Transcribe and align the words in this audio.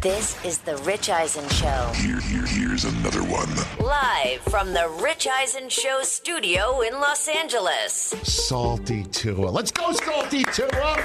This 0.00 0.42
is 0.44 0.58
the 0.58 0.76
Rich 0.78 1.10
Eisen 1.10 1.48
Show. 1.48 1.90
Here, 1.96 2.20
here, 2.20 2.46
here's 2.46 2.84
another 2.84 3.20
one. 3.24 3.48
Live 3.84 4.40
from 4.42 4.72
the 4.72 4.88
Rich 5.02 5.26
Eisen 5.26 5.68
Show 5.68 6.02
studio 6.02 6.82
in 6.82 6.92
Los 6.94 7.26
Angeles. 7.26 8.14
Salty 8.22 9.02
Tua. 9.10 9.48
Let's 9.48 9.72
go, 9.72 9.90
Salty 9.92 10.44
Tua. 10.44 11.02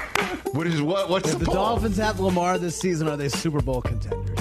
What 0.51 0.67
is 0.67 0.79
what? 0.81 1.09
What's 1.09 1.31
If 1.31 1.39
the, 1.39 1.45
the 1.45 1.45
poll? 1.45 1.55
Dolphins 1.55 1.97
have 1.97 2.19
Lamar 2.19 2.59
this 2.59 2.77
season, 2.77 3.07
are 3.07 3.17
they 3.17 3.29
Super 3.29 3.61
Bowl 3.61 3.81
contenders? 3.81 4.37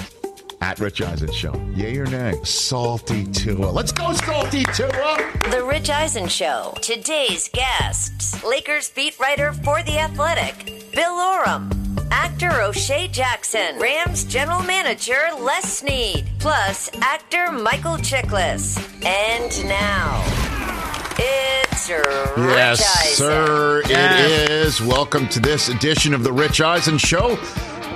At 0.61 0.79
Rich 0.79 1.01
Eisen 1.01 1.31
Show. 1.31 1.53
Yay 1.73 1.97
or 1.97 2.05
nay? 2.05 2.39
Salty 2.43 3.25
Tua. 3.25 3.65
Let's 3.65 3.91
go, 3.91 4.13
Salty 4.13 4.65
Tua. 4.65 5.17
The 5.49 5.65
Rich 5.67 5.89
Eisen 5.89 6.27
Show. 6.27 6.75
Today's 6.79 7.49
guests 7.49 8.43
Lakers 8.43 8.91
beat 8.91 9.19
writer 9.19 9.51
for 9.53 9.81
The 9.81 9.97
Athletic, 9.97 10.91
Bill 10.93 11.13
Oram. 11.13 11.82
Actor 12.11 12.61
O'Shea 12.61 13.07
Jackson, 13.07 13.77
Rams 13.79 14.23
general 14.23 14.61
manager 14.63 15.19
Les 15.39 15.61
Snead, 15.79 16.25
plus 16.39 16.89
actor 17.01 17.51
Michael 17.51 17.97
Chiklis. 17.97 18.77
And 19.05 19.67
now, 19.67 20.23
it's 21.17 21.89
Rich 21.89 22.37
Yes, 22.37 22.97
Eisen. 23.01 23.15
sir. 23.15 23.81
It 23.85 24.49
is. 24.51 24.81
Welcome 24.81 25.27
to 25.29 25.39
this 25.39 25.69
edition 25.69 26.13
of 26.13 26.23
the 26.23 26.31
Rich 26.31 26.61
Eisen 26.61 26.97
Show. 26.97 27.37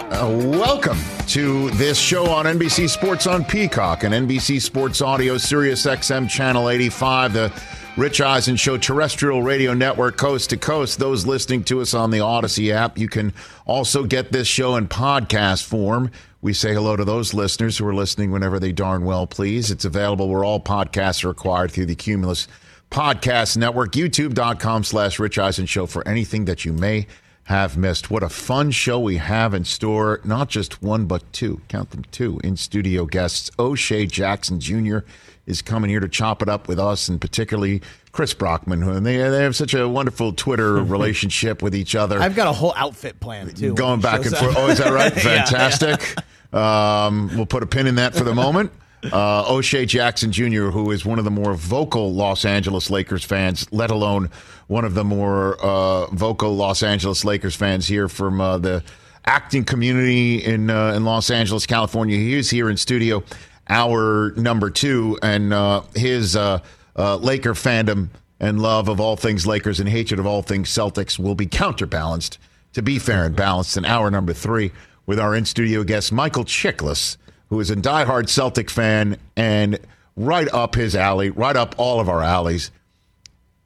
Uh, 0.10 0.30
welcome 0.58 0.98
to 1.28 1.70
this 1.72 1.98
show 2.00 2.28
on 2.30 2.46
NBC 2.46 2.88
Sports 2.90 3.28
on 3.28 3.44
Peacock 3.44 4.04
and 4.04 4.14
NBC 4.14 4.62
Sports 4.62 5.02
Audio, 5.02 5.38
Sirius 5.38 5.86
XM 5.86 6.30
Channel 6.30 6.70
85, 6.70 7.34
the 7.34 7.50
Rich 7.98 8.22
Eisen 8.22 8.58
Show 8.58 8.78
terrestrial 8.78 9.42
radio 9.42 9.74
network 9.74 10.18
coast 10.18 10.52
to 10.52 10.58
coast. 10.58 11.00
Those 11.00 11.26
listening 11.26 11.64
to 11.64 11.82
us 11.82 11.96
on 11.96 12.12
the 12.12 12.20
Odyssey 12.20 12.72
app, 12.72 12.96
you 12.96 13.10
can 13.10 13.34
also 13.66 14.04
get 14.04 14.32
this 14.32 14.48
show 14.48 14.76
in 14.76 14.88
podcast 14.88 15.64
form. 15.64 16.12
We 16.40 16.54
say 16.54 16.76
hello 16.76 16.96
to 16.96 17.04
those 17.04 17.34
listeners 17.34 17.76
who 17.76 17.88
are 17.88 17.96
listening 17.96 18.30
whenever 18.32 18.60
they 18.60 18.72
darn 18.72 19.04
well 19.04 19.26
please. 19.26 19.72
It's 19.72 19.84
available 19.84 20.30
where 20.30 20.44
all 20.44 20.60
podcasts 20.60 21.24
are 21.24 21.32
acquired 21.32 21.72
through 21.72 21.88
the 21.88 21.96
Cumulus 21.96 22.48
Podcast 22.92 23.58
Network, 23.58 23.94
youtube.com 23.94 24.84
slash 24.84 25.18
Rich 25.18 25.40
Eisen 25.40 25.66
Show 25.66 25.88
for 25.88 26.08
anything 26.08 26.46
that 26.46 26.66
you 26.66 26.74
may 26.74 27.08
have 27.46 27.78
missed. 27.78 28.12
What 28.12 28.22
a 28.22 28.30
fun 28.30 28.70
show 28.70 29.00
we 29.00 29.18
have 29.18 29.56
in 29.56 29.66
store. 29.66 30.22
Not 30.24 30.50
just 30.50 30.84
one, 30.84 31.06
but 31.08 31.24
two. 31.34 31.62
Count 31.68 31.90
them 31.90 32.04
two 32.12 32.40
in 32.44 32.58
studio 32.58 33.08
guests. 33.08 33.50
O'Shea 33.58 34.06
Jackson 34.06 34.60
Jr. 34.60 35.00
is 35.48 35.62
coming 35.62 35.90
here 35.90 36.00
to 36.00 36.10
chop 36.10 36.42
it 36.42 36.50
up 36.50 36.68
with 36.68 36.80
us, 36.80 37.08
and 37.08 37.20
particularly 37.20 37.82
Chris 38.12 38.34
Brockman, 38.34 38.82
who 38.82 38.92
and 38.92 39.06
they, 39.06 39.18
they 39.18 39.42
have 39.42 39.56
such 39.56 39.74
a 39.74 39.88
wonderful 39.88 40.34
Twitter 40.34 40.74
relationship 40.84 41.62
with 41.62 41.74
each 41.74 41.96
other. 41.96 42.20
I've 42.20 42.36
got 42.36 42.48
a 42.48 42.54
whole 42.54 42.74
outfit 42.76 43.20
plan 43.20 43.50
too. 43.54 43.74
Going 43.74 44.02
back 44.02 44.26
and 44.26 44.36
forth. 44.36 44.56
Oh, 44.58 44.68
is 44.68 44.78
that 44.78 44.94
right? 44.94 45.08
Yeah, 45.16 45.46
Fantastic. 45.46 46.16
Um, 46.54 47.32
we'll 47.36 47.46
put 47.46 47.64
a 47.64 47.66
pin 47.66 47.88
in 47.88 47.96
that 47.96 48.14
for 48.14 48.24
the 48.24 48.36
moment. 48.36 48.72
Uh, 49.04 49.46
O'Shea 49.48 49.86
Jackson 49.86 50.32
Jr., 50.32 50.70
who 50.70 50.92
is 50.92 51.06
one 51.06 51.20
of 51.20 51.26
the 51.26 51.32
more 51.32 51.54
vocal 51.54 52.14
Los 52.14 52.46
Angeles 52.46 52.90
Lakers 52.90 53.24
fans, 53.24 53.68
let 53.72 53.92
alone 53.92 54.30
one 54.68 54.86
of 54.86 54.96
the 54.96 55.04
more 55.04 55.58
uh, 55.64 56.08
vocal 56.08 56.56
Los 56.56 56.84
Angeles 56.84 57.24
Lakers 57.24 57.56
fans 57.56 57.88
here 57.88 58.10
from 58.10 58.42
uh, 58.42 58.58
the 58.58 58.84
acting 59.26 59.64
community 59.64 60.44
in 60.44 60.70
uh, 60.70 60.94
in 60.94 61.06
Los 61.06 61.30
Angeles, 61.30 61.66
California. 61.66 62.18
He 62.18 62.34
is 62.34 62.50
here 62.50 62.70
in 62.70 62.78
studio, 62.78 63.24
hour 63.70 64.32
number 64.36 64.70
two, 64.70 65.18
and 65.22 65.54
uh, 65.54 65.82
his 65.96 66.36
uh, 66.36 66.60
uh, 66.96 67.18
Laker 67.18 67.54
fandom 67.54 68.10
and 68.40 68.62
love 68.62 68.88
of 68.88 69.00
all 69.00 69.16
things 69.16 69.48
Lakers 69.48 69.80
and 69.80 69.90
hatred 69.90 70.20
of 70.20 70.26
all 70.26 70.42
things 70.42 70.70
Celtics 70.70 71.18
will 71.18 71.36
be 71.36 71.48
counterbalanced 71.48 72.38
to 72.74 72.82
be 72.82 73.00
fair 73.00 73.26
and 73.26 73.36
balanced 73.36 73.78
in 73.78 73.86
hour 73.86 74.12
number 74.12 74.34
three 74.34 74.72
with 75.06 75.20
our 75.20 75.36
in 75.36 75.46
studio 75.46 75.84
guest, 75.84 76.12
Michael 76.12 76.46
Chiklis, 76.46 77.18
who 77.50 77.60
is 77.60 77.72
a 77.72 77.76
diehard 77.76 78.30
Celtic 78.30 78.70
fan 78.70 79.18
and 79.36 79.80
right 80.16 80.48
up 80.54 80.76
his 80.76 80.96
alley, 80.96 81.30
right 81.30 81.56
up 81.56 81.74
all 81.78 82.00
of 82.00 82.10
our 82.10 82.22
alleys, 82.22 82.72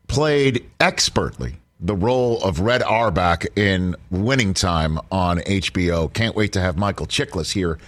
played 0.07 0.65
expertly 0.79 1.55
the 1.79 1.95
role 1.95 2.41
of 2.43 2.59
Red 2.59 2.83
Auerbach 2.83 3.45
in 3.57 3.95
Winning 4.11 4.53
Time 4.53 4.99
on 5.11 5.39
HBO. 5.39 6.13
Can't 6.13 6.35
wait 6.35 6.53
to 6.53 6.61
have 6.61 6.77
Michael 6.77 7.07
Chiklis 7.07 7.51
here 7.51 7.79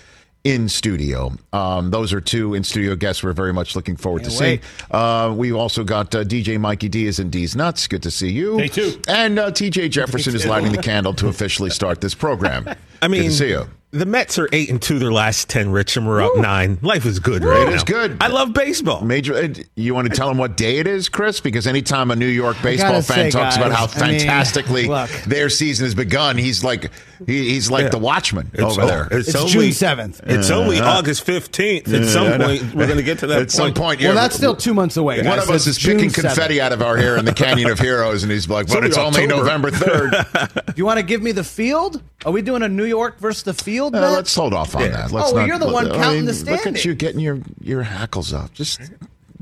in 0.44 0.68
studio. 0.68 1.32
Um, 1.54 1.90
those 1.92 2.12
are 2.12 2.20
two 2.20 2.54
in 2.54 2.64
studio 2.64 2.96
guests 2.96 3.24
we're 3.24 3.32
very 3.34 3.54
much 3.54 3.76
looking 3.76 3.96
forward 3.96 4.24
to 4.26 4.32
seeing. 4.32 4.60
Uh, 4.92 5.34
we've 5.36 5.56
also 5.56 5.84
got 5.84 6.14
uh, 6.14 6.24
DJ 6.24 6.60
Mikey 6.60 6.90
D 6.90 7.06
is 7.08 7.20
in 7.20 7.30
D's 7.30 7.56
Nuts. 7.56 7.88
Good 7.88 8.04
to 8.04 8.12
see 8.12 8.30
you. 8.30 8.58
Hey, 8.58 8.68
too. 8.68 9.02
And 9.08 9.40
uh, 9.40 9.52
TJ 9.52 9.90
Jefferson 9.92 10.36
is 10.36 10.46
lighting 10.46 10.72
the 10.74 10.82
candle 10.82 11.14
to 11.16 11.28
officially 11.28 11.70
start 11.70 12.02
this 12.02 12.14
program. 12.14 12.68
I 13.02 13.08
mean, 13.08 13.22
good 13.24 13.30
to 13.30 13.34
see 13.36 13.50
you. 13.50 13.70
the 13.92 14.06
Mets 14.06 14.38
are 14.40 14.48
eight 14.54 14.70
and 14.70 14.82
two 14.82 15.00
their 15.00 15.12
last 15.14 15.50
ten. 15.50 15.70
Rich, 15.72 15.96
and 15.98 16.06
we're 16.08 16.22
up 16.22 16.36
nine. 16.38 16.78
Life 16.82 17.06
is 17.06 17.20
good 17.20 17.44
right 17.44 17.62
It 17.62 17.70
now. 17.70 17.76
is 17.76 17.84
good. 17.84 18.18
I 18.22 18.28
love 18.28 18.54
baseball. 18.54 19.02
Major, 19.02 19.36
uh, 19.36 19.48
you 19.76 19.94
want 19.94 20.10
to 20.10 20.16
tell 20.16 20.28
them 20.28 20.38
what 20.38 20.58
day 20.58 20.78
it 20.80 20.88
is, 20.88 21.08
Chris? 21.10 21.40
Because 21.40 21.68
anytime 21.68 22.12
a 22.12 22.16
New 22.18 22.28
York 22.28 22.58
baseball 22.62 23.02
fan 23.02 23.04
say, 23.04 23.32
talks 23.32 23.56
about 23.56 23.72
how 23.72 23.88
guys, 23.88 24.02
I 24.02 24.08
mean, 24.08 24.20
fantastically 24.20 24.88
look. 24.88 25.10
their 25.26 25.50
season 25.50 25.86
has 25.86 25.96
begun, 25.96 26.38
he's 26.38 26.64
like 26.64 26.92
he, 27.26 27.50
he's 27.50 27.70
like 27.72 27.84
Yeah. 27.84 27.90
the 27.90 27.98
Watchman 28.00 28.50
It's, 28.54 28.62
over 28.62 28.82
o- 28.82 28.88
there. 28.88 29.08
It's 29.12 29.34
only, 29.36 29.52
June 29.52 29.64
7th. 29.70 30.22
It's 30.26 30.50
only 30.50 30.80
August 30.80 31.26
fifteenth. 31.26 31.92
At 31.94 32.06
some 32.06 32.38
know. 32.38 32.46
point, 32.46 32.74
we're 32.74 32.86
going 32.86 32.98
to 32.98 33.04
get 33.04 33.20
to 33.20 33.28
that. 33.28 33.42
At 33.44 33.52
some 33.52 33.74
point, 33.74 34.00
yeah, 34.02 34.10
Well, 34.10 34.16
that's 34.16 34.36
still 34.36 34.56
two 34.56 34.74
months 34.74 34.98
away. 34.98 35.18
One 35.18 35.26
guys. 35.38 35.44
of 35.44 35.50
us 35.56 35.68
It's 35.68 35.78
is 35.78 35.84
picking 35.84 36.10
June 36.10 36.24
confetti 36.26 36.60
out 36.62 36.72
of 36.74 36.82
our 36.82 36.98
hair 36.98 37.18
in 37.18 37.26
the 37.26 37.34
Canyon 37.34 37.70
of 37.70 37.80
Heroes, 37.80 38.24
and 38.24 38.32
he's 38.32 38.48
like, 38.50 38.68
"But 38.68 38.78
only 38.78 38.88
it's 38.90 38.98
only 38.98 39.24
October." 39.24 39.44
November 39.44 39.72
third. 39.72 40.12
Do 40.66 40.74
you 40.76 40.86
want 40.86 41.00
to 41.00 41.04
give 41.06 41.22
me 41.22 41.32
the 41.32 41.44
field? 41.44 42.02
Are 42.26 42.32
we 42.32 42.42
doing 42.42 42.64
a 42.64 42.70
New 42.70 42.86
York 42.86 43.20
versus 43.20 43.44
the 43.44 43.54
field? 43.54 43.96
Uh, 43.96 44.12
let's 44.12 44.34
hold 44.34 44.54
off 44.54 44.76
on 44.76 44.84
Yeah. 44.84 44.88
that. 44.90 45.12
Let's 45.12 45.32
Oh, 45.32 45.34
well, 45.34 45.42
not, 45.42 45.48
you're 45.48 45.60
the 45.60 45.72
one 45.72 45.92
I 45.92 45.96
counting 45.98 46.26
the 46.26 46.34
standings. 46.34 46.66
Look 46.66 46.76
at 46.78 46.86
you 46.86 46.96
getting 46.96 47.20
your 47.20 47.40
your 47.62 47.84
hackles 47.84 48.34
up. 48.34 48.54
Just 48.54 48.80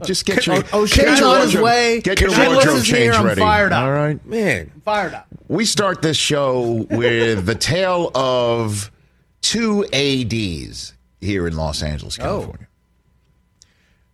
just 0.06 0.25
get 0.25 0.45
your 0.47 0.63
O'Shea's 0.73 1.06
get 1.06 1.19
your 1.19 1.28
on 1.28 1.41
his 1.41 1.56
way. 1.57 2.01
Get 2.01 2.19
your 2.22 2.29
Chiklis 2.31 2.53
wardrobe 2.56 2.75
is 2.78 2.85
here. 2.85 2.95
change 2.95 3.16
I'm 3.16 3.25
ready. 3.25 3.41
fired 3.41 3.72
up. 3.73 3.84
All 3.84 3.91
right. 3.91 4.23
man. 4.25 4.72
Fired 4.84 5.13
up. 5.13 5.28
We 5.47 5.66
start 5.66 6.01
this 6.01 6.17
show 6.17 6.85
with 6.89 7.45
the 7.45 7.56
tale 7.56 8.11
of 8.16 8.91
two 9.41 9.85
ADs 9.94 10.93
here 11.20 11.47
in 11.47 11.55
Los 11.55 11.84
Angeles, 11.84 12.17
California. 12.17 12.67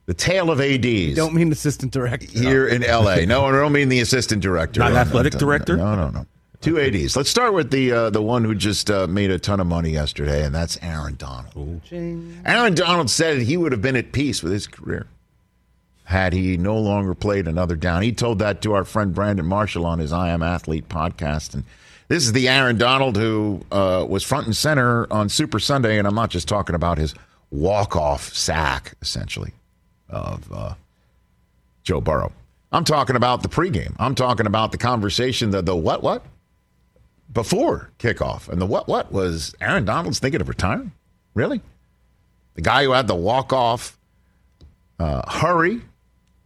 The 0.08 0.14
tale 0.14 0.50
of 0.50 0.62
ADs 0.62 1.16
Don't 1.16 1.34
mean 1.34 1.52
assistant 1.52 1.92
director. 1.92 2.28
here 2.28 2.66
in 2.68 2.82
LA. 2.82 3.16
No, 3.28 3.46
I 3.46 3.52
don't 3.52 3.74
mean 3.74 3.90
the 3.90 4.00
assistant 4.00 4.42
director. 4.42 4.80
Not 4.80 4.94
No, 4.94 5.00
athletic 5.00 5.34
no, 5.34 5.40
director? 5.40 5.76
No, 5.76 5.96
no, 5.96 6.10
no. 6.10 6.26
Two 6.62 6.80
ADs. 6.80 7.16
Let's 7.16 7.30
start 7.30 7.54
with 7.54 7.70
the 7.72 7.92
uh, 7.92 8.10
the 8.10 8.22
one 8.22 8.44
who 8.44 8.56
just 8.56 8.90
uh, 8.90 9.06
made 9.06 9.30
a 9.30 9.38
ton 9.38 9.60
of 9.60 9.68
money 9.68 9.92
yesterday, 9.92 10.44
and 10.44 10.56
that's 10.56 10.78
Aaron 10.82 11.16
Donald. 11.16 11.82
Aaron 11.92 12.74
Donald 12.74 13.12
said 13.12 13.42
he 13.42 13.58
would 13.58 13.72
have 13.72 13.82
been 13.82 13.96
at 13.96 14.12
peace 14.12 14.42
with 14.42 14.52
his 14.54 14.66
career 14.66 15.06
had 16.08 16.32
he 16.32 16.56
no 16.56 16.78
longer 16.78 17.14
played 17.14 17.48
another 17.48 17.76
down. 17.76 18.02
He 18.02 18.14
told 18.14 18.40
that 18.40 18.62
to 18.62 18.74
our 18.74 18.86
friend 18.86 19.14
Brandon 19.14 19.46
Marshall 19.46 19.86
on 19.86 20.00
his 20.00 20.14
I 20.14 20.30
Am 20.30 20.42
Athlete 20.42 20.88
podcast. 20.88 21.54
And 21.54 21.66
this 22.08 22.24
is 22.24 22.32
the 22.32 22.48
Aaron 22.48 22.78
Donald 22.78 23.18
who 23.18 23.62
uh, 23.72 24.06
was 24.08 24.24
front 24.24 24.46
and 24.46 24.56
center 24.56 25.12
on 25.12 25.28
Super 25.28 25.60
Sunday. 25.60 25.98
And 25.98 26.08
I'm 26.08 26.16
not 26.16 26.30
just 26.30 26.48
talking 26.48 26.76
about 26.76 26.98
his 26.98 27.14
walk 27.52 27.98
off 27.98 28.34
sack, 28.34 28.94
essentially, 29.02 29.52
of 30.10 30.50
uh, 30.52 30.74
Joe 31.84 32.00
Burrow. 32.00 32.32
I'm 32.72 32.86
talking 32.86 33.18
about 33.18 33.44
the 33.44 33.50
pregame. 33.50 33.94
I'm 34.00 34.16
talking 34.16 34.46
about 34.46 34.72
the 34.72 34.78
conversation, 34.78 35.52
the, 35.52 35.62
the 35.62 35.76
what, 35.76 36.04
what? 36.04 36.26
before 37.32 37.92
kickoff. 38.00 38.48
And 38.50 38.62
the 38.62 38.66
what 38.66 38.88
what 38.88 39.12
was 39.12 39.54
Aaron 39.62 39.86
Donald's 39.86 40.20
thinking 40.20 40.42
of 40.42 40.50
retiring? 40.50 40.92
Really? 41.34 41.62
The 42.56 42.62
guy 42.62 42.84
who 42.84 42.92
had 42.92 43.08
the 43.08 43.16
walk 43.16 43.54
off 43.54 43.98
uh, 45.00 45.22
hurry 45.30 45.82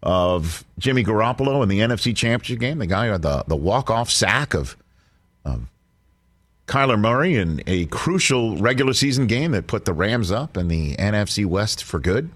of 0.04 0.64
Jimmy 0.80 1.04
Garoppolo 1.04 1.62
in 1.64 1.70
the 1.70 1.80
NFC 1.80 2.16
Championship 2.16 2.60
game, 2.60 2.80
the 2.80 2.88
guy 2.88 3.06
who 3.06 3.12
had 3.14 3.22
the, 3.22 3.44
the 3.48 3.56
walk 3.56 3.90
off 3.90 4.10
sack 4.10 4.54
of 4.54 4.76
um, 5.46 5.70
Kyler 6.68 7.00
Murray 7.00 7.36
in 7.36 7.62
a 7.68 7.86
crucial 7.88 8.58
regular 8.58 8.94
season 8.94 9.28
game 9.28 9.52
that 9.52 9.68
put 9.68 9.86
the 9.86 9.94
Rams 9.94 10.32
up 10.32 10.58
in 10.58 10.68
the 10.68 10.96
NFC 10.96 11.46
West 11.46 11.84
for 11.84 12.00
good. 12.00 12.30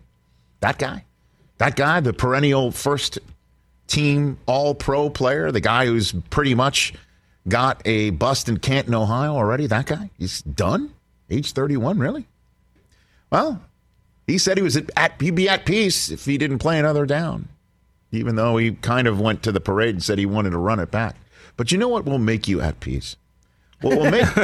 That 0.59 0.77
guy. 0.77 1.05
That 1.57 1.75
guy, 1.75 2.01
the 2.01 2.13
perennial 2.13 2.71
first 2.71 3.17
team 3.87 4.37
all 4.45 4.75
pro 4.75 5.09
player, 5.09 5.51
the 5.51 5.61
guy 5.61 5.85
who's 5.85 6.11
pretty 6.29 6.53
much 6.53 6.93
got 7.47 7.81
a 7.85 8.09
bust 8.11 8.49
in 8.49 8.57
Canton, 8.57 8.93
Ohio 8.93 9.35
already. 9.35 9.67
That 9.67 9.85
guy, 9.85 10.09
he's 10.17 10.41
done. 10.41 10.91
Age 11.29 11.53
31, 11.53 11.97
really? 11.97 12.27
Well, 13.31 13.61
he 14.27 14.37
said 14.37 14.57
he 14.57 14.63
was 14.63 14.75
at, 14.75 15.21
he'd 15.21 15.35
be 15.35 15.49
at 15.49 15.65
peace 15.65 16.09
if 16.09 16.25
he 16.25 16.37
didn't 16.37 16.59
play 16.59 16.79
another 16.79 17.05
down, 17.05 17.47
even 18.11 18.35
though 18.35 18.57
he 18.57 18.71
kind 18.71 19.07
of 19.07 19.19
went 19.19 19.43
to 19.43 19.51
the 19.51 19.59
parade 19.59 19.95
and 19.95 20.03
said 20.03 20.17
he 20.17 20.25
wanted 20.25 20.51
to 20.51 20.57
run 20.57 20.79
it 20.79 20.91
back. 20.91 21.15
But 21.57 21.71
you 21.71 21.77
know 21.77 21.87
what 21.87 22.05
will 22.05 22.17
make 22.17 22.47
you 22.47 22.61
at 22.61 22.79
peace? 22.79 23.15
What 23.81 23.97
will 23.97 24.09
make 24.11 24.25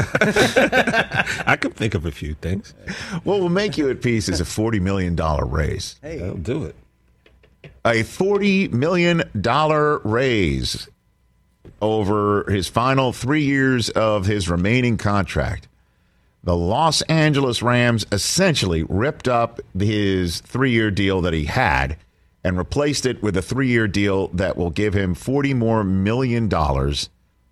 I 1.48 1.58
can 1.60 1.72
think 1.72 1.94
of 1.94 2.06
a 2.06 2.12
few 2.12 2.34
things. 2.36 2.74
what 3.24 3.40
will 3.40 3.50
make 3.50 3.78
you 3.78 3.90
at 3.90 4.02
peace 4.02 4.28
is 4.30 4.40
a 4.42 4.46
forty 4.46 4.80
million 4.80 5.16
dollar 5.16 5.46
raise. 5.46 5.96
Hey, 6.02 6.24
I'll 6.24 6.36
do 6.36 6.66
it. 6.66 6.76
A 7.86 8.04
forty 8.04 8.68
million 8.68 9.24
dollar 9.40 10.00
raise 10.00 10.88
over 11.82 12.50
his 12.52 12.68
final 12.68 13.14
three 13.14 13.44
years 13.44 13.90
of 13.90 14.26
his 14.26 14.50
remaining 14.50 14.98
contract. 14.98 15.68
The 16.44 16.56
Los 16.56 17.02
Angeles 17.04 17.62
Rams 17.62 18.06
essentially 18.12 18.84
ripped 18.84 19.28
up 19.28 19.60
his 19.78 20.42
three 20.42 20.72
year 20.72 20.92
deal 20.92 21.22
that 21.22 21.34
he 21.34 21.46
had 21.46 21.98
and 22.44 22.58
replaced 22.58 23.06
it 23.06 23.22
with 23.22 23.38
a 23.38 23.42
three 23.42 23.68
year 23.68 23.88
deal 23.88 24.28
that 24.30 24.58
will 24.58 24.70
give 24.70 24.94
him 24.94 25.14
40 25.14 25.54
more 25.54 25.84
million 25.84 26.48
dollars 26.48 27.10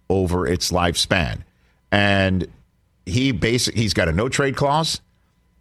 over 0.09 0.47
its 0.47 0.71
lifespan. 0.71 1.43
And 1.91 2.47
he 3.05 3.31
basic 3.31 3.75
he's 3.75 3.93
got 3.93 4.07
a 4.07 4.11
no 4.11 4.29
trade 4.29 4.55
clause, 4.55 5.01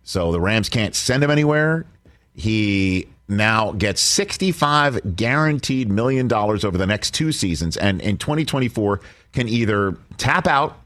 so 0.03 0.33
the 0.33 0.41
Rams 0.41 0.69
can't 0.69 0.95
send 0.95 1.23
him 1.23 1.31
anywhere. 1.31 1.87
He 2.35 3.09
now 3.29 3.73
gets 3.73 4.01
65 4.01 5.17
guaranteed 5.17 5.91
million 5.91 6.29
dollars 6.29 6.65
over 6.65 6.79
the 6.79 6.87
next 6.87 7.13
two 7.13 7.31
seasons 7.31 7.77
and 7.77 8.01
in 8.01 8.17
2024 8.17 9.01
can 9.33 9.49
either 9.49 9.99
tap 10.17 10.47
out 10.47 10.79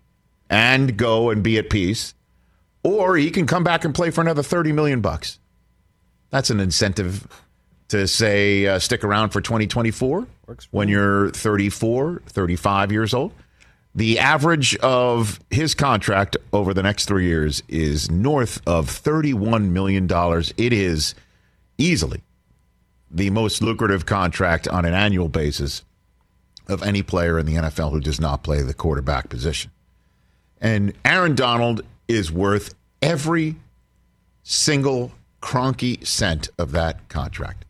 and 0.51 0.97
go 0.97 1.31
and 1.31 1.45
be 1.45 1.57
at 1.57 1.71
peace 1.71 2.15
or 2.83 3.17
he 3.17 3.31
can 3.31 3.47
come 3.47 3.63
back 3.63 3.85
and 3.85 3.95
play 3.95 4.11
for 4.11 4.21
another 4.21 4.43
30 4.43 4.73
million 4.73 5.01
bucks. 5.01 5.39
That's 6.31 6.51
an 6.51 6.59
incentive 6.59 7.29
to 7.93 8.09
say 8.09 8.67
uh, 8.67 8.79
stick 8.79 9.05
around 9.05 9.31
for 9.31 9.43
2024 9.43 10.27
when 10.71 10.89
you're 10.89 11.31
34, 11.31 12.23
35 12.27 12.91
years 12.91 13.13
old. 13.13 13.33
The 13.95 14.19
average 14.19 14.75
of 14.77 15.39
his 15.51 15.75
contract 15.75 16.39
over 16.55 16.73
the 16.73 16.83
next 16.83 17.05
3 17.05 17.27
years 17.27 17.63
is 17.69 18.11
north 18.11 18.63
of 18.67 18.89
31 18.89 19.75
million 19.75 20.07
dollars. 20.07 20.55
It 20.57 20.73
is 20.73 21.15
easily 21.77 22.23
the 23.11 23.29
most 23.29 23.61
lucrative 23.61 24.07
contract 24.07 24.67
on 24.67 24.87
an 24.87 24.95
annual 24.95 25.29
basis 25.29 25.85
of 26.69 26.83
any 26.83 27.03
player 27.03 27.39
in 27.39 27.45
the 27.45 27.57
NFL 27.57 27.91
who 27.91 28.01
does 28.01 28.19
not 28.19 28.43
play 28.43 28.63
the 28.63 28.73
quarterback 28.73 29.29
position. 29.29 29.71
And 30.63 30.95
Aaron 31.05 31.35
Donald 31.35 31.83
is 32.09 32.33
worth 32.33 32.75
every 33.03 33.57
single 34.45 35.13
Kroenke 35.43 36.07
cent 36.07 36.49
of 36.57 36.73
that 36.73 37.11
contract. 37.11 37.67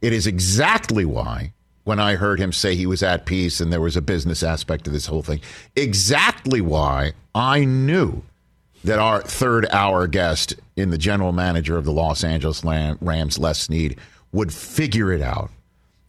It 0.00 0.12
is 0.12 0.26
exactly 0.26 1.04
why, 1.04 1.52
when 1.84 2.00
I 2.00 2.16
heard 2.16 2.38
him 2.38 2.52
say 2.52 2.74
he 2.74 2.86
was 2.86 3.02
at 3.02 3.26
peace 3.26 3.60
and 3.60 3.72
there 3.72 3.80
was 3.80 3.96
a 3.96 4.02
business 4.02 4.42
aspect 4.42 4.84
to 4.84 4.90
this 4.90 5.06
whole 5.06 5.22
thing, 5.22 5.40
exactly 5.74 6.60
why 6.60 7.12
I 7.34 7.64
knew 7.64 8.22
that 8.84 8.98
our 8.98 9.22
third 9.22 9.66
hour 9.70 10.06
guest 10.06 10.54
in 10.76 10.90
the 10.90 10.98
general 10.98 11.32
manager 11.32 11.76
of 11.76 11.84
the 11.84 11.92
Los 11.92 12.22
Angeles 12.22 12.62
Rams, 12.64 13.38
Les 13.38 13.58
Snead, 13.58 13.98
would 14.32 14.52
figure 14.52 15.12
it 15.12 15.22
out. 15.22 15.50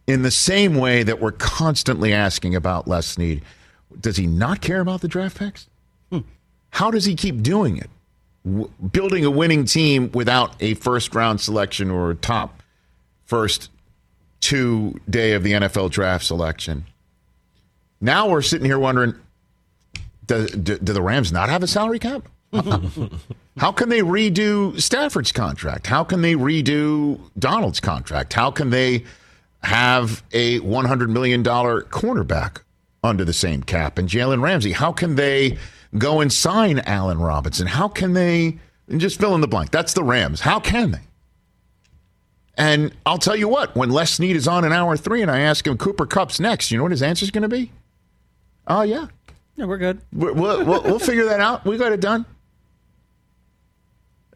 In 0.06 0.22
the 0.22 0.30
same 0.30 0.76
way 0.76 1.02
that 1.02 1.20
we're 1.20 1.32
constantly 1.32 2.12
asking 2.12 2.54
about 2.54 2.86
Les 2.88 3.06
Snead, 3.06 3.42
does 4.00 4.16
he 4.16 4.26
not 4.26 4.60
care 4.60 4.80
about 4.80 5.00
the 5.00 5.08
draft 5.08 5.38
picks? 5.38 5.68
Hmm. 6.10 6.20
How 6.70 6.90
does 6.90 7.04
he 7.04 7.14
keep 7.14 7.42
doing 7.42 7.78
it? 7.78 7.90
W- 8.44 8.70
building 8.92 9.24
a 9.24 9.30
winning 9.30 9.64
team 9.64 10.10
without 10.12 10.54
a 10.60 10.74
first 10.74 11.14
round 11.14 11.40
selection 11.40 11.90
or 11.90 12.10
a 12.10 12.14
top 12.14 12.62
first 13.24 13.70
two 14.40 15.00
day 15.08 15.32
of 15.32 15.42
the 15.42 15.52
NFL 15.52 15.90
draft 15.90 16.24
selection. 16.24 16.86
Now 18.00 18.28
we're 18.28 18.42
sitting 18.42 18.64
here 18.64 18.78
wondering 18.78 19.14
do, 20.26 20.46
do, 20.46 20.78
do 20.78 20.92
the 20.92 21.02
Rams 21.02 21.32
not 21.32 21.48
have 21.48 21.62
a 21.62 21.66
salary 21.66 21.98
cap? 21.98 22.28
How 23.58 23.72
can 23.72 23.88
they 23.88 24.00
redo 24.00 24.80
Stafford's 24.80 25.32
contract? 25.32 25.86
How 25.86 26.04
can 26.04 26.22
they 26.22 26.34
redo 26.34 27.18
Donald's 27.38 27.80
contract? 27.80 28.32
How 28.34 28.50
can 28.50 28.70
they 28.70 29.04
have 29.62 30.22
a 30.32 30.60
$100 30.60 31.08
million 31.10 31.42
cornerback 31.42 32.58
under 33.02 33.24
the 33.24 33.32
same 33.32 33.62
cap 33.62 33.98
and 33.98 34.08
Jalen 34.08 34.42
Ramsey? 34.42 34.72
How 34.72 34.92
can 34.92 35.16
they 35.16 35.58
go 35.96 36.20
and 36.20 36.32
sign 36.32 36.78
Allen 36.80 37.18
Robinson? 37.18 37.66
How 37.66 37.88
can 37.88 38.12
they 38.12 38.58
and 38.88 39.00
just 39.00 39.18
fill 39.18 39.34
in 39.34 39.40
the 39.40 39.48
blank? 39.48 39.70
That's 39.70 39.94
the 39.94 40.04
Rams. 40.04 40.40
How 40.40 40.60
can 40.60 40.92
they? 40.92 41.00
And 42.58 42.92
I'll 43.06 43.18
tell 43.18 43.36
you 43.36 43.48
what, 43.48 43.76
when 43.76 43.88
Les 43.90 44.10
Snead 44.10 44.34
is 44.34 44.48
on 44.48 44.64
in 44.64 44.72
hour 44.72 44.96
three 44.96 45.22
and 45.22 45.30
I 45.30 45.38
ask 45.40 45.64
him 45.64 45.78
Cooper 45.78 46.06
Kupp's 46.06 46.40
next, 46.40 46.72
you 46.72 46.76
know 46.76 46.82
what 46.82 46.90
his 46.90 47.02
answer 47.04 47.24
is 47.24 47.30
going 47.30 47.42
to 47.42 47.48
be? 47.48 47.70
Oh, 48.66 48.82
yeah. 48.82 49.06
Yeah, 49.54 49.66
we're 49.66 49.78
good. 49.78 50.00
We'll, 50.12 50.34
we'll, 50.34 50.82
we'll 50.82 50.98
figure 50.98 51.24
that 51.26 51.40
out. 51.40 51.64
We 51.64 51.78
got 51.78 51.92
it 51.92 52.00
done. 52.00 52.26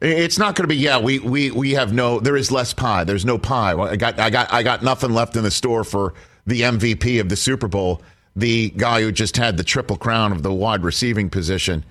It's 0.00 0.38
not 0.38 0.54
going 0.54 0.64
to 0.64 0.68
be. 0.68 0.76
Yeah, 0.76 0.98
we, 0.98 1.20
we 1.20 1.52
we 1.52 1.72
have 1.72 1.92
no. 1.92 2.18
There 2.18 2.36
is 2.36 2.50
less 2.50 2.74
pie. 2.74 3.04
There's 3.04 3.24
no 3.24 3.38
pie. 3.38 3.72
I 3.74 3.94
got 3.94 4.18
I 4.18 4.30
got 4.30 4.52
I 4.52 4.64
got 4.64 4.82
nothing 4.82 5.12
left 5.12 5.36
in 5.36 5.44
the 5.44 5.50
store 5.52 5.84
for 5.84 6.14
the 6.44 6.62
MVP 6.62 7.20
of 7.20 7.28
the 7.28 7.36
Super 7.36 7.68
Bowl, 7.68 8.02
the 8.34 8.70
guy 8.70 9.02
who 9.02 9.12
just 9.12 9.36
had 9.36 9.56
the 9.56 9.62
triple 9.62 9.96
crown 9.96 10.32
of 10.32 10.42
the 10.42 10.52
wide 10.52 10.82
receiving 10.82 11.30
position 11.30 11.84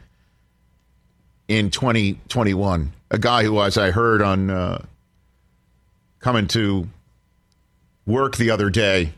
in 1.48 1.72
2021. 1.72 2.92
A 3.12 3.18
guy 3.18 3.44
who, 3.44 3.62
as 3.62 3.78
I 3.78 3.92
heard 3.92 4.22
on 4.22 4.50
uh, 4.50 4.84
coming 6.22 6.48
to 6.48 6.88
work 8.06 8.38
the 8.38 8.50
other 8.50 8.70
day, 8.70 9.14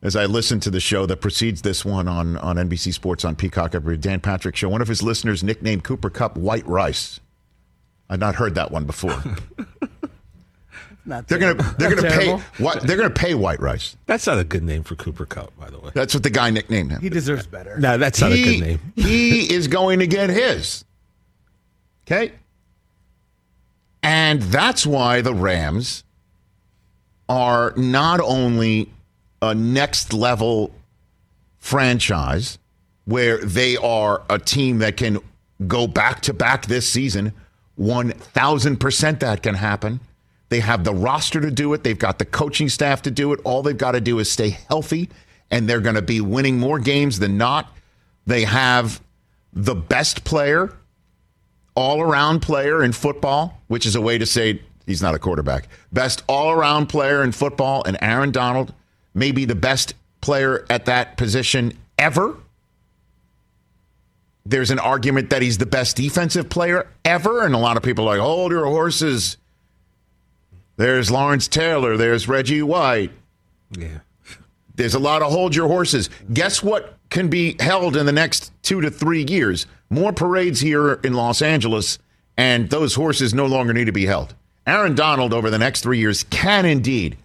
as 0.00 0.14
I 0.14 0.26
listened 0.26 0.62
to 0.62 0.70
the 0.70 0.80
show 0.80 1.06
that 1.06 1.20
precedes 1.20 1.62
this 1.62 1.84
one 1.84 2.06
on 2.06 2.36
on 2.36 2.56
NBC 2.56 2.94
Sports 2.94 3.24
on 3.24 3.34
Peacock 3.34 3.74
every 3.74 3.96
Dan 3.96 4.20
Patrick 4.20 4.54
show, 4.54 4.68
one 4.68 4.80
of 4.82 4.88
his 4.88 5.02
listeners 5.02 5.42
nicknamed 5.42 5.82
Cooper 5.82 6.10
Kupp 6.10 6.36
White 6.36 6.66
Rice. 6.66 7.18
I'd 8.08 8.20
not 8.20 8.36
heard 8.36 8.54
that 8.54 8.70
one 8.70 8.84
before. 8.84 9.22
They're 11.08 11.38
gonna 11.38 11.54
they're 11.78 11.94
gonna 11.94 12.10
pay 12.10 12.32
what 12.62 12.82
they're 12.82 12.98
gonna 12.98 13.08
pay 13.08 13.34
White 13.34 13.60
Rice. 13.60 13.96
That's 14.04 14.26
not 14.26 14.38
a 14.38 14.44
good 14.44 14.62
name 14.62 14.82
for 14.82 14.94
Cooper 14.94 15.24
Kupp, 15.24 15.58
by 15.58 15.70
the 15.70 15.78
way. 15.78 15.90
That's 15.94 16.12
what 16.12 16.22
the 16.22 16.28
guy 16.28 16.50
nicknamed 16.50 16.90
him. 16.90 17.00
He 17.00 17.08
deserves 17.08 17.46
better. 17.46 17.78
No, 17.78 17.96
that's 17.96 18.20
not 18.20 18.32
a 18.32 18.42
good 18.42 18.60
name. 18.60 18.92
he 18.94 19.50
is 19.50 19.68
going 19.68 20.00
to 20.00 20.06
get 20.06 20.28
his. 20.28 20.84
Okay? 22.06 22.32
And 24.02 24.42
that's 24.42 24.86
why 24.86 25.22
the 25.22 25.32
Rams 25.32 26.04
are 27.28 27.72
not 27.76 28.20
only 28.20 28.90
a 29.42 29.54
next 29.54 30.12
level 30.12 30.72
franchise 31.58 32.58
where 33.04 33.38
they 33.38 33.76
are 33.76 34.22
a 34.28 34.38
team 34.38 34.78
that 34.78 34.96
can 34.96 35.18
go 35.66 35.86
back 35.86 36.20
to 36.22 36.32
back 36.32 36.66
this 36.66 36.88
season, 36.88 37.32
1000% 37.78 39.20
that 39.20 39.42
can 39.42 39.54
happen. 39.54 40.00
They 40.48 40.60
have 40.60 40.84
the 40.84 40.94
roster 40.94 41.40
to 41.40 41.50
do 41.50 41.72
it. 41.74 41.84
They've 41.84 41.98
got 41.98 42.18
the 42.18 42.24
coaching 42.24 42.68
staff 42.68 43.02
to 43.02 43.10
do 43.10 43.32
it. 43.32 43.40
All 43.44 43.62
they've 43.62 43.76
got 43.76 43.92
to 43.92 44.00
do 44.00 44.18
is 44.18 44.30
stay 44.30 44.50
healthy, 44.68 45.10
and 45.50 45.68
they're 45.68 45.80
going 45.80 45.94
to 45.94 46.02
be 46.02 46.20
winning 46.20 46.58
more 46.58 46.78
games 46.78 47.18
than 47.18 47.36
not. 47.36 47.70
They 48.26 48.44
have 48.44 49.00
the 49.52 49.74
best 49.74 50.24
player, 50.24 50.72
all 51.74 52.00
around 52.00 52.40
player 52.40 52.82
in 52.82 52.92
football, 52.92 53.60
which 53.68 53.86
is 53.86 53.94
a 53.94 54.00
way 54.00 54.18
to 54.18 54.26
say 54.26 54.62
he's 54.88 55.02
not 55.02 55.14
a 55.14 55.18
quarterback. 55.18 55.68
Best 55.92 56.24
all 56.26 56.50
around 56.50 56.86
player 56.86 57.22
in 57.22 57.30
football, 57.30 57.84
and 57.84 57.96
Aaron 58.00 58.32
Donald 58.32 58.74
may 59.14 59.30
be 59.30 59.44
the 59.44 59.54
best 59.54 59.94
player 60.20 60.66
at 60.68 60.86
that 60.86 61.16
position 61.16 61.78
ever. 61.98 62.36
There's 64.44 64.70
an 64.70 64.78
argument 64.78 65.30
that 65.30 65.42
he's 65.42 65.58
the 65.58 65.66
best 65.66 65.96
defensive 65.96 66.48
player 66.48 66.88
ever, 67.04 67.44
and 67.44 67.54
a 67.54 67.58
lot 67.58 67.76
of 67.76 67.82
people 67.82 68.08
are 68.08 68.16
like, 68.16 68.20
hold 68.20 68.50
your 68.50 68.64
horses. 68.64 69.36
There's 70.76 71.10
Lawrence 71.10 71.48
Taylor. 71.48 71.96
There's 71.96 72.26
Reggie 72.26 72.62
White. 72.62 73.12
Yeah. 73.76 73.98
There's 74.74 74.94
a 74.94 74.98
lot 74.98 75.22
of 75.22 75.32
hold 75.32 75.54
your 75.54 75.68
horses. 75.68 76.08
Guess 76.32 76.62
what 76.62 76.96
can 77.10 77.28
be 77.28 77.56
held 77.60 77.96
in 77.96 78.06
the 78.06 78.12
next 78.12 78.52
two 78.62 78.80
to 78.80 78.90
three 78.90 79.26
years. 79.28 79.66
More 79.90 80.12
parades 80.12 80.60
here 80.60 80.94
in 81.04 81.14
Los 81.14 81.42
Angeles, 81.42 81.98
and 82.36 82.70
those 82.70 82.94
horses 82.94 83.34
no 83.34 83.44
longer 83.44 83.74
need 83.74 83.86
to 83.86 83.92
be 83.92 84.06
held. 84.06 84.34
Aaron 84.68 84.94
Donald, 84.94 85.32
over 85.32 85.48
the 85.48 85.58
next 85.58 85.80
three 85.80 85.98
years, 85.98 86.24
can 86.24 86.66
indeed 86.66 87.16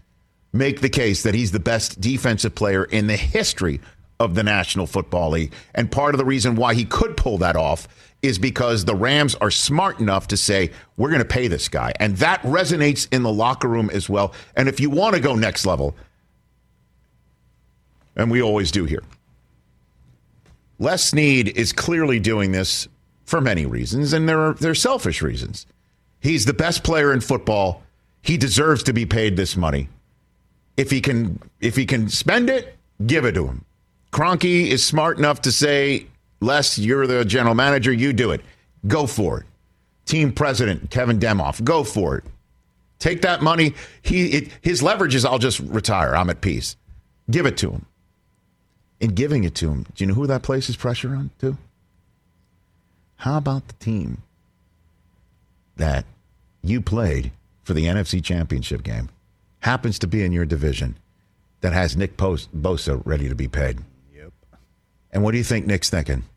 make 0.54 0.80
the 0.80 0.90
case 0.90 1.24
that 1.24 1.36
he's 1.36 1.52
the 1.52 1.60
best 1.60 2.00
defensive 2.00 2.56
player 2.56 2.86
in 2.86 3.08
the 3.08 3.18
history 3.18 3.82
of 4.20 4.34
the 4.34 4.44
National 4.44 4.88
Football 4.88 5.32
League. 5.32 5.54
And 5.76 5.92
part 5.92 6.16
of 6.16 6.20
the 6.20 6.26
reason 6.26 6.56
why 6.56 6.74
he 6.74 6.86
could 6.86 7.18
pull 7.18 7.40
that 7.40 7.58
off 7.58 7.88
is 8.22 8.40
because 8.40 8.86
the 8.86 8.96
Rams 8.96 9.36
are 9.36 9.52
smart 9.52 10.00
enough 10.00 10.30
to 10.30 10.38
say, 10.38 10.72
we're 10.96 11.10
going 11.10 11.20
to 11.20 11.26
pay 11.28 11.50
this 11.50 11.68
guy. 11.68 11.92
And 12.00 12.16
that 12.18 12.42
resonates 12.44 13.08
in 13.12 13.24
the 13.24 13.34
locker 13.34 13.68
room 13.68 13.90
as 13.90 14.08
well. 14.08 14.34
And 14.56 14.70
if 14.70 14.80
you 14.80 14.90
want 14.90 15.16
to 15.16 15.22
go 15.22 15.36
next 15.36 15.66
level, 15.66 15.96
and 18.16 18.32
we 18.32 18.42
always 18.42 18.72
do 18.72 18.86
here, 18.86 19.04
Les 20.80 21.04
Snead 21.04 21.50
is 21.50 21.74
clearly 21.74 22.20
doing 22.20 22.54
this 22.54 22.88
for 23.26 23.42
many 23.42 23.66
reasons, 23.66 24.14
and 24.14 24.30
there 24.30 24.40
are, 24.40 24.54
they're 24.54 24.76
selfish 24.76 25.22
reasons. 25.22 25.66
He's 26.24 26.46
the 26.46 26.54
best 26.54 26.84
player 26.86 27.14
in 27.14 27.20
football. 27.20 27.84
He 28.22 28.38
deserves 28.38 28.82
to 28.84 28.94
be 28.94 29.06
paid 29.06 29.36
this 29.36 29.58
money. 29.58 29.90
If 30.78 30.90
he 30.90 31.02
can 31.02 31.40
if 31.60 31.76
he 31.76 31.86
can 31.86 32.08
spend 32.08 32.50
it, 32.50 32.78
give 33.06 33.26
it 33.26 33.34
to 33.34 33.46
him. 33.46 33.66
Kroenke 34.12 34.68
is 34.68 34.84
smart 34.84 35.18
enough 35.18 35.42
to 35.42 35.52
say, 35.52 36.08
Les, 36.40 36.80
you're 36.80 37.08
the 37.08 37.26
general 37.26 37.56
manager, 37.56 37.92
you 37.92 38.14
do 38.14 38.32
it. 38.32 38.42
Go 38.88 39.06
for 39.06 39.42
it. 39.42 39.46
Team 40.06 40.32
president, 40.32 40.90
Kevin 40.90 41.20
Demoff, 41.20 41.62
go 41.64 41.84
for 41.84 42.18
it. 42.18 42.24
Take 43.00 43.22
that 43.24 43.42
money. 43.42 43.74
He 44.02 44.28
it, 44.28 44.50
his 44.62 44.82
leverage 44.82 45.16
is 45.16 45.26
I'll 45.26 45.40
just 45.40 45.60
retire. 45.60 46.16
I'm 46.16 46.30
at 46.30 46.40
peace. 46.40 46.78
Give 47.30 47.46
it 47.46 47.58
to 47.58 47.72
him. 47.72 47.86
In 49.02 49.10
giving 49.10 49.44
it 49.44 49.56
to 49.56 49.70
him, 49.70 49.84
do 49.84 50.04
you 50.04 50.08
know 50.08 50.14
who 50.14 50.28
that 50.28 50.42
places 50.42 50.78
pressure 50.78 51.10
on 51.10 51.32
too? 51.38 51.58
How 53.18 53.38
about 53.38 53.68
the 53.68 53.74
team 53.74 54.22
that 55.76 56.06
you 56.64 56.82
played 56.82 57.32
for 57.64 57.74
the 57.74 57.86
NFC 57.86 58.24
Championship 58.24 58.84
game 58.84 59.10
happens 59.60 60.00
to 60.00 60.08
be 60.08 60.24
in 60.24 60.32
your 60.32 60.46
division 60.46 60.98
that 61.62 61.74
has 61.74 61.96
Nick 61.96 62.18
Post, 62.18 62.50
Bosa 62.60 63.02
ready 63.06 63.30
to 63.30 63.36
be 63.36 63.48
paid? 63.48 63.80
Yep. 64.16 64.32
And 65.12 65.24
what 65.24 65.32
do 65.32 65.38
you 65.38 65.44
think 65.44 65.66
Nick's 65.66 65.90
thinking? 65.90 66.24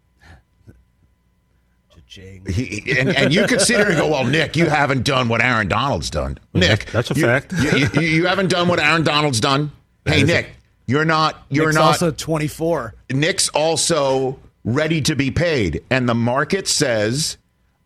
He, 2.08 2.98
and, 2.98 3.14
and 3.14 3.34
you 3.34 3.46
consider 3.46 3.90
and 3.90 3.98
go, 3.98 4.08
well, 4.08 4.24
Nick, 4.24 4.56
you 4.56 4.70
haven't 4.70 5.04
done 5.04 5.28
what 5.28 5.42
Aaron 5.42 5.68
Donald's 5.68 6.08
done. 6.08 6.38
Nick, 6.54 6.86
That's 6.86 7.10
a 7.10 7.14
you- 7.14 7.22
fact. 7.22 7.52
You, 7.52 7.88
you, 7.92 8.00
you 8.00 8.26
haven't 8.26 8.48
done 8.48 8.68
what 8.68 8.78
Aaron 8.80 9.02
Donald's 9.04 9.38
done. 9.38 9.70
Hey, 10.06 10.22
Nick, 10.22 10.50
you're 10.86 11.04
not. 11.04 11.44
You're 11.50 11.66
Nick's 11.66 11.74
not. 11.76 11.84
also 11.84 12.10
24. 12.12 12.94
Nick's 13.10 13.50
also 13.50 14.38
ready 14.64 15.02
to 15.02 15.14
be 15.14 15.30
paid. 15.30 15.82
And 15.90 16.08
the 16.08 16.14
market 16.14 16.66
says 16.68 17.36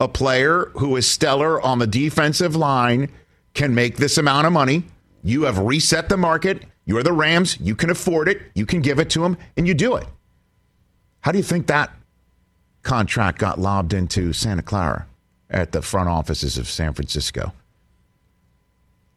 a 0.01 0.09
player 0.09 0.71
who 0.75 0.97
is 0.97 1.07
stellar 1.07 1.61
on 1.61 1.79
the 1.79 1.87
defensive 1.87 2.57
line 2.57 3.11
can 3.55 3.75
make 3.75 3.97
this 3.97 4.19
amount 4.19 4.47
of 4.47 4.53
money. 4.53 4.85
You 5.23 5.43
have 5.43 5.59
reset 5.59 6.09
the 6.09 6.17
market. 6.17 6.65
You're 6.87 7.03
the 7.03 7.13
Rams. 7.13 7.59
You 7.61 7.77
can 7.77 7.91
afford 7.91 8.29
it. 8.29 8.41
You 8.55 8.67
can 8.67 8.81
give 8.81 8.99
it 8.99 9.11
to 9.11 9.25
him, 9.25 9.37
and 9.57 9.69
you 9.69 9.75
do 9.75 9.95
it. 9.97 10.07
How 11.21 11.33
do 11.33 11.39
you 11.39 11.45
think 11.45 11.67
that 11.67 11.95
contract 12.83 13.39
got 13.39 13.59
lobbed 13.59 13.93
into 13.93 14.33
Santa 14.33 14.63
Clara 14.63 15.07
at 15.51 15.73
the 15.73 15.83
front 15.83 16.09
offices 16.09 16.57
of 16.57 16.67
San 16.67 16.95
Francisco? 16.95 17.53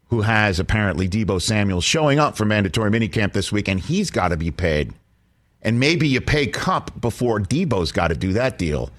Who 0.07 0.21
has 0.21 0.59
apparently 0.59 1.07
Deebo 1.07 1.41
Samuel 1.41 1.81
showing 1.81 2.19
up 2.19 2.35
for 2.35 2.45
mandatory 2.45 2.91
minicamp 2.91 3.33
this 3.33 3.51
week, 3.51 3.67
and 3.67 3.79
he's 3.79 4.11
got 4.11 4.27
to 4.27 4.37
be 4.37 4.51
paid 4.51 4.93
and 5.63 5.79
maybe 5.79 6.07
you 6.07 6.21
pay 6.21 6.47
Kupp 6.47 6.99
before 6.99 7.39
Deebo's 7.39 7.91
got 7.91 8.09
to 8.09 8.15
do 8.15 8.33
that 8.33 8.57
deal, 8.57 8.91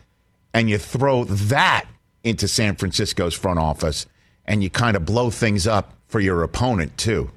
and 0.55 0.71
you 0.71 0.79
throw 0.79 1.25
that 1.25 1.87
into 2.23 2.49
San 2.49 2.77
Francisco's 2.77 3.35
front 3.35 3.59
office, 3.59 4.07
and 4.47 4.63
you 4.63 4.71
kind 4.71 4.97
of 4.97 5.05
blow 5.05 5.29
things 5.29 5.67
up 5.67 5.93
for 6.07 6.21
your 6.21 6.43
opponent 6.43 6.97
too. 6.97 7.31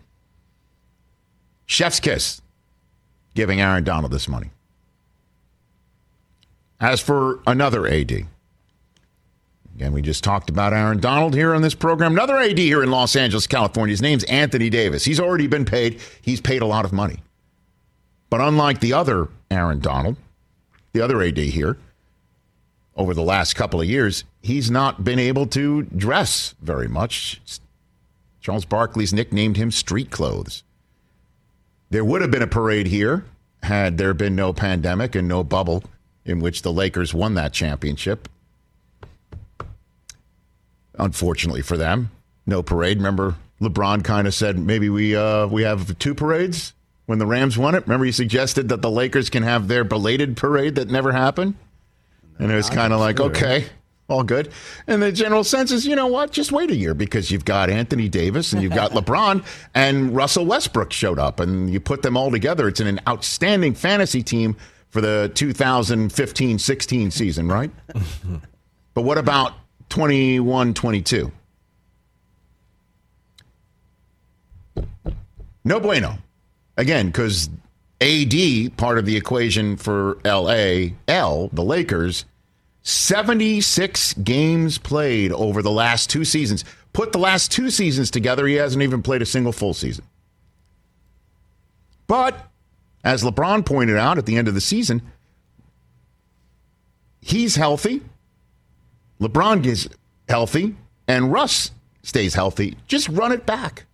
Chef's 1.65 2.00
kiss, 2.00 2.41
giving 3.33 3.59
Aaron 3.59 3.83
Donald 3.83 4.13
this 4.13 4.29
money. 4.29 4.51
As 6.79 7.01
for 7.01 7.39
another 7.47 7.88
AD, 7.88 8.27
again, 9.75 9.91
we 9.91 10.01
just 10.01 10.24
talked 10.24 10.50
about 10.50 10.74
Aaron 10.74 11.00
Donald 11.00 11.33
here 11.33 11.55
on 11.55 11.63
this 11.63 11.74
program. 11.74 12.13
Another 12.13 12.38
AD 12.38 12.59
here 12.59 12.83
in 12.83 12.91
Los 12.91 13.15
Angeles, 13.15 13.47
California. 13.47 13.91
His 13.91 14.01
name's 14.01 14.24
Anthony 14.25 14.69
Davis. 14.69 15.03
He's 15.03 15.19
already 15.19 15.47
been 15.47 15.65
paid. 15.65 16.00
He's 16.21 16.39
paid 16.39 16.62
a 16.62 16.67
lot 16.67 16.86
of 16.86 16.93
money. 16.93 17.17
But 18.29 18.41
unlike 18.41 18.79
the 18.79 18.93
other 18.93 19.29
Aaron 19.50 19.79
Donald, 19.79 20.17
the 20.93 21.01
other 21.01 21.21
AD 21.21 21.38
here, 21.38 21.77
over 22.98 23.13
the 23.13 23.22
last 23.22 23.56
couple 23.56 23.80
of 23.80 23.88
years, 23.88 24.24
he's 24.42 24.70
not 24.72 25.04
been 25.04 25.20
able 25.20 25.46
to 25.48 25.84
dress 25.84 26.56
very 26.62 26.88
much. 26.88 27.39
Charles 28.42 28.66
Barkley's 28.66 29.13
nicknamed 29.13 29.58
him 29.58 29.72
street 29.72 30.10
clothes. 30.10 30.63
There 31.89 32.04
would 32.04 32.22
have 32.22 32.32
been 32.32 32.42
a 32.42 32.48
parade 32.48 32.88
here 32.88 33.25
had 33.63 33.98
there 33.98 34.13
been 34.13 34.36
no 34.36 34.54
pandemic 34.54 35.16
and 35.16 35.27
no 35.27 35.44
bubble 35.44 35.84
in 36.25 36.39
which 36.39 36.62
the 36.62 36.74
Lakers 36.74 37.13
won 37.13 37.36
that 37.36 37.54
championship. 37.54 38.27
Unfortunately 40.98 41.62
for 41.62 41.77
them, 41.77 42.12
no 42.46 42.63
parade. 42.63 42.98
Remember, 42.98 43.36
LeBron 43.62 44.04
kind 44.04 44.27
of 44.27 44.34
said 44.34 44.58
maybe 44.58 44.89
we 44.89 45.16
uh, 45.16 45.48
we 45.48 45.63
have 45.63 45.98
two 46.00 46.16
parades 46.16 46.74
when 47.06 47.20
the 47.20 47.25
Rams 47.25 47.58
won 47.58 47.75
it. 47.75 47.84
Remember, 47.84 48.06
he 48.06 48.12
suggested 48.12 48.70
that 48.70 48.82
the 48.82 48.92
Lakers 48.92 49.30
can 49.30 49.44
have 49.44 49.68
their 49.68 49.84
belated 49.84 50.36
parade 50.36 50.75
that 50.75 50.89
never 50.89 51.12
happened, 51.12 51.56
and 52.39 52.51
it 52.51 52.56
was 52.56 52.70
kind 52.70 52.94
of 52.94 53.00
like 53.00 53.20
okay. 53.20 53.65
All 54.10 54.24
good. 54.24 54.53
And 54.88 55.03
the 55.03 55.12
general 55.12 55.44
sense 55.44 55.70
is, 55.70 55.86
you 55.86 55.94
know 55.94 56.08
what? 56.08 56.32
Just 56.32 56.53
wait 56.53 56.72
a 56.72 56.75
year 56.75 56.94
because 56.94 57.29
you've 57.29 57.44
got 57.44 57.70
Anthony 57.70 58.08
Davis 58.08 58.53
and 58.53 58.63
you've 58.63 58.74
got 58.74 58.91
LeBron 58.94 59.44
and 59.75 60.15
Russell 60.15 60.46
Westbrook 60.46 60.94
showed 60.94 61.20
up 61.20 61.41
and 61.41 61.70
you 61.70 61.82
put 61.82 62.03
them 62.03 62.15
all 62.15 62.32
together. 62.32 62.70
It's 62.70 62.79
an 62.79 63.01
outstanding 63.06 63.74
fantasy 63.74 64.24
team 64.24 64.56
for 64.89 65.01
the 65.01 65.29
2015 65.36 66.58
16 66.58 67.12
season, 67.12 67.50
right? 67.50 67.70
but 68.94 69.01
what 69.01 69.17
about 69.17 69.53
21 69.89 70.74
22? 70.74 71.32
No 75.65 75.79
bueno. 75.82 76.17
Again, 76.77 77.08
because 77.08 77.50
AD, 78.00 78.77
part 78.77 78.98
of 78.98 79.06
the 79.06 79.18
equation 79.18 79.75
for 79.77 80.20
LA, 80.24 80.89
L, 81.08 81.50
the 81.51 81.63
Lakers, 81.63 82.25
76 82.84 84.13
games 84.13 84.77
played 84.77 85.32
over 85.32 85.62
the 85.62 85.72
last 85.72 86.10
two 86.10 86.24
seasons. 86.24 86.63
Put 86.94 87.12
the 87.12 87.20
last 87.20 87.51
two 87.51 87.70
seasons 87.70 88.12
together, 88.12 88.48
he 88.48 88.56
hasn't 88.56 88.84
even 88.84 89.01
played 89.01 89.22
a 89.22 89.25
single 89.25 89.51
full 89.51 89.74
season. 89.74 90.06
But 92.06 92.48
as 93.04 93.24
LeBron 93.24 93.66
pointed 93.66 93.98
out 93.98 94.18
at 94.18 94.25
the 94.25 94.38
end 94.38 94.48
of 94.48 94.54
the 94.54 94.62
season, 94.62 95.01
he's 97.22 97.56
healthy. 97.56 98.01
LeBron 99.20 99.63
gets 99.63 99.89
healthy, 100.30 100.75
and 101.08 101.32
Russ 101.32 101.72
stays 102.04 102.36
healthy. 102.36 102.77
Just 102.88 103.10
run 103.10 103.32
it 103.32 103.46
back. 103.46 103.86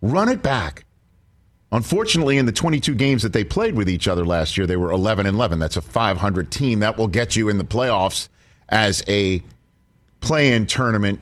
Run 0.00 0.28
it 0.28 0.42
back. 0.42 0.84
Unfortunately, 1.74 2.38
in 2.38 2.46
the 2.46 2.52
22 2.52 2.94
games 2.94 3.24
that 3.24 3.32
they 3.32 3.42
played 3.42 3.74
with 3.74 3.90
each 3.90 4.06
other 4.06 4.24
last 4.24 4.56
year, 4.56 4.64
they 4.64 4.76
were 4.76 4.92
11 4.92 5.26
and 5.26 5.34
11. 5.34 5.58
That's 5.58 5.76
a 5.76 5.82
500 5.82 6.52
team. 6.52 6.78
That 6.78 6.96
will 6.96 7.08
get 7.08 7.34
you 7.34 7.48
in 7.48 7.58
the 7.58 7.64
playoffs 7.64 8.28
as 8.68 9.02
a 9.08 9.42
play 10.20 10.52
in 10.52 10.66
tournament 10.66 11.18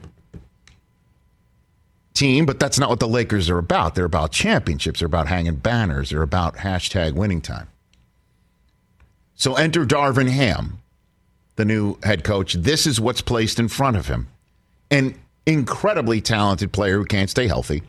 team, 2.13 2.45
but 2.45 2.61
that's 2.61 2.79
not 2.79 2.91
what 2.91 3.01
the 3.01 3.09
Lakers 3.09 3.49
are 3.49 3.57
about. 3.57 3.95
They're 3.95 4.05
about 4.05 4.31
championships, 4.31 5.01
they're 5.01 5.07
about 5.07 5.27
hanging 5.27 5.57
banners, 5.57 6.11
they're 6.11 6.21
about 6.21 6.57
hashtag 6.57 7.15
winning 7.15 7.41
time. 7.41 7.69
So 9.35 9.55
enter 9.55 9.87
Darvin 9.87 10.29
Ham, 10.29 10.81
the 11.57 11.65
new 11.65 11.97
head 12.03 12.25
coach. 12.25 12.53
This 12.53 12.87
is 12.87 13.01
what's 13.01 13.23
placed 13.23 13.59
in 13.59 13.69
front 13.69 13.97
of 13.97 14.07
him 14.07 14.29
an 14.91 15.15
incredibly 15.47 16.21
talented 16.21 16.73
player 16.73 16.99
who 16.99 17.07
can't 17.07 17.31
stay 17.31 17.47
healthy 17.47 17.83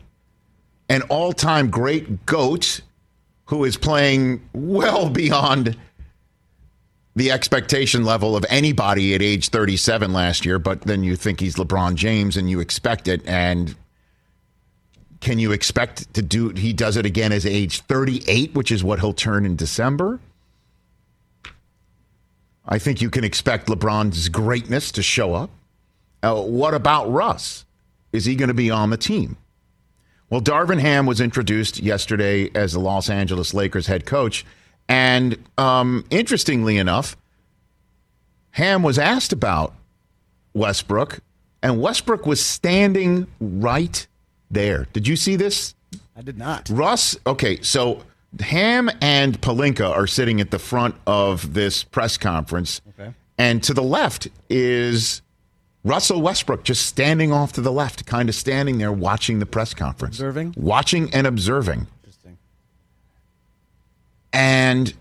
an 0.88 1.02
all 1.02 1.32
time 1.32 1.70
great 1.70 2.26
GOAT 2.26 2.80
who 3.46 3.64
is 3.64 3.76
playing 3.76 4.42
well 4.52 5.10
beyond 5.10 5.76
the 7.16 7.30
expectation 7.30 8.04
level 8.04 8.36
of 8.36 8.44
anybody 8.48 9.14
at 9.14 9.22
age 9.22 9.50
37 9.50 10.12
last 10.12 10.44
year, 10.44 10.58
but 10.58 10.82
then 10.82 11.04
you 11.04 11.14
think 11.14 11.40
he's 11.40 11.54
LeBron 11.54 11.94
James 11.94 12.36
and 12.36 12.50
you 12.50 12.58
expect 12.58 13.06
it. 13.06 13.24
And 13.26 13.74
can 15.20 15.38
you 15.38 15.52
expect 15.52 16.12
to 16.14 16.22
do, 16.22 16.48
he 16.50 16.72
does 16.72 16.96
it 16.96 17.06
again 17.06 17.32
as 17.32 17.46
age 17.46 17.82
38, 17.82 18.54
which 18.54 18.72
is 18.72 18.82
what 18.82 19.00
he'll 19.00 19.12
turn 19.12 19.46
in 19.46 19.54
December? 19.56 20.18
I 22.66 22.78
think 22.78 23.00
you 23.00 23.10
can 23.10 23.24
expect 23.24 23.68
LeBron's 23.68 24.28
greatness 24.28 24.90
to 24.92 25.02
show 25.02 25.34
up. 25.34 25.50
Uh, 26.22 26.42
what 26.42 26.74
about 26.74 27.10
Russ? 27.12 27.64
Is 28.12 28.24
he 28.24 28.34
going 28.34 28.48
to 28.48 28.54
be 28.54 28.70
on 28.70 28.90
the 28.90 28.96
team? 28.96 29.36
Well, 30.34 30.42
Darvin 30.42 30.80
Ham 30.80 31.06
was 31.06 31.20
introduced 31.20 31.78
yesterday 31.78 32.50
as 32.56 32.72
the 32.72 32.80
Los 32.80 33.08
Angeles 33.08 33.54
Lakers 33.54 33.86
head 33.86 34.04
coach, 34.04 34.44
And 34.88 35.38
um, 35.56 36.04
interestingly 36.10 36.76
enough, 36.76 37.16
Ham 38.50 38.82
was 38.82 38.98
asked 38.98 39.32
about 39.32 39.74
Westbrook, 40.52 41.20
and 41.62 41.80
Westbrook 41.80 42.26
was 42.26 42.44
standing 42.44 43.28
right 43.38 44.08
there. 44.50 44.88
Did 44.92 45.06
you 45.06 45.14
see 45.14 45.36
this? 45.36 45.76
I 46.16 46.22
did 46.22 46.36
not. 46.36 46.68
Russ, 46.68 47.16
okay, 47.24 47.60
so 47.60 48.02
Ham 48.40 48.90
and 49.00 49.40
Pelinka 49.40 49.88
are 49.88 50.08
sitting 50.08 50.40
at 50.40 50.50
the 50.50 50.58
front 50.58 50.96
of 51.06 51.54
this 51.54 51.84
press 51.84 52.16
conference. 52.16 52.80
Okay. 52.98 53.14
And 53.38 53.62
to 53.62 53.72
the 53.72 53.84
left 53.84 54.26
is 54.50 55.22
Russell 55.84 56.22
Westbrook 56.22 56.64
just 56.64 56.86
standing 56.86 57.30
off 57.30 57.52
to 57.52 57.60
the 57.60 57.70
left, 57.70 58.06
kind 58.06 58.30
of 58.30 58.34
standing 58.34 58.78
there 58.78 58.90
watching 58.90 59.38
the 59.38 59.46
press 59.46 59.74
conference. 59.74 60.16
Observing? 60.16 60.54
Watching 60.56 61.12
and 61.12 61.26
observing. 61.26 61.86
Interesting. 62.02 62.38
And 64.32 64.94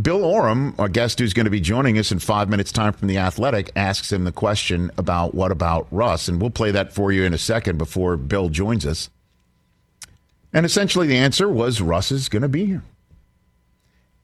Bill 0.00 0.24
Oram, 0.24 0.76
our 0.78 0.88
guest 0.88 1.18
who's 1.18 1.32
going 1.32 1.44
to 1.44 1.50
be 1.50 1.60
joining 1.60 1.98
us 1.98 2.12
in 2.12 2.20
five 2.20 2.48
minutes' 2.48 2.70
time 2.70 2.92
from 2.92 3.08
The 3.08 3.18
Athletic, 3.18 3.72
asks 3.74 4.12
him 4.12 4.22
the 4.22 4.32
question 4.32 4.92
about 4.96 5.34
what 5.34 5.50
about 5.50 5.88
Russ? 5.90 6.28
And 6.28 6.40
we'll 6.40 6.50
play 6.50 6.70
that 6.70 6.92
for 6.92 7.10
you 7.10 7.24
in 7.24 7.34
a 7.34 7.38
second 7.38 7.78
before 7.78 8.16
Bill 8.16 8.48
joins 8.48 8.86
us. 8.86 9.10
And 10.52 10.64
essentially, 10.64 11.08
the 11.08 11.16
answer 11.16 11.48
was 11.48 11.80
Russ 11.80 12.12
is 12.12 12.28
going 12.28 12.42
to 12.42 12.48
be 12.48 12.66
here. 12.66 12.82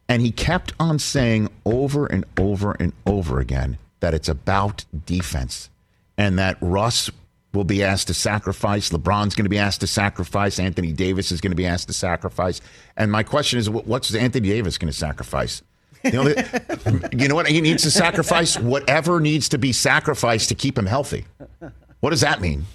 And 0.09 0.23
he 0.23 0.31
kept 0.31 0.75
on 0.79 1.01
saying 1.01 1.51
over 1.65 2.07
and 2.07 2.25
over 2.39 2.77
and 2.79 2.93
over 3.05 3.41
again 3.41 3.79
that 4.03 4.15
it's 4.15 4.29
about 4.29 4.85
defense 5.07 5.71
and 6.19 6.37
that 6.39 6.59
Russ 6.61 7.09
will 7.55 7.65
be 7.65 7.85
asked 7.85 8.09
to 8.09 8.15
sacrifice. 8.15 8.91
LeBron's 8.91 9.35
going 9.37 9.45
to 9.45 9.51
be 9.51 9.59
asked 9.59 9.81
to 9.81 9.87
sacrifice. 9.87 10.59
Anthony 10.59 10.93
Davis 10.93 11.31
is 11.31 11.41
going 11.41 11.53
to 11.53 11.57
be 11.57 11.67
asked 11.67 11.87
to 11.87 11.95
sacrifice. 11.95 12.61
And 12.97 13.13
my 13.13 13.23
question 13.23 13.61
is, 13.61 13.71
what's 13.71 14.13
Anthony 14.13 14.49
Davis 14.49 14.77
going 14.77 14.91
to 14.91 14.99
sacrifice? 14.99 15.63
You 16.03 16.11
know, 16.13 16.35
you 17.13 17.29
know 17.29 17.37
what? 17.37 17.47
He 17.47 17.61
needs 17.61 17.85
to 17.85 17.93
sacrifice 17.93 18.59
whatever 18.59 19.21
needs 19.21 19.49
to 19.51 19.59
be 19.59 19.73
sacrificed 19.73 20.49
to 20.49 20.57
keep 20.57 20.77
him 20.77 20.87
healthy. 20.87 21.25
What 22.01 22.11
does 22.11 22.23
that 22.23 22.41
mean? 22.41 22.67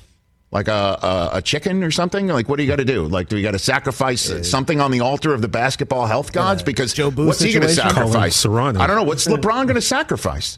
Like 0.50 0.70
a, 0.70 0.72
a, 0.72 1.30
a 1.34 1.42
chicken 1.42 1.84
or 1.84 1.92
something? 1.92 2.28
Like, 2.28 2.48
what 2.48 2.56
do 2.56 2.64
you 2.64 2.70
got 2.70 2.78
to 2.78 2.86
do? 2.86 3.06
Like, 3.06 3.28
do 3.28 3.36
you 3.36 3.44
got 3.44 3.52
to 3.52 3.60
sacrifice 3.60 4.30
uh, 4.30 4.44
something 4.44 4.80
on 4.80 4.92
the 4.92 5.02
altar 5.02 5.34
of 5.34 5.42
the 5.42 5.50
basketball 5.50 6.06
health 6.06 6.32
gods? 6.32 6.64
Because 6.64 6.94
Joe 6.94 7.12
Boo 7.12 7.28
what's 7.28 7.42
he 7.42 7.52
going 7.52 7.64
to 7.64 7.74
sacrifice? 7.74 8.44
Colin 8.44 8.78
I 8.82 8.88
don't 8.88 8.96
know. 8.96 9.04
What's 9.04 9.28
LeBron 9.28 9.64
going 9.64 9.76
to 9.76 9.82
sacrifice? 9.82 10.58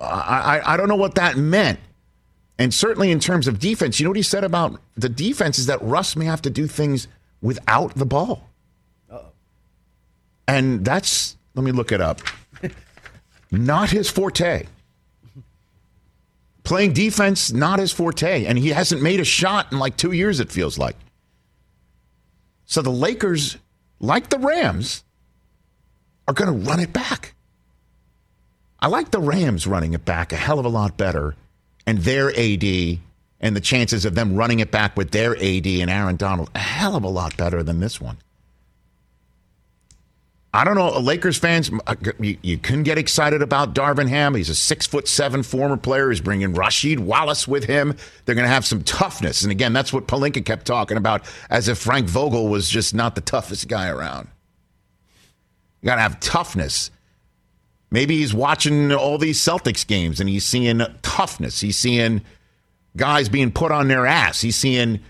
I, 0.00 0.60
I, 0.64 0.76
don't 0.76 0.88
know 0.88 0.96
what 0.96 1.16
that 1.16 1.36
meant. 1.36 1.80
And 2.58 2.72
certainly 2.72 3.10
in 3.10 3.20
terms 3.20 3.48
of 3.48 3.58
defense, 3.58 3.98
you 3.98 4.04
know 4.04 4.10
what 4.10 4.16
he 4.16 4.22
said 4.22 4.44
about 4.44 4.80
the 4.96 5.08
defense 5.08 5.58
is 5.58 5.66
that 5.66 5.82
Russ 5.82 6.16
may 6.16 6.24
have 6.24 6.42
to 6.42 6.50
do 6.50 6.66
things 6.66 7.08
without 7.40 7.94
the 7.94 8.06
ball. 8.06 8.48
And 10.46 10.84
that's, 10.84 11.36
let 11.54 11.62
me 11.62 11.72
look 11.72 11.92
it 11.92 12.00
up, 12.00 12.20
not 13.50 13.90
his 13.90 14.08
forte. 14.08 14.66
Playing 16.64 16.94
defense, 16.94 17.52
not 17.52 17.78
his 17.78 17.92
forte. 17.92 18.46
And 18.46 18.58
he 18.58 18.68
hasn't 18.68 19.02
made 19.02 19.20
a 19.20 19.24
shot 19.24 19.72
in 19.72 19.78
like 19.78 19.96
two 19.96 20.12
years, 20.12 20.40
it 20.40 20.50
feels 20.50 20.78
like. 20.78 20.96
So 22.64 22.82
the 22.82 22.90
Lakers, 22.90 23.56
like 24.00 24.30
the 24.30 24.38
Rams, 24.38 25.04
are 26.26 26.34
going 26.34 26.52
to 26.52 26.68
run 26.68 26.80
it 26.80 26.92
back. 26.92 27.34
I 28.80 28.86
like 28.86 29.10
the 29.10 29.18
Rams 29.18 29.66
running 29.66 29.92
it 29.92 30.04
back 30.04 30.32
a 30.32 30.36
hell 30.36 30.58
of 30.58 30.64
a 30.64 30.68
lot 30.68 30.96
better, 30.96 31.34
and 31.86 31.98
their 31.98 32.30
AD 32.30 32.64
and 33.40 33.56
the 33.56 33.60
chances 33.60 34.04
of 34.04 34.14
them 34.14 34.34
running 34.34 34.60
it 34.60 34.70
back 34.70 34.96
with 34.96 35.10
their 35.10 35.36
AD 35.36 35.66
and 35.66 35.90
Aaron 35.90 36.16
Donald 36.16 36.50
a 36.54 36.58
hell 36.58 36.96
of 36.96 37.04
a 37.04 37.08
lot 37.08 37.36
better 37.36 37.62
than 37.62 37.80
this 37.80 38.00
one. 38.00 38.18
I 40.54 40.64
don't 40.64 40.76
know, 40.76 40.98
Lakers 40.98 41.36
fans, 41.36 41.70
uh, 41.86 41.94
you, 42.18 42.38
you 42.40 42.56
couldn't 42.56 42.84
get 42.84 42.96
excited 42.96 43.42
about 43.42 43.74
Darvin 43.74 44.08
Ham. 44.08 44.34
He's 44.34 44.48
a 44.48 44.54
six 44.54 44.86
foot 44.86 45.06
seven 45.06 45.42
former 45.42 45.76
player. 45.76 46.08
He's 46.08 46.22
bringing 46.22 46.54
Rasheed 46.54 46.98
Wallace 46.98 47.46
with 47.46 47.64
him. 47.64 47.94
They're 48.24 48.34
going 48.34 48.46
to 48.46 48.52
have 48.52 48.64
some 48.64 48.82
toughness, 48.82 49.42
and 49.42 49.52
again, 49.52 49.72
that's 49.72 49.92
what 49.92 50.08
Pelinka 50.08 50.44
kept 50.44 50.66
talking 50.66 50.96
about, 50.96 51.26
as 51.50 51.68
if 51.68 51.78
Frank 51.78 52.08
Vogel 52.08 52.48
was 52.48 52.68
just 52.68 52.94
not 52.94 53.14
the 53.14 53.20
toughest 53.20 53.68
guy 53.68 53.88
around. 53.88 54.28
You 55.82 55.86
got 55.86 55.96
to 55.96 56.00
have 56.00 56.18
toughness. 56.18 56.90
Maybe 57.90 58.16
he's 58.18 58.34
watching 58.34 58.92
all 58.92 59.18
these 59.18 59.40
Celtics 59.40 59.86
games 59.86 60.20
and 60.20 60.28
he's 60.28 60.44
seeing 60.44 60.82
toughness. 61.02 61.60
He's 61.60 61.76
seeing 61.76 62.22
guys 62.96 63.28
being 63.28 63.50
put 63.50 63.72
on 63.72 63.88
their 63.88 64.06
ass. 64.06 64.40
He's 64.40 64.56
seeing 64.56 65.00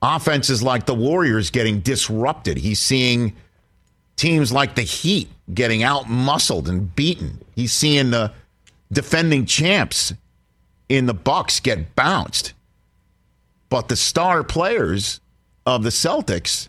offenses 0.00 0.62
like 0.62 0.86
the 0.86 0.94
Warriors 0.94 1.50
getting 1.50 1.80
disrupted. 1.80 2.56
He's 2.58 2.80
seeing 2.80 3.34
teams 4.16 4.52
like 4.52 4.74
the 4.74 4.82
Heat 4.82 5.28
getting 5.52 5.82
out 5.82 6.08
muscled 6.08 6.68
and 6.68 6.94
beaten. 6.94 7.42
He's 7.54 7.72
seeing 7.72 8.10
the 8.10 8.32
defending 8.90 9.44
champs 9.44 10.14
in 10.88 11.06
the 11.06 11.14
Bucks 11.14 11.60
get 11.60 11.94
bounced. 11.94 12.54
But 13.68 13.88
the 13.88 13.96
star 13.96 14.42
players 14.42 15.20
of 15.66 15.82
the 15.82 15.90
Celtics 15.90 16.68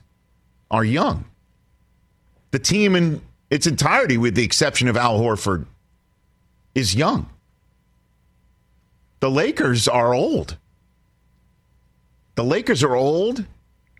are 0.72 0.84
young. 0.84 1.26
The 2.52 2.60
team 2.60 2.96
in 2.96 3.22
its 3.56 3.66
entirety, 3.66 4.18
with 4.18 4.36
the 4.36 4.44
exception 4.44 4.88
of 4.88 4.96
Al 4.96 5.20
Horford, 5.20 5.66
is 6.76 6.94
young. 6.94 7.28
The 9.22 9.32
Lakers 9.32 9.88
are 9.88 10.14
old. 10.14 10.58
The 12.36 12.44
Lakers 12.44 12.84
are 12.84 12.96
old, 12.96 13.46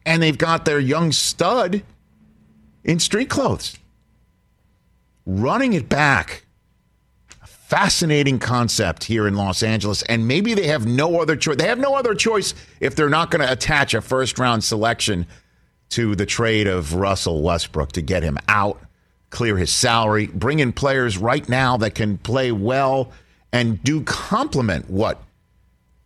and 0.06 0.22
they've 0.22 0.38
got 0.38 0.66
their 0.66 0.80
young 0.80 1.12
stud 1.12 1.82
in 2.84 3.00
street 3.00 3.30
clothes. 3.30 3.78
Running 5.26 5.74
it 5.74 5.90
back. 5.90 6.46
A 7.42 7.48
fascinating 7.48 8.38
concept 8.38 9.06
here 9.06 9.28
in 9.28 9.36
Los 9.36 9.64
Angeles, 9.64 10.04
and 10.04 10.28
maybe 10.28 10.54
they 10.54 10.68
have 10.68 10.86
no 10.86 11.20
other 11.22 11.36
choice. 11.36 11.56
They 11.56 11.68
have 11.68 11.80
no 11.80 11.96
other 11.96 12.14
choice 12.14 12.54
if 12.80 12.96
they're 12.96 13.10
not 13.10 13.32
going 13.32 13.46
to 13.46 13.52
attach 13.52 13.94
a 13.94 14.02
first 14.02 14.38
round 14.38 14.64
selection 14.64 15.26
to 15.90 16.16
the 16.16 16.26
trade 16.26 16.68
of 16.68 16.94
Russell 16.94 17.42
Westbrook 17.42 17.94
to 17.94 18.02
get 18.02 18.22
him 18.22 18.38
out, 18.48 18.82
clear 19.36 19.58
his 19.58 19.70
salary, 19.70 20.28
bring 20.28 20.60
in 20.60 20.72
players 20.72 21.18
right 21.18 21.48
now 21.50 21.76
that 21.76 21.94
can 21.94 22.18
play 22.18 22.54
well 22.54 23.12
and 23.52 23.84
do 23.84 24.02
complement 24.04 24.90
what 24.90 25.22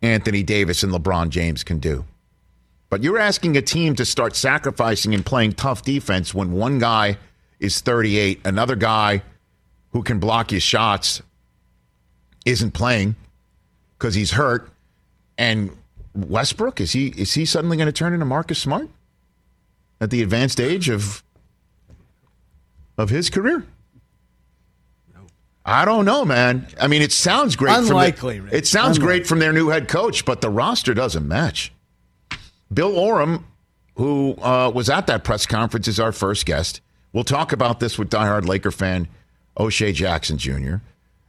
Anthony 0.02 0.42
Davis 0.42 0.82
and 0.82 0.92
LeBron 0.92 1.28
James 1.28 1.62
can 1.62 1.78
do. 1.78 2.04
But 2.88 3.04
you're 3.04 3.18
asking 3.18 3.56
a 3.56 3.62
team 3.62 3.94
to 3.94 4.04
start 4.04 4.34
sacrificing 4.34 5.14
and 5.14 5.24
playing 5.24 5.52
tough 5.52 5.82
defense 5.84 6.34
when 6.34 6.50
one 6.50 6.80
guy 6.80 7.18
is 7.60 7.80
38, 7.80 8.40
another 8.44 8.74
guy 8.74 9.22
who 9.92 10.02
can 10.02 10.18
block 10.18 10.50
your 10.50 10.60
shots 10.60 11.22
isn't 12.44 12.72
playing 12.72 13.14
because 13.96 14.16
he's 14.16 14.32
hurt, 14.32 14.70
and 15.38 15.70
Westbrook 16.16 16.80
is 16.80 16.90
he 16.90 17.08
is 17.08 17.34
he 17.34 17.44
suddenly 17.44 17.76
going 17.76 17.86
to 17.86 17.92
turn 17.92 18.12
into 18.12 18.26
Marcus 18.26 18.58
Smart 18.58 18.88
at 20.00 20.10
the 20.10 20.20
advanced 20.20 20.60
age 20.60 20.88
of 20.88 21.22
of 23.00 23.10
his 23.10 23.30
career? 23.30 23.64
I 25.64 25.84
don't 25.84 26.04
know, 26.04 26.24
man. 26.24 26.66
I 26.80 26.86
mean, 26.86 27.02
it 27.02 27.12
sounds 27.12 27.54
great. 27.54 27.76
Unlikely, 27.76 28.38
From 28.38 28.48
the, 28.48 28.56
it 28.56 28.66
sounds 28.66 28.96
Unlikely. 28.96 29.18
great 29.18 29.26
from 29.26 29.38
their 29.40 29.52
new 29.52 29.68
head 29.68 29.88
coach, 29.88 30.24
but 30.24 30.40
the 30.40 30.48
roster 30.50 30.94
doesn't 30.94 31.28
match. 31.28 31.70
Bill 32.72 32.96
Oram, 32.96 33.46
who 33.96 34.34
uh, 34.40 34.70
was 34.74 34.88
at 34.88 35.06
that 35.08 35.22
press 35.22 35.44
conference, 35.46 35.86
is 35.86 36.00
our 36.00 36.12
first 36.12 36.46
guest. 36.46 36.80
We'll 37.12 37.24
talk 37.24 37.52
about 37.52 37.78
this 37.78 37.98
with 37.98 38.08
diehard 38.08 38.46
Laker 38.46 38.70
fan 38.70 39.08
O'Shea 39.58 39.92
Jackson 39.92 40.38
Jr. 40.38 40.76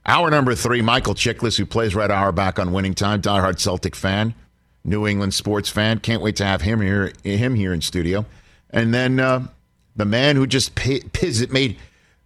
Hour 0.06 0.30
number 0.30 0.54
three, 0.54 0.80
Michael 0.82 1.14
Chiklis, 1.14 1.58
who 1.58 1.66
plays 1.66 1.94
right 1.94 2.10
Auerbach 2.10 2.58
on 2.58 2.72
Winning 2.72 2.94
Time, 2.94 3.20
diehard 3.20 3.58
Celtic 3.60 3.94
fan, 3.94 4.34
New 4.82 5.06
England 5.06 5.34
sports 5.34 5.68
fan. 5.68 5.98
Can't 5.98 6.22
wait 6.22 6.36
to 6.36 6.44
have 6.44 6.62
him 6.62 6.80
here, 6.80 7.12
him 7.22 7.54
here 7.54 7.72
in 7.72 7.80
studio. 7.82 8.24
And 8.70 8.94
then 8.94 9.20
uh, 9.20 9.46
the 9.96 10.04
man 10.04 10.36
who 10.36 10.46
just 10.46 10.74
pi- 10.74 11.02
piz- 11.12 11.48
made 11.50 11.76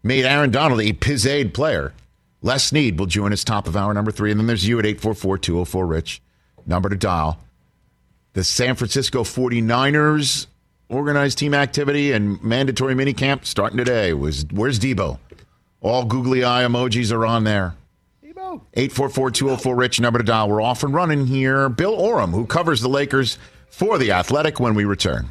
made 0.02 0.24
Aaron 0.24 0.50
Donald 0.50 0.80
a 0.80 0.92
pizzade 0.92 1.52
player, 1.52 1.92
Les 2.42 2.64
Snead, 2.64 2.98
will 2.98 3.06
join 3.06 3.32
us 3.32 3.42
top 3.42 3.66
of 3.66 3.76
hour 3.76 3.92
number 3.92 4.12
three. 4.12 4.30
And 4.30 4.38
then 4.38 4.46
there's 4.46 4.66
you 4.66 4.78
at 4.78 4.84
844-204 4.84 5.88
Rich, 5.88 6.22
number 6.66 6.88
to 6.88 6.96
dial 6.96 7.40
the 8.36 8.44
San 8.44 8.74
Francisco 8.74 9.24
49ers 9.24 10.46
organized 10.90 11.38
team 11.38 11.54
activity 11.54 12.12
and 12.12 12.40
mandatory 12.44 12.94
minicamp 12.94 13.46
starting 13.46 13.78
today. 13.78 14.12
Was 14.12 14.44
where's 14.52 14.78
Deebo? 14.78 15.18
All 15.80 16.04
googly 16.04 16.44
eye 16.44 16.62
emojis 16.64 17.12
are 17.12 17.24
on 17.24 17.44
there. 17.44 17.74
Deebo. 18.22 18.60
844-204 18.76 19.76
Rich 19.76 20.00
number 20.00 20.18
to 20.18 20.24
dial. 20.24 20.50
We're 20.50 20.60
off 20.60 20.82
and 20.84 20.92
running 20.92 21.26
here. 21.26 21.70
Bill 21.70 21.94
Oram, 21.94 22.32
who 22.32 22.44
covers 22.44 22.82
the 22.82 22.90
Lakers 22.90 23.38
for 23.70 23.96
the 23.96 24.12
Athletic 24.12 24.60
when 24.60 24.74
we 24.74 24.84
return. 24.84 25.30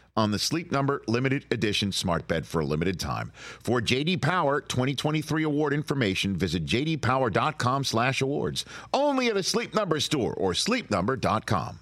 on 0.15 0.31
the 0.31 0.39
Sleep 0.39 0.71
Number 0.71 1.01
limited 1.07 1.45
edition 1.51 1.91
smart 1.91 2.27
bed 2.27 2.45
for 2.45 2.61
a 2.61 2.65
limited 2.65 2.99
time. 2.99 3.31
For 3.35 3.81
JD 3.81 4.21
Power 4.21 4.61
2023 4.61 5.43
award 5.43 5.73
information, 5.73 6.35
visit 6.35 6.65
jdpower.com/awards. 6.65 8.65
Only 8.93 9.27
at 9.27 9.37
a 9.37 9.43
Sleep 9.43 9.73
Number 9.73 9.99
store 9.99 10.33
or 10.33 10.53
sleepnumber.com. 10.53 11.79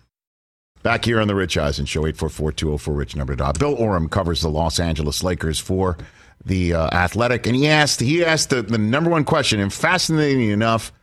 Back 0.81 1.03
here 1.03 1.19
on 1.19 1.27
the 1.27 1.35
Rich 1.35 1.57
Eisen 1.57 1.85
Show, 1.85 2.03
844-204 2.03 2.95
Rich 2.95 3.15
number 3.15 3.35
dot. 3.35 3.59
Bill 3.59 3.75
Oram 3.75 4.07
covers 4.07 4.41
the 4.41 4.49
Los 4.49 4.79
Angeles 4.79 5.23
Lakers 5.23 5.59
for 5.59 5.97
the 6.45 6.73
uh, 6.73 6.89
Athletic, 6.93 7.47
and 7.47 7.55
he 7.55 7.67
asked 7.67 7.99
he 7.99 8.23
asked 8.23 8.49
the, 8.49 8.61
the 8.61 8.77
number 8.77 9.09
one 9.09 9.25
question, 9.25 9.59
and 9.59 9.73
fascinating 9.73 10.49
enough, 10.49 10.93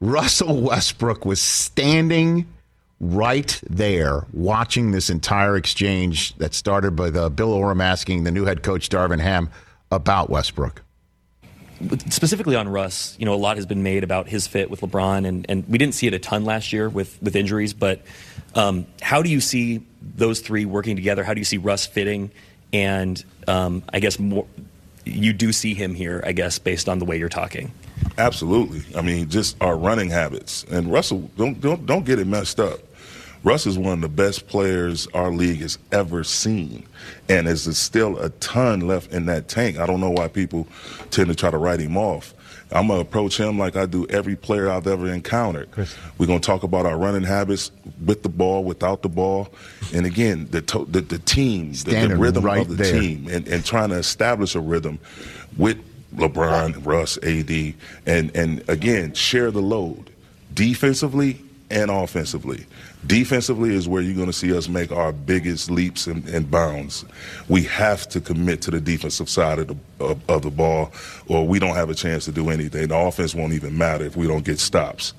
Russell 0.00 0.60
Westbrook 0.60 1.24
was 1.24 1.40
standing 1.40 2.46
right 3.00 3.60
there 3.68 4.26
watching 4.32 4.92
this 4.92 5.10
entire 5.10 5.56
exchange 5.56 6.34
that 6.36 6.54
started 6.54 6.96
by 6.96 7.10
the 7.10 7.28
Bill 7.30 7.52
Oram 7.52 7.80
asking 7.80 8.24
the 8.24 8.30
new 8.30 8.44
head 8.44 8.62
coach 8.62 8.88
Darvin 8.88 9.20
Ham 9.20 9.50
about 9.90 10.30
Westbrook. 10.30 10.82
Specifically 12.08 12.56
on 12.56 12.68
Russ, 12.70 13.16
you 13.18 13.26
know, 13.26 13.34
a 13.34 13.36
lot 13.36 13.56
has 13.56 13.66
been 13.66 13.82
made 13.82 14.02
about 14.02 14.28
his 14.28 14.46
fit 14.46 14.70
with 14.70 14.80
LeBron, 14.80 15.26
and, 15.26 15.44
and 15.48 15.68
we 15.68 15.76
didn't 15.76 15.94
see 15.94 16.06
it 16.06 16.14
a 16.14 16.18
ton 16.18 16.46
last 16.46 16.72
year 16.72 16.88
with, 16.88 17.22
with 17.22 17.36
injuries, 17.36 17.74
but 17.74 18.00
um, 18.54 18.86
how 19.02 19.20
do 19.20 19.28
you 19.28 19.42
see 19.42 19.84
those 20.00 20.40
three 20.40 20.64
working 20.64 20.96
together? 20.96 21.22
How 21.22 21.34
do 21.34 21.40
you 21.40 21.44
see 21.44 21.58
Russ 21.58 21.86
fitting? 21.86 22.30
And 22.72 23.22
um, 23.46 23.82
I 23.92 24.00
guess 24.00 24.18
more, 24.18 24.46
you 25.04 25.34
do 25.34 25.52
see 25.52 25.74
him 25.74 25.94
here, 25.94 26.22
I 26.26 26.32
guess, 26.32 26.58
based 26.58 26.88
on 26.88 26.98
the 26.98 27.04
way 27.04 27.18
you're 27.18 27.28
talking. 27.28 27.72
Absolutely. 28.18 28.82
I 28.96 29.02
mean, 29.02 29.28
just 29.28 29.56
our 29.62 29.76
running 29.76 30.10
habits. 30.10 30.64
And 30.64 30.90
Russell, 30.90 31.30
don't 31.36 31.60
don't 31.60 31.86
don't 31.86 32.04
get 32.04 32.18
it 32.18 32.26
messed 32.26 32.58
up. 32.60 32.80
Russ 33.46 33.64
is 33.64 33.78
one 33.78 33.92
of 33.92 34.00
the 34.00 34.08
best 34.08 34.48
players 34.48 35.06
our 35.14 35.30
league 35.30 35.60
has 35.60 35.78
ever 35.92 36.24
seen, 36.24 36.84
and 37.28 37.46
there's 37.46 37.78
still 37.78 38.18
a 38.18 38.30
ton 38.30 38.80
left 38.80 39.12
in 39.12 39.26
that 39.26 39.46
tank. 39.46 39.78
I 39.78 39.86
don't 39.86 40.00
know 40.00 40.10
why 40.10 40.26
people 40.26 40.66
tend 41.12 41.28
to 41.28 41.34
try 41.36 41.52
to 41.52 41.56
write 41.56 41.78
him 41.78 41.96
off. 41.96 42.34
I'm 42.72 42.88
gonna 42.88 42.98
approach 42.98 43.38
him 43.38 43.56
like 43.56 43.76
I 43.76 43.86
do 43.86 44.04
every 44.08 44.34
player 44.34 44.68
I've 44.68 44.88
ever 44.88 45.06
encountered. 45.06 45.68
We're 46.18 46.26
gonna 46.26 46.40
talk 46.40 46.64
about 46.64 46.86
our 46.86 46.98
running 46.98 47.22
habits 47.22 47.70
with 48.04 48.24
the 48.24 48.28
ball, 48.28 48.64
without 48.64 49.02
the 49.02 49.08
ball, 49.08 49.46
and 49.94 50.06
again 50.06 50.48
the 50.50 50.62
to- 50.62 50.86
the, 50.86 51.00
the 51.00 51.20
team, 51.20 51.70
the, 51.72 52.04
the 52.08 52.16
rhythm 52.16 52.44
right 52.44 52.62
of 52.62 52.68
the 52.76 52.82
there. 52.82 53.00
team, 53.00 53.28
and, 53.30 53.46
and 53.46 53.64
trying 53.64 53.90
to 53.90 53.96
establish 53.96 54.56
a 54.56 54.60
rhythm 54.60 54.98
with 55.56 55.78
LeBron, 56.16 56.84
Russ, 56.84 57.16
AD, 57.18 57.74
and 58.06 58.34
and 58.36 58.68
again 58.68 59.14
share 59.14 59.52
the 59.52 59.62
load 59.62 60.10
defensively 60.52 61.40
and 61.70 61.92
offensively. 61.92 62.66
Defensively 63.06 63.74
is 63.74 63.88
where 63.88 64.02
you're 64.02 64.14
going 64.14 64.26
to 64.26 64.32
see 64.32 64.56
us 64.56 64.68
make 64.68 64.92
our 64.92 65.12
biggest 65.12 65.70
leaps 65.70 66.06
and, 66.06 66.26
and 66.28 66.50
bounds. 66.50 67.04
We 67.48 67.62
have 67.64 68.08
to 68.10 68.20
commit 68.20 68.62
to 68.62 68.70
the 68.70 68.80
defensive 68.80 69.28
side 69.28 69.58
of 69.58 69.68
the 69.68 69.76
of, 69.98 70.30
of 70.30 70.42
the 70.42 70.50
ball, 70.50 70.92
or 71.28 71.46
we 71.46 71.58
don't 71.58 71.74
have 71.74 71.90
a 71.90 71.94
chance 71.94 72.24
to 72.26 72.32
do 72.32 72.50
anything. 72.50 72.88
The 72.88 72.96
offense 72.96 73.34
won't 73.34 73.52
even 73.52 73.76
matter 73.76 74.04
if 74.04 74.16
we 74.16 74.26
don't 74.26 74.44
get 74.44 74.58
stops. 74.58 75.14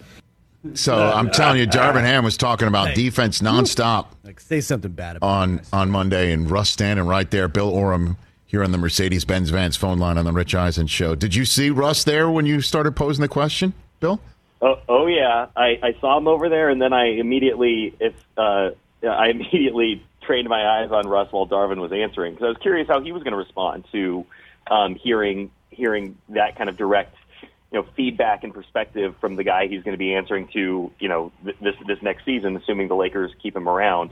So 0.74 0.96
I'm 0.98 1.32
telling 1.32 1.60
you, 1.60 1.68
Darvin 1.68 2.02
Ham 2.02 2.24
was 2.24 2.36
talking 2.36 2.68
about 2.68 2.96
defense 2.96 3.40
nonstop 3.40 4.08
Like, 4.24 4.40
say 4.40 4.60
something 4.60 4.92
bad 4.92 5.18
about 5.18 5.28
on 5.28 5.62
on 5.72 5.90
Monday, 5.90 6.32
and 6.32 6.50
Russ 6.50 6.70
standing 6.70 7.06
right 7.06 7.30
there. 7.30 7.48
Bill 7.48 7.70
Oram 7.70 8.18
here 8.46 8.64
on 8.64 8.72
the 8.72 8.78
Mercedes 8.78 9.26
Benz 9.26 9.50
Vans 9.50 9.78
phone 9.78 10.00
line 10.00 10.18
on 10.18 10.26
the 10.26 10.32
Rich 10.32 10.56
Eisen 10.56 10.88
show. 10.88 11.16
Did 11.16 11.36
you 11.36 11.46
see 11.46 11.70
Russ 11.70 12.04
there 12.04 12.30
when 12.30 12.46
you 12.46 12.62
started 12.62 12.96
posing 12.96 13.22
the 13.22 13.28
question, 13.28 13.74
Bill? 14.00 14.20
Oh, 14.62 14.80
oh 14.90 15.08
yeah, 15.08 15.48
I, 15.56 15.80
I 15.84 15.96
saw 16.02 16.18
him 16.18 16.28
over 16.28 16.50
there, 16.50 16.70
and 16.70 16.82
then 16.82 16.94
I 16.94 17.10
immediately, 17.20 17.96
if 18.00 18.14
uh, 18.38 18.72
I 19.08 19.28
immediately 19.30 20.04
trained 20.22 20.50
my 20.50 20.82
eyes 20.82 20.92
on 20.92 21.08
Russ 21.08 21.32
while 21.32 21.48
Darvin 21.48 21.80
was 21.80 21.92
answering 21.92 22.34
because 22.34 22.46
I 22.46 22.50
was 22.50 22.58
curious 22.58 22.88
how 22.88 23.02
he 23.02 23.12
was 23.12 23.24
going 23.24 23.32
to 23.32 23.38
respond 23.38 23.86
to 23.92 24.26
um, 24.70 24.96
hearing 24.96 25.52
hearing 25.70 26.18
that 26.30 26.58
kind 26.58 26.70
of 26.70 26.78
direct, 26.78 27.16
you 27.72 27.80
know, 27.80 27.88
feedback 27.96 28.44
and 28.44 28.54
perspective 28.54 29.16
from 29.22 29.36
the 29.36 29.44
guy 29.44 29.68
he's 29.68 29.84
going 29.84 29.94
to 29.94 30.00
be 30.00 30.16
answering 30.16 30.48
to, 30.54 30.92
you 31.00 31.08
know, 31.08 31.32
th- 31.44 31.58
this 31.62 31.76
this 31.86 32.02
next 32.02 32.26
season, 32.26 32.56
assuming 32.58 32.88
the 32.88 32.96
Lakers 32.96 33.32
keep 33.42 33.56
him 33.56 33.70
around. 33.70 34.12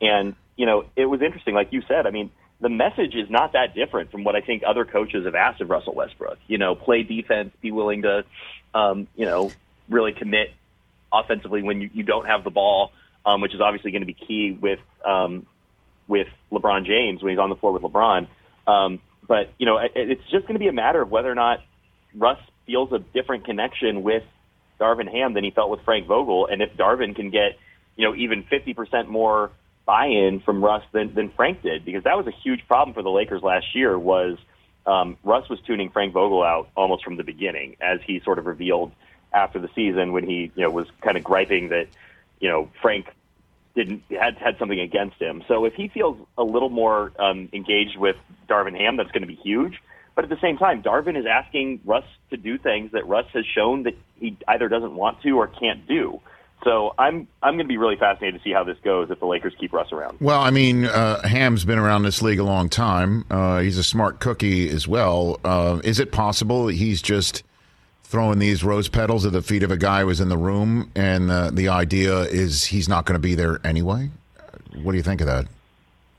And 0.00 0.34
you 0.56 0.66
know, 0.66 0.84
it 0.94 1.06
was 1.06 1.22
interesting, 1.22 1.54
like 1.54 1.72
you 1.72 1.82
said. 1.88 2.06
I 2.06 2.10
mean, 2.10 2.30
the 2.60 2.68
message 2.68 3.14
is 3.14 3.28
not 3.30 3.52
that 3.52 3.74
different 3.74 4.10
from 4.10 4.24
what 4.24 4.36
I 4.36 4.40
think 4.40 4.62
other 4.66 4.84
coaches 4.84 5.24
have 5.24 5.34
asked 5.34 5.60
of 5.60 5.70
Russell 5.70 5.94
Westbrook. 5.94 6.38
You 6.46 6.58
know, 6.58 6.74
play 6.74 7.02
defense, 7.02 7.52
be 7.60 7.72
willing 7.72 8.02
to, 8.02 8.24
um, 8.74 9.06
you 9.16 9.26
know, 9.26 9.50
really 9.88 10.12
commit 10.12 10.48
offensively 11.12 11.62
when 11.62 11.80
you, 11.80 11.90
you 11.92 12.02
don't 12.02 12.26
have 12.26 12.44
the 12.44 12.50
ball, 12.50 12.92
um, 13.24 13.40
which 13.40 13.54
is 13.54 13.60
obviously 13.60 13.90
going 13.90 14.02
to 14.02 14.06
be 14.06 14.14
key 14.14 14.56
with 14.60 14.80
um, 15.04 15.46
with 16.08 16.28
LeBron 16.52 16.86
James 16.86 17.22
when 17.22 17.30
he's 17.30 17.38
on 17.38 17.50
the 17.50 17.56
floor 17.56 17.72
with 17.72 17.82
LeBron. 17.82 18.28
Um, 18.66 19.00
but 19.26 19.52
you 19.58 19.66
know, 19.66 19.78
it, 19.78 19.92
it's 19.94 20.22
just 20.30 20.46
going 20.46 20.54
to 20.54 20.60
be 20.60 20.68
a 20.68 20.72
matter 20.72 21.02
of 21.02 21.10
whether 21.10 21.30
or 21.30 21.34
not 21.34 21.60
Russ 22.14 22.38
feels 22.66 22.92
a 22.92 22.98
different 22.98 23.44
connection 23.44 24.02
with 24.02 24.22
Darvin 24.80 25.10
Ham 25.10 25.34
than 25.34 25.44
he 25.44 25.50
felt 25.50 25.70
with 25.70 25.80
Frank 25.84 26.06
Vogel, 26.06 26.46
and 26.50 26.62
if 26.62 26.76
Darvin 26.76 27.14
can 27.14 27.30
get 27.30 27.58
you 27.96 28.06
know 28.06 28.14
even 28.14 28.44
50% 28.44 29.08
more 29.08 29.50
buy-in 29.86 30.40
from 30.44 30.62
Russ 30.62 30.82
than 30.92 31.14
than 31.14 31.30
Frank 31.30 31.62
did, 31.62 31.84
because 31.84 32.04
that 32.04 32.16
was 32.16 32.26
a 32.26 32.32
huge 32.42 32.66
problem 32.66 32.94
for 32.94 33.02
the 33.02 33.10
Lakers 33.10 33.42
last 33.42 33.66
year. 33.74 33.98
Was 33.98 34.38
um, 34.86 35.16
Russ 35.24 35.48
was 35.48 35.58
tuning 35.66 35.90
Frank 35.90 36.12
Vogel 36.12 36.42
out 36.42 36.68
almost 36.76 37.04
from 37.04 37.16
the 37.16 37.24
beginning, 37.24 37.76
as 37.80 38.00
he 38.06 38.20
sort 38.24 38.38
of 38.38 38.46
revealed 38.46 38.92
after 39.36 39.60
the 39.60 39.68
season 39.74 40.12
when 40.12 40.24
he 40.24 40.50
you 40.56 40.62
know 40.62 40.70
was 40.70 40.88
kind 41.02 41.16
of 41.16 41.22
griping 41.22 41.68
that 41.68 41.86
you 42.40 42.48
know 42.48 42.68
Frank 42.80 43.06
didn't 43.76 44.02
had 44.10 44.36
had 44.38 44.58
something 44.58 44.80
against 44.80 45.20
him. 45.20 45.44
So 45.46 45.66
if 45.66 45.74
he 45.74 45.88
feels 45.88 46.18
a 46.36 46.42
little 46.42 46.70
more 46.70 47.12
um, 47.18 47.48
engaged 47.52 47.98
with 47.98 48.16
Darvin 48.48 48.76
Ham, 48.76 48.96
that's 48.96 49.12
going 49.12 49.22
to 49.22 49.28
be 49.28 49.36
huge. 49.36 49.80
But 50.14 50.24
at 50.24 50.30
the 50.30 50.40
same 50.40 50.56
time, 50.56 50.82
Darvin 50.82 51.16
is 51.16 51.26
asking 51.26 51.80
Russ 51.84 52.06
to 52.30 52.38
do 52.38 52.56
things 52.56 52.92
that 52.92 53.06
Russ 53.06 53.26
has 53.34 53.44
shown 53.44 53.82
that 53.82 53.94
he 54.18 54.36
either 54.48 54.68
doesn't 54.68 54.94
want 54.94 55.20
to 55.22 55.32
or 55.32 55.46
can't 55.46 55.86
do. 55.86 56.20
So 56.64 56.94
I'm 56.98 57.28
I'm 57.42 57.54
going 57.54 57.66
to 57.66 57.68
be 57.68 57.76
really 57.76 57.96
fascinated 57.96 58.40
to 58.40 58.44
see 58.44 58.52
how 58.52 58.64
this 58.64 58.78
goes 58.82 59.10
if 59.10 59.20
the 59.20 59.26
Lakers 59.26 59.52
keep 59.60 59.74
Russ 59.74 59.92
around. 59.92 60.16
Well, 60.20 60.40
I 60.40 60.50
mean, 60.50 60.86
uh, 60.86 61.20
Ham's 61.28 61.66
been 61.66 61.78
around 61.78 62.04
this 62.04 62.22
league 62.22 62.38
a 62.38 62.44
long 62.44 62.70
time. 62.70 63.26
Uh, 63.30 63.60
he's 63.60 63.76
a 63.76 63.84
smart 63.84 64.20
cookie 64.20 64.70
as 64.70 64.88
well. 64.88 65.38
Uh, 65.44 65.80
is 65.84 66.00
it 66.00 66.12
possible 66.12 66.66
that 66.66 66.76
he's 66.76 67.02
just 67.02 67.42
throwing 68.06 68.38
these 68.38 68.62
rose 68.62 68.88
petals 68.88 69.26
at 69.26 69.32
the 69.32 69.42
feet 69.42 69.64
of 69.64 69.70
a 69.70 69.76
guy 69.76 70.00
who 70.00 70.06
was 70.06 70.20
in 70.20 70.28
the 70.28 70.38
room, 70.38 70.90
and 70.94 71.30
uh, 71.30 71.50
the 71.50 71.68
idea 71.68 72.20
is 72.20 72.64
he's 72.64 72.88
not 72.88 73.04
going 73.04 73.14
to 73.14 73.22
be 73.22 73.34
there 73.34 73.58
anyway? 73.64 74.08
What 74.82 74.92
do 74.92 74.96
you 74.96 75.02
think 75.02 75.20
of 75.20 75.26
that? 75.26 75.46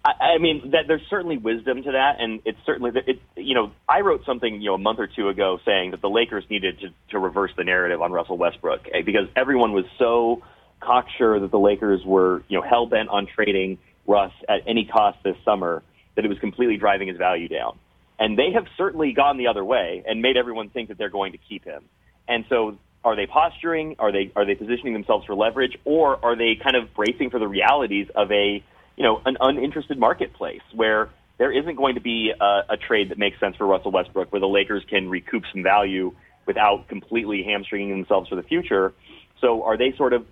I, 0.04 0.38
mean, 0.38 0.72
that 0.72 0.86
there's 0.88 1.06
certainly 1.10 1.38
wisdom 1.38 1.84
to 1.84 1.92
that, 1.92 2.20
and 2.20 2.42
it's 2.46 2.60
certainly 2.66 2.92
it. 3.06 3.20
You 3.36 3.56
know, 3.56 3.72
I 3.90 4.02
wrote 4.02 4.26
something 4.26 4.62
you 4.62 4.70
know 4.70 4.76
a 4.76 4.78
month 4.78 5.00
or 5.00 5.08
two 5.08 5.28
ago 5.28 5.60
saying 5.66 5.92
that 5.92 6.02
the 6.02 6.10
Lakers 6.10 6.46
needed 6.50 6.80
to, 6.80 6.88
to 7.10 7.20
reverse 7.20 7.52
the 7.58 7.66
narrative 7.66 8.02
on 8.02 8.12
Russell 8.14 8.38
Westbrook 8.38 8.88
eh, 8.94 9.02
because 9.02 9.28
everyone 9.36 9.74
was 9.74 9.84
so 9.98 10.44
cocksure 10.80 11.40
that 11.42 11.52
the 11.52 11.60
Lakers 11.60 12.06
were 12.06 12.42
you 12.48 12.58
know 12.58 12.66
hell 12.66 12.86
bent 12.86 13.10
on 13.10 13.28
trading 13.28 13.80
Russ 14.06 14.32
at 14.48 14.62
any 14.66 14.86
cost 14.86 15.18
this 15.24 15.36
summer 15.44 15.84
that 16.16 16.24
it 16.24 16.30
was 16.30 16.40
completely 16.40 16.78
driving 16.78 17.10
his 17.10 17.18
value 17.18 17.50
down. 17.50 17.78
And 18.20 18.38
they 18.38 18.52
have 18.54 18.66
certainly 18.78 19.14
gone 19.14 19.38
the 19.38 19.48
other 19.48 19.64
way 19.64 20.04
and 20.08 20.22
made 20.22 20.38
everyone 20.38 20.70
think 20.70 20.90
that 20.90 20.98
they're 20.98 21.10
going 21.10 21.34
to 21.34 21.38
keep 21.38 21.64
him. 21.64 21.84
And 22.28 22.46
so 22.50 22.78
are 23.04 23.16
they 23.16 23.28
posturing? 23.28 23.96
Are 24.00 24.12
they 24.12 24.32
are 24.36 24.46
they 24.46 24.56
positioning 24.56 24.94
themselves 24.94 25.26
for 25.26 25.36
leverage, 25.36 25.78
or 25.86 26.24
are 26.26 26.36
they 26.36 26.60
kind 26.62 26.76
of 26.76 26.94
bracing 26.94 27.30
for 27.30 27.40
the 27.40 27.48
realities 27.48 28.08
of 28.16 28.32
a 28.32 28.64
you 28.96 29.04
know 29.04 29.22
an 29.26 29.38
uninterested 29.40 29.98
marketplace 29.98 30.62
where 30.74 31.10
there 31.38 31.52
isn't 31.52 31.76
going 31.76 31.96
to 31.96 32.02
be 32.02 32.32
a, 32.40 32.74
a 32.74 32.78
trade 32.78 33.10
that 33.10 33.18
makes 33.18 33.40
sense 33.40 33.56
for 33.56 33.66
Russell 33.66 33.92
Westbrook, 33.92 34.32
where 34.34 34.40
the 34.40 34.48
Lakers 34.48 34.84
can 34.90 35.10
recoup 35.10 35.44
some 35.54 35.64
value 35.64 36.14
without 36.46 36.88
completely 36.88 37.44
hamstringing 37.44 37.92
themselves 37.92 38.28
for 38.28 38.36
the 38.36 38.44
future? 38.44 38.94
So 39.40 39.64
are 39.64 39.78
they 39.78 39.94
sort 39.96 40.14
of 40.14 40.26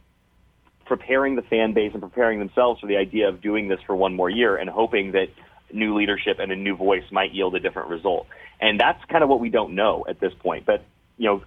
preparing 0.85 1.35
the 1.35 1.41
fan 1.43 1.73
base 1.73 1.91
and 1.93 2.01
preparing 2.01 2.39
themselves 2.39 2.79
for 2.79 2.87
the 2.87 2.97
idea 2.97 3.29
of 3.29 3.41
doing 3.41 3.67
this 3.67 3.79
for 3.85 3.95
one 3.95 4.15
more 4.15 4.29
year 4.29 4.55
and 4.55 4.69
hoping 4.69 5.11
that 5.13 5.27
new 5.71 5.97
leadership 5.97 6.39
and 6.39 6.51
a 6.51 6.55
new 6.55 6.75
voice 6.75 7.03
might 7.11 7.33
yield 7.33 7.55
a 7.55 7.59
different 7.59 7.89
result. 7.89 8.27
And 8.59 8.79
that's 8.79 9.03
kind 9.05 9.23
of 9.23 9.29
what 9.29 9.39
we 9.39 9.49
don't 9.49 9.75
know 9.75 10.05
at 10.07 10.19
this 10.19 10.33
point. 10.33 10.65
But, 10.65 10.83
you 11.17 11.25
know, 11.27 11.43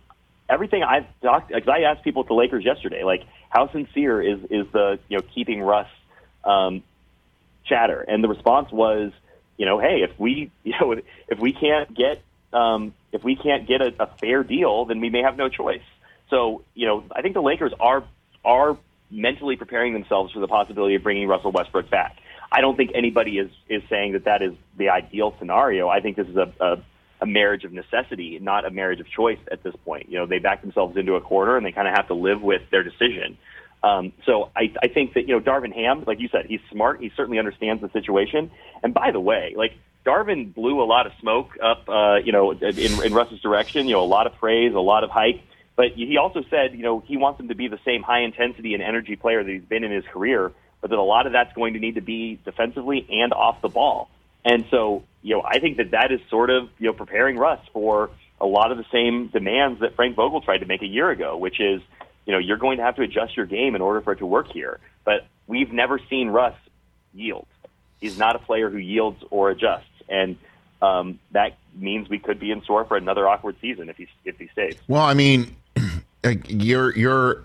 everything 0.48 0.83
I've 0.83 1.07
talked, 1.22 1.48
because 1.48 1.68
I 1.68 1.83
asked 1.83 2.04
people 2.04 2.22
at 2.22 2.28
the 2.28 2.35
Lakers 2.35 2.64
yesterday, 2.64 3.04
like, 3.04 3.22
how 3.50 3.70
sincere 3.72 4.20
is, 4.20 4.40
is 4.50 4.66
the, 4.72 4.98
you 5.09 5.18
know, 5.18 5.24
keeping 5.35 5.61
Russ 5.62 5.88
um, 6.44 6.83
chatter? 7.64 8.00
And 8.00 8.22
the 8.22 8.28
response 8.28 8.70
was, 8.70 9.12
you 9.57 9.66
know, 9.66 9.78
hey, 9.78 10.02
if 10.02 10.18
we, 10.18 10.50
you 10.64 10.74
know, 10.81 10.94
if 11.28 11.38
we 11.38 11.52
can't 11.52 11.94
get, 11.94 12.22
um, 12.52 12.94
if 13.12 13.22
we 13.24 13.37
can't 13.37 13.66
get 13.66 13.81
a, 13.81 13.92
a 14.00 14.07
fair 14.20 14.42
deal, 14.42 14.85
then 14.87 15.00
we 15.00 15.11
may 15.11 15.22
have 15.22 15.37
no 15.37 15.48
choice. 15.48 15.83
So, 16.31 16.62
you 16.74 16.87
know, 16.87 17.04
I 17.11 17.22
think 17.22 17.35
the 17.35 17.42
Lakers 17.42 17.72
are, 17.81 18.04
are 18.44 18.76
mentally 19.11 19.57
preparing 19.57 19.94
themselves 19.94 20.33
for 20.33 20.40
the 20.40 20.48
possibility 20.48 20.94
of 20.94 21.02
bringing 21.02 21.26
Russell 21.26 21.52
Westbrook 21.52 21.90
back. 21.90 22.16
I 22.50 22.61
don't 22.61 22.76
think 22.76 22.92
anybody 22.94 23.38
is 23.38 23.50
is 23.68 23.82
saying 23.88 24.12
that 24.12 24.24
that 24.24 24.42
is 24.42 24.52
the 24.76 24.88
ideal 24.88 25.34
scenario. 25.38 25.88
I 25.88 26.00
think 26.00 26.16
this 26.16 26.28
is 26.28 26.37
a, 26.37 26.52
a 26.61 26.82
a 27.20 27.26
marriage 27.26 27.64
of 27.64 27.72
necessity, 27.72 28.38
not 28.40 28.64
a 28.64 28.70
marriage 28.70 29.00
of 29.00 29.08
choice 29.08 29.38
at 29.50 29.62
this 29.62 29.74
point. 29.84 30.08
You 30.08 30.18
know, 30.18 30.26
they 30.26 30.38
back 30.38 30.62
themselves 30.62 30.96
into 30.96 31.14
a 31.14 31.20
corner 31.20 31.56
and 31.56 31.66
they 31.66 31.72
kind 31.72 31.88
of 31.88 31.94
have 31.94 32.08
to 32.08 32.14
live 32.14 32.42
with 32.42 32.62
their 32.70 32.82
decision. 32.82 33.37
Um, 33.82 34.12
so 34.24 34.50
I, 34.56 34.72
I 34.82 34.88
think 34.88 35.14
that, 35.14 35.28
you 35.28 35.34
know, 35.34 35.40
Darvin 35.40 35.72
Ham, 35.72 36.04
like 36.06 36.20
you 36.20 36.28
said, 36.28 36.46
he's 36.46 36.61
smart. 36.70 37.00
He 37.00 37.11
certainly 37.16 37.38
understands 37.38 37.82
the 37.82 37.90
situation. 37.90 38.50
And 38.82 38.92
by 38.92 39.11
the 39.11 39.20
way, 39.20 39.54
like 39.56 39.72
Darvin 40.04 40.54
blew 40.54 40.82
a 40.82 40.87
lot 40.87 41.06
of 41.06 41.12
smoke 41.20 41.56
up, 41.62 41.88
uh, 41.88 42.16
you 42.24 42.32
know, 42.32 42.52
in, 42.52 43.04
in 43.04 43.14
Russ's 43.14 43.40
direction, 43.40 43.87
you 43.87 43.94
know, 43.94 44.02
a 44.02 44.06
lot 44.06 44.26
of 44.26 44.34
praise, 44.37 44.74
a 44.74 44.80
lot 44.80 45.04
of 45.04 45.11
hype. 45.11 45.40
But 45.76 45.92
he 45.92 46.16
also 46.16 46.42
said, 46.50 46.74
you 46.74 46.82
know, 46.82 47.00
he 47.06 47.16
wants 47.16 47.38
him 47.38 47.48
to 47.48 47.54
be 47.54 47.68
the 47.68 47.78
same 47.84 48.02
high 48.02 48.20
intensity 48.20 48.74
and 48.74 48.82
energy 48.82 49.14
player 49.14 49.44
that 49.44 49.50
he's 49.50 49.62
been 49.62 49.84
in 49.84 49.92
his 49.92 50.04
career 50.12 50.52
but 50.80 50.90
that 50.90 50.98
a 50.98 51.02
lot 51.02 51.26
of 51.26 51.32
that's 51.32 51.52
going 51.54 51.74
to 51.74 51.80
need 51.80 51.96
to 51.96 52.00
be 52.00 52.38
defensively 52.44 53.06
and 53.10 53.32
off 53.32 53.60
the 53.60 53.68
ball. 53.68 54.08
And 54.44 54.64
so, 54.70 55.02
you 55.22 55.34
know, 55.34 55.42
I 55.44 55.58
think 55.58 55.78
that 55.78 55.90
that 55.90 56.12
is 56.12 56.20
sort 56.30 56.50
of, 56.50 56.68
you 56.78 56.86
know, 56.86 56.92
preparing 56.92 57.36
Russ 57.36 57.60
for 57.72 58.10
a 58.40 58.46
lot 58.46 58.70
of 58.70 58.78
the 58.78 58.84
same 58.92 59.28
demands 59.28 59.80
that 59.80 59.96
Frank 59.96 60.14
Vogel 60.14 60.40
tried 60.40 60.58
to 60.58 60.66
make 60.66 60.82
a 60.82 60.86
year 60.86 61.10
ago, 61.10 61.36
which 61.36 61.60
is, 61.60 61.82
you 62.24 62.32
know, 62.32 62.38
you're 62.38 62.56
going 62.56 62.78
to 62.78 62.84
have 62.84 62.96
to 62.96 63.02
adjust 63.02 63.36
your 63.36 63.46
game 63.46 63.74
in 63.74 63.82
order 63.82 64.00
for 64.00 64.12
it 64.12 64.18
to 64.18 64.26
work 64.26 64.48
here. 64.52 64.78
But 65.04 65.26
we've 65.46 65.72
never 65.72 65.98
seen 66.10 66.28
Russ 66.28 66.54
yield. 67.12 67.46
He's 68.00 68.16
not 68.16 68.36
a 68.36 68.38
player 68.38 68.70
who 68.70 68.78
yields 68.78 69.22
or 69.30 69.50
adjusts. 69.50 69.86
And 70.08 70.36
um, 70.80 71.18
that 71.32 71.56
means 71.74 72.08
we 72.08 72.18
could 72.18 72.38
be 72.38 72.50
in 72.50 72.62
store 72.62 72.84
for 72.84 72.96
another 72.96 73.28
awkward 73.28 73.56
season 73.60 73.88
if 73.88 73.96
he 73.96 74.06
if 74.24 74.38
he 74.38 74.48
stays. 74.48 74.76
Well, 74.86 75.02
I 75.02 75.14
mean, 75.14 75.56
you're 76.48 76.96
you're 76.96 77.44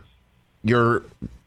your 0.63 1.03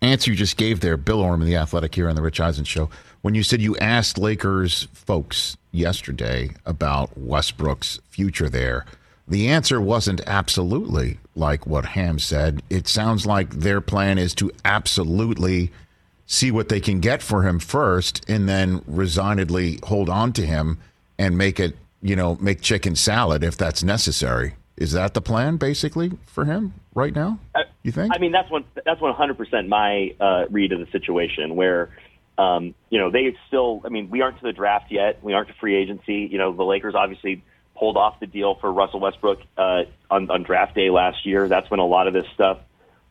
answer 0.07 0.31
you 0.31 0.37
just 0.37 0.57
gave 0.57 0.81
there, 0.81 0.97
Bill 0.97 1.21
Oram 1.21 1.41
of 1.41 1.47
the 1.47 1.57
Athletic 1.57 1.95
here 1.95 2.09
on 2.09 2.17
the 2.17 2.23
Rich 2.23 2.41
Eisen 2.41 2.65
show, 2.65 2.91
when 3.23 3.35
you 3.35 3.43
said 3.43 3.61
you 3.61 3.77
asked 3.79 4.19
Lakers 4.19 4.89
folks 4.93 5.57
yesterday 5.73 6.51
about 6.65 7.17
Westbrook's 7.19 8.01
future 8.09 8.49
there, 8.49 8.87
the 9.29 9.49
answer 9.49 9.81
wasn't 9.81 10.21
absolutely 10.27 11.19
like 11.35 11.67
what 11.67 11.85
Ham 11.85 12.19
said. 12.19 12.63
It 12.71 12.87
sounds 12.89 13.27
like 13.27 13.51
their 13.51 13.81
plan 13.81 14.19
is 14.19 14.35
to 14.37 14.53
absolutely 14.65 15.73
see 16.27 16.51
what 16.51 16.69
they 16.69 16.81
can 16.81 17.01
get 17.01 17.23
for 17.23 17.43
him 17.43 17.59
first 17.59 18.25
and 18.29 18.49
then 18.49 18.83
resignedly 18.87 19.79
hold 19.85 20.09
on 20.09 20.33
to 20.35 20.47
him 20.47 20.79
and 21.19 21.39
make 21.39 21.59
it, 21.59 21.77
you 22.03 22.17
know, 22.17 22.37
make 22.41 22.61
chicken 22.61 22.95
salad 22.95 23.43
if 23.43 23.57
that's 23.57 23.83
necessary. 23.83 24.55
Is 24.77 24.93
that 24.93 25.15
the 25.15 25.23
plan 25.23 25.57
basically 25.57 26.13
for 26.27 26.45
him 26.45 26.75
right 26.95 27.15
now? 27.15 27.39
Uh, 27.55 27.61
you 27.83 27.93
think? 27.93 28.13
I 28.15 28.19
mean, 28.19 28.33
that's 28.33 28.51
one. 28.51 28.65
That's 28.85 29.01
one 29.01 29.15
hundred 29.15 29.39
percent 29.39 29.69
my 29.69 30.15
uh, 30.21 30.45
read 30.51 30.73
of 30.73 30.81
the 30.81 30.87
situation. 30.93 31.57
Where, 31.57 31.91
um, 32.37 32.75
you 32.91 32.99
know, 32.99 33.11
they 33.11 33.35
still. 33.49 33.81
I 33.85 33.89
mean, 33.89 34.11
we 34.11 34.21
aren't 34.21 34.39
to 34.39 34.45
the 34.45 34.53
draft 34.53 34.91
yet. 34.91 35.23
We 35.23 35.33
aren't 35.33 35.49
to 35.49 35.55
free 35.55 35.77
agency. 35.77 36.29
You 36.31 36.39
know, 36.39 36.53
the 36.53 36.65
Lakers 36.65 36.95
obviously 36.95 37.43
pulled 37.75 37.97
off 37.97 38.21
the 38.21 38.27
deal 38.27 38.55
for 38.55 38.73
Russell 38.73 39.01
Westbrook 39.01 39.41
uh, 39.57 39.83
on, 40.11 40.31
on 40.31 40.43
draft 40.43 40.75
day 40.75 40.91
last 40.91 41.27
year. 41.27 41.47
That's 41.49 41.71
when 41.71 41.81
a 41.81 41.87
lot 41.87 42.07
of 42.07 42.15
this 42.15 42.27
stuff 42.35 42.59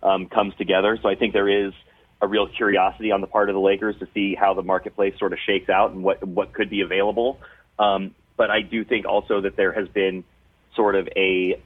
um, 0.02 0.28
comes 0.28 0.56
together. 0.56 0.98
So 1.02 1.08
I 1.08 1.16
think 1.16 1.34
there 1.34 1.68
is 1.68 1.74
a 2.22 2.28
real 2.28 2.48
curiosity 2.48 3.12
on 3.12 3.22
the 3.22 3.28
part 3.28 3.50
of 3.50 3.54
the 3.54 3.60
Lakers 3.60 3.98
to 4.00 4.08
see 4.14 4.36
how 4.36 4.54
the 4.54 4.64
marketplace 4.64 5.18
sort 5.20 5.34
of 5.34 5.40
shakes 5.46 5.70
out 5.70 5.92
and 5.92 6.04
what 6.04 6.26
what 6.28 6.54
could 6.54 6.70
be 6.70 6.82
available. 6.82 7.40
Um, 7.78 8.16
but 8.38 8.50
I 8.52 8.62
do 8.62 8.84
think 8.84 9.06
also 9.06 9.42
that 9.42 9.56
there 9.56 9.72
has 9.72 9.88
been 9.88 10.24
sort 10.76 10.96
of 10.96 11.08
a, 11.16 11.62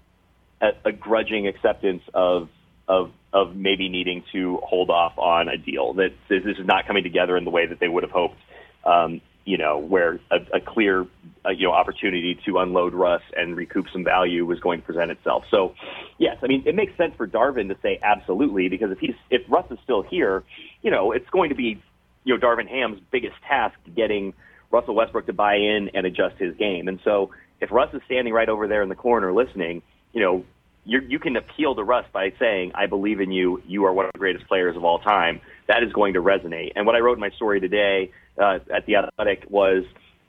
a, 0.61 0.69
a 0.85 0.91
grudging 0.91 1.47
acceptance 1.47 2.03
of 2.13 2.49
of 2.87 3.11
of 3.31 3.55
maybe 3.55 3.89
needing 3.89 4.23
to 4.31 4.57
hold 4.63 4.89
off 4.89 5.13
on 5.17 5.47
a 5.47 5.57
deal 5.57 5.93
that 5.93 6.09
this 6.27 6.43
is 6.43 6.65
not 6.65 6.87
coming 6.87 7.03
together 7.03 7.37
in 7.37 7.45
the 7.45 7.51
way 7.51 7.67
that 7.67 7.79
they 7.79 7.87
would 7.87 8.03
have 8.03 8.11
hoped. 8.11 8.37
Um, 8.83 9.21
you 9.45 9.57
know, 9.57 9.79
where 9.79 10.19
a, 10.29 10.57
a 10.57 10.59
clear 10.59 11.07
uh, 11.45 11.49
you 11.49 11.67
know 11.67 11.73
opportunity 11.73 12.39
to 12.45 12.59
unload 12.59 12.93
Russ 12.93 13.21
and 13.35 13.55
recoup 13.55 13.87
some 13.91 14.03
value 14.03 14.45
was 14.45 14.59
going 14.59 14.79
to 14.79 14.85
present 14.85 15.09
itself. 15.09 15.43
So, 15.49 15.73
yes, 16.17 16.37
I 16.43 16.47
mean 16.47 16.63
it 16.65 16.75
makes 16.75 16.95
sense 16.97 17.15
for 17.15 17.27
Darvin 17.27 17.67
to 17.69 17.77
say 17.81 17.99
absolutely 18.01 18.69
because 18.69 18.91
if 18.91 18.99
he's 18.99 19.15
if 19.29 19.41
Russ 19.49 19.65
is 19.71 19.79
still 19.83 20.03
here, 20.03 20.43
you 20.81 20.91
know, 20.91 21.11
it's 21.11 21.29
going 21.29 21.49
to 21.49 21.55
be 21.55 21.81
you 22.25 22.37
know 22.37 22.39
Darvin 22.39 22.67
Ham's 22.67 22.99
biggest 23.11 23.35
task 23.47 23.75
getting 23.95 24.33
Russell 24.71 24.93
Westbrook 24.93 25.25
to 25.25 25.33
buy 25.33 25.55
in 25.55 25.89
and 25.93 26.05
adjust 26.05 26.37
his 26.37 26.55
game. 26.55 26.87
And 26.87 26.99
so 27.03 27.31
if 27.61 27.71
Russ 27.71 27.93
is 27.93 28.01
standing 28.05 28.33
right 28.33 28.49
over 28.49 28.67
there 28.67 28.81
in 28.81 28.89
the 28.89 28.95
corner 28.95 29.33
listening, 29.33 29.81
you 30.13 30.21
know, 30.21 30.45
you 30.85 31.01
you 31.07 31.19
can 31.19 31.35
appeal 31.35 31.75
to 31.75 31.83
Russ 31.83 32.05
by 32.11 32.31
saying, 32.39 32.71
"I 32.73 32.87
believe 32.87 33.19
in 33.19 33.31
you. 33.31 33.61
You 33.67 33.85
are 33.85 33.93
one 33.93 34.05
of 34.05 34.11
the 34.13 34.19
greatest 34.19 34.47
players 34.47 34.75
of 34.75 34.83
all 34.83 34.99
time." 34.99 35.41
That 35.67 35.83
is 35.83 35.93
going 35.93 36.13
to 36.13 36.21
resonate. 36.21 36.71
And 36.75 36.85
what 36.85 36.95
I 36.95 36.99
wrote 36.99 37.13
in 37.13 37.19
my 37.19 37.29
story 37.31 37.59
today 37.59 38.11
uh, 38.37 38.59
at 38.73 38.85
the 38.85 38.95
Athletic 38.95 39.45
was, 39.49 39.83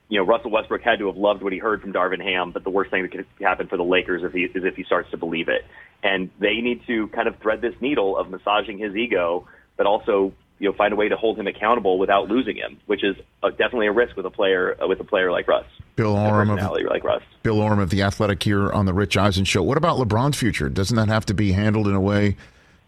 you 0.09 0.19
know, 0.19 0.27
Russell 0.27 0.51
Westbrook 0.51 0.83
had 0.83 0.99
to 0.99 1.07
have 1.07 1.17
loved 1.17 1.43
what 1.43 1.53
he 1.53 1.59
heard 1.59 1.81
from 1.81 1.93
Darvin 1.93 2.21
Ham, 2.23 2.51
but 2.51 2.65
the 2.65 2.71
worst 2.71 2.91
thing 2.91 3.03
that 3.03 3.13
could 3.13 3.27
happen 3.41 3.69
for 3.69 3.77
the 3.77 3.85
Lakers 3.85 4.23
if 4.23 4.33
he, 4.33 4.43
is 4.43 4.65
if 4.65 4.75
he 4.75 4.85
starts 4.85 5.11
to 5.13 5.17
believe 5.17 5.49
it. 5.49 5.65
And 6.03 6.31
they 6.41 6.57
need 6.61 6.83
to 6.87 7.09
kind 7.09 7.29
of 7.29 7.37
thread 7.39 7.61
this 7.61 7.75
needle 7.81 8.17
of 8.17 8.29
massaging 8.29 8.79
his 8.79 8.97
ego, 8.97 9.47
but 9.77 9.87
also 9.87 10.33
you 10.61 10.69
know 10.69 10.75
find 10.77 10.93
a 10.93 10.97
way 10.97 11.09
to 11.09 11.17
hold 11.17 11.39
him 11.39 11.49
accountable 11.49 11.99
without 11.99 12.29
losing 12.29 12.57
him, 12.57 12.79
which 12.87 13.03
is 13.03 13.17
uh, 13.43 13.51
definitely 13.51 13.89
a 13.89 13.93
risk 13.93 14.17
with 14.17 14.27
a 14.27 14.31
player 14.31 14.77
uh, 14.81 14.87
with 14.87 15.01
a 15.01 15.05
player 15.05 15.33
like 15.33 15.49
Russ. 15.49 15.67
Bill 15.97 16.17
Oram 16.17 16.51
of 16.51 16.61
like 16.61 17.03
Russ. 17.03 17.23
Bill 17.43 17.61
Oram 17.61 17.81
of 17.81 17.91
the 17.91 18.03
Athletic 18.03 18.43
here 18.43 18.71
on 18.71 18.87
the 18.87 18.95
Rich 18.95 19.17
Eisen 19.17 19.45
show. 19.45 19.63
What 19.63 19.77
about 19.77 19.99
LeBron's 19.99 20.37
future? 20.37 20.69
Doesn't 20.69 20.97
that 20.97 21.09
have 21.09 21.27
to 21.27 21.35
be 21.35 21.53
handled 21.53 21.89
in 21.89 21.95
a 21.95 22.01
way 22.01 22.37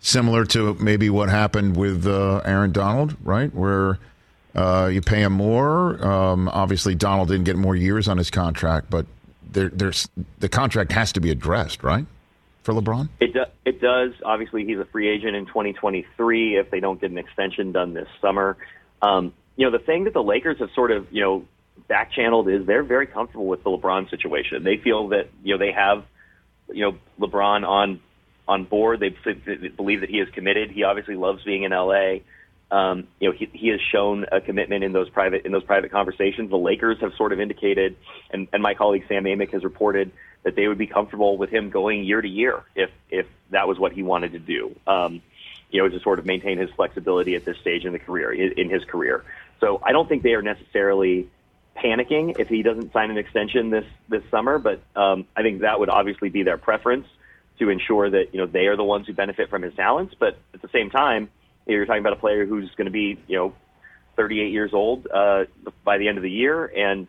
similar 0.01 0.45
to 0.45 0.75
maybe 0.75 1.09
what 1.09 1.31
happened 1.31 1.77
with 1.77 2.07
uh, 2.07 2.43
Aaron 2.45 2.73
Donald, 2.73 3.17
right? 3.23 3.53
Where 3.55 3.99
uh, 4.55 4.91
you 4.93 5.01
pay 5.01 5.23
him 5.23 5.33
more. 5.33 6.05
Um, 6.05 6.49
obviously, 6.49 6.95
Donald 6.95 7.29
didn't 7.29 7.45
get 7.45 7.57
more 7.57 7.75
years 7.75 8.07
on 8.07 8.19
his 8.19 8.31
contract, 8.31 8.91
but 8.91 9.07
there, 9.51 9.69
there's 9.71 10.09
the 10.41 10.49
contract 10.49 10.93
has 10.93 11.13
to 11.13 11.21
be 11.21 11.31
addressed, 11.31 11.83
right? 11.83 12.05
For 12.63 12.73
LeBron? 12.75 13.09
It 13.21 13.33
do, 13.33 13.45
it 13.65 13.81
does. 13.81 14.13
Obviously, 14.25 14.65
he's 14.65 14.79
a 14.79 14.85
free 14.87 15.09
agent 15.09 15.37
in 15.37 15.47
2023 15.47 16.59
if 16.59 16.71
they 16.71 16.81
don't 16.81 17.01
get 17.01 17.11
an 17.11 17.19
extension 17.19 17.73
done 17.73 17.95
this 17.95 18.09
summer. 18.21 18.57
Um, 19.01 19.33
you 19.57 19.67
know, 19.67 19.77
the 19.77 19.85
thing 19.85 20.05
that 20.05 20.15
the 20.15 20.23
Lakers 20.23 20.59
have 20.61 20.71
sort 20.75 20.91
of 20.91 21.13
you 21.13 21.23
know 21.23 21.45
back 21.89 22.13
channeled 22.13 22.49
is 22.49 22.67
they're 22.67 22.83
very 22.83 23.07
comfortable 23.07 23.47
with 23.47 23.63
the 23.65 23.71
LeBron 23.71 24.11
situation. 24.11 24.63
They 24.63 24.77
feel 24.77 25.09
that 25.09 25.31
you 25.43 25.55
know 25.55 25.59
they 25.59 25.73
have 25.73 26.05
you 26.73 26.91
know 26.91 26.99
LeBron 27.27 27.67
on 27.67 28.01
on 28.49 28.65
board. 28.65 29.01
They, 29.01 29.15
they 29.25 29.69
believe 29.69 30.01
that 30.01 30.11
he 30.11 30.19
is 30.19 30.29
committed. 30.31 30.71
He 30.71 30.85
obviously 30.85 31.17
loves 31.17 31.43
being 31.45 31.63
in 31.65 31.73
LA. 31.73 32.21
Um, 32.73 33.07
you 33.21 33.29
know, 33.29 33.37
he, 33.37 33.51
he 33.53 33.69
has 33.69 33.81
shown 33.81 34.25
a 34.33 34.41
commitment 34.41 34.83
in 34.83 34.93
those 34.93 35.11
private 35.11 35.45
in 35.45 35.53
those 35.53 35.63
private 35.63 35.93
conversations. 35.93 36.49
The 36.49 36.57
Lakers 36.57 36.99
have 37.01 37.13
sort 37.19 37.35
of 37.35 37.39
indicated, 37.39 37.97
and, 38.31 38.49
and 38.51 38.63
my 38.63 38.73
colleague 38.73 39.05
Sam 39.09 39.25
Amick 39.25 39.53
has 39.53 39.63
reported 39.63 40.11
that 40.43 40.57
they 40.57 40.67
would 40.67 40.79
be 40.79 40.87
comfortable 40.87 41.37
with 41.37 41.51
him 41.51 41.69
going 41.69 42.03
year 42.03 42.23
to 42.23 42.29
year 42.29 42.63
if 42.75 42.91
if 43.11 43.27
that 43.51 43.69
was 43.69 43.79
what 43.79 43.93
he 43.93 44.03
wanted 44.03 44.33
to 44.33 44.39
do. 44.39 44.75
Um, 44.87 45.21
you 45.71 45.83
know, 45.83 45.89
to 45.89 46.01
sort 46.01 46.19
of 46.19 46.25
maintain 46.25 46.59
his 46.59 46.71
flexibility 46.71 47.35
at 47.35 47.45
this 47.45 47.59
stage 47.59 47.85
in 47.85 47.93
the 47.93 47.99
career 47.99 48.33
in 48.33 48.71
his 48.71 48.85
career. 48.85 49.23
So 49.61 49.81
I 49.85 49.93
don't 49.93 50.09
think 50.09 50.23
they 50.23 50.33
are 50.33 50.43
necessarily 50.43 51.29
panicking 51.77 52.39
if 52.39 52.49
he 52.49 52.63
doesn't 52.63 52.93
sign 52.95 53.11
an 53.11 53.19
extension 53.19 53.69
this 53.69 53.85
this 54.09 54.23
summer, 54.31 54.59
but 54.59 54.81
um, 54.97 55.27
I 55.37 55.43
think 55.43 55.61
that 55.61 55.79
would 55.79 55.91
obviously 55.91 56.31
be 56.31 56.43
their 56.43 56.59
preference 56.59 57.07
to 57.59 57.69
ensure 57.69 58.09
that 58.09 58.33
you 58.33 58.41
know 58.41 58.47
they 58.47 58.67
are 58.67 58.77
the 58.77 58.85
ones 58.85 59.07
who 59.07 59.13
benefit 59.13 59.51
from 59.51 59.61
his 59.61 59.75
talents. 59.75 60.15
But 60.19 60.39
at 60.55 60.63
the 60.63 60.69
same 60.69 60.89
time, 60.89 61.29
you're 61.67 61.87
talking 61.87 62.01
about 62.01 62.15
a 62.15 62.21
player 62.21 62.47
who's 62.47 62.71
going 62.77 62.87
to 62.87 62.93
be 62.93 63.19
you 63.27 63.37
know 63.37 63.55
38 64.17 64.53
years 64.53 64.73
old 64.73 65.07
uh, 65.07 65.45
by 65.85 65.99
the 65.99 66.09
end 66.09 66.19
of 66.19 66.23
the 66.23 66.31
year, 66.31 66.65
and 66.65 67.07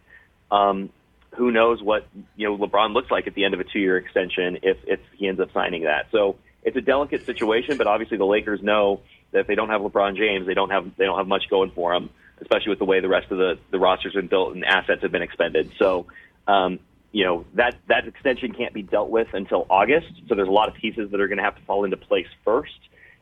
um, 0.52 0.90
who 1.36 1.52
knows 1.52 1.82
what 1.82 2.08
you 2.36 2.48
know 2.48 2.58
LeBron 2.58 2.94
looks 2.94 3.12
like 3.12 3.28
at 3.28 3.36
the 3.36 3.46
end 3.46 3.54
of 3.54 3.60
a 3.60 3.64
two-year 3.64 3.98
extension 3.98 4.60
if 4.64 4.78
if 4.86 5.00
he 5.18 5.28
ends 5.28 5.40
up 5.40 5.52
signing 5.54 5.84
that. 5.84 6.08
So 6.12 6.38
it's 6.64 6.78
a 6.78 6.82
delicate 6.82 7.26
situation, 7.26 7.78
but 7.78 7.88
obviously 7.88 8.18
the 8.18 8.26
Lakers 8.26 8.62
know 8.62 9.02
that 9.32 9.40
if 9.40 9.48
they 9.48 9.56
don't 9.56 9.70
have 9.70 9.82
LeBron 9.82 10.16
James, 10.16 10.48
they 10.48 10.54
don't 10.54 10.70
have 10.70 10.96
they 10.98 11.06
don't 11.06 11.18
have 11.18 11.28
much 11.28 11.50
going 11.50 11.72
for 11.72 11.94
them 11.94 12.10
especially 12.44 12.70
with 12.70 12.80
the 12.80 12.86
way 12.86 13.00
the 13.00 13.08
rest 13.08 13.32
of 13.32 13.38
the, 13.38 13.58
the 13.72 13.80
roster's 13.80 14.14
been 14.14 14.28
built 14.28 14.54
and 14.54 14.64
assets 14.66 15.02
have 15.02 15.12
been 15.12 15.22
expended. 15.22 15.72
So, 15.80 16.08
um, 16.48 16.80
you 17.12 17.26
know, 17.26 17.46
that, 17.54 17.76
that 17.88 18.08
extension 18.08 18.54
can't 18.54 18.74
be 18.74 18.82
dealt 18.82 19.10
with 19.10 19.28
until 19.34 19.66
August. 19.70 20.12
So 20.28 20.36
there's 20.36 20.48
a 20.48 20.52
lot 20.52 20.68
of 20.68 20.76
pieces 20.76 21.12
that 21.12 21.22
are 21.22 21.28
going 21.28 21.38
to 21.38 21.44
have 21.44 21.56
to 21.56 21.62
fall 21.64 21.86
into 21.86 21.98
place 21.98 22.28
first. 22.44 22.72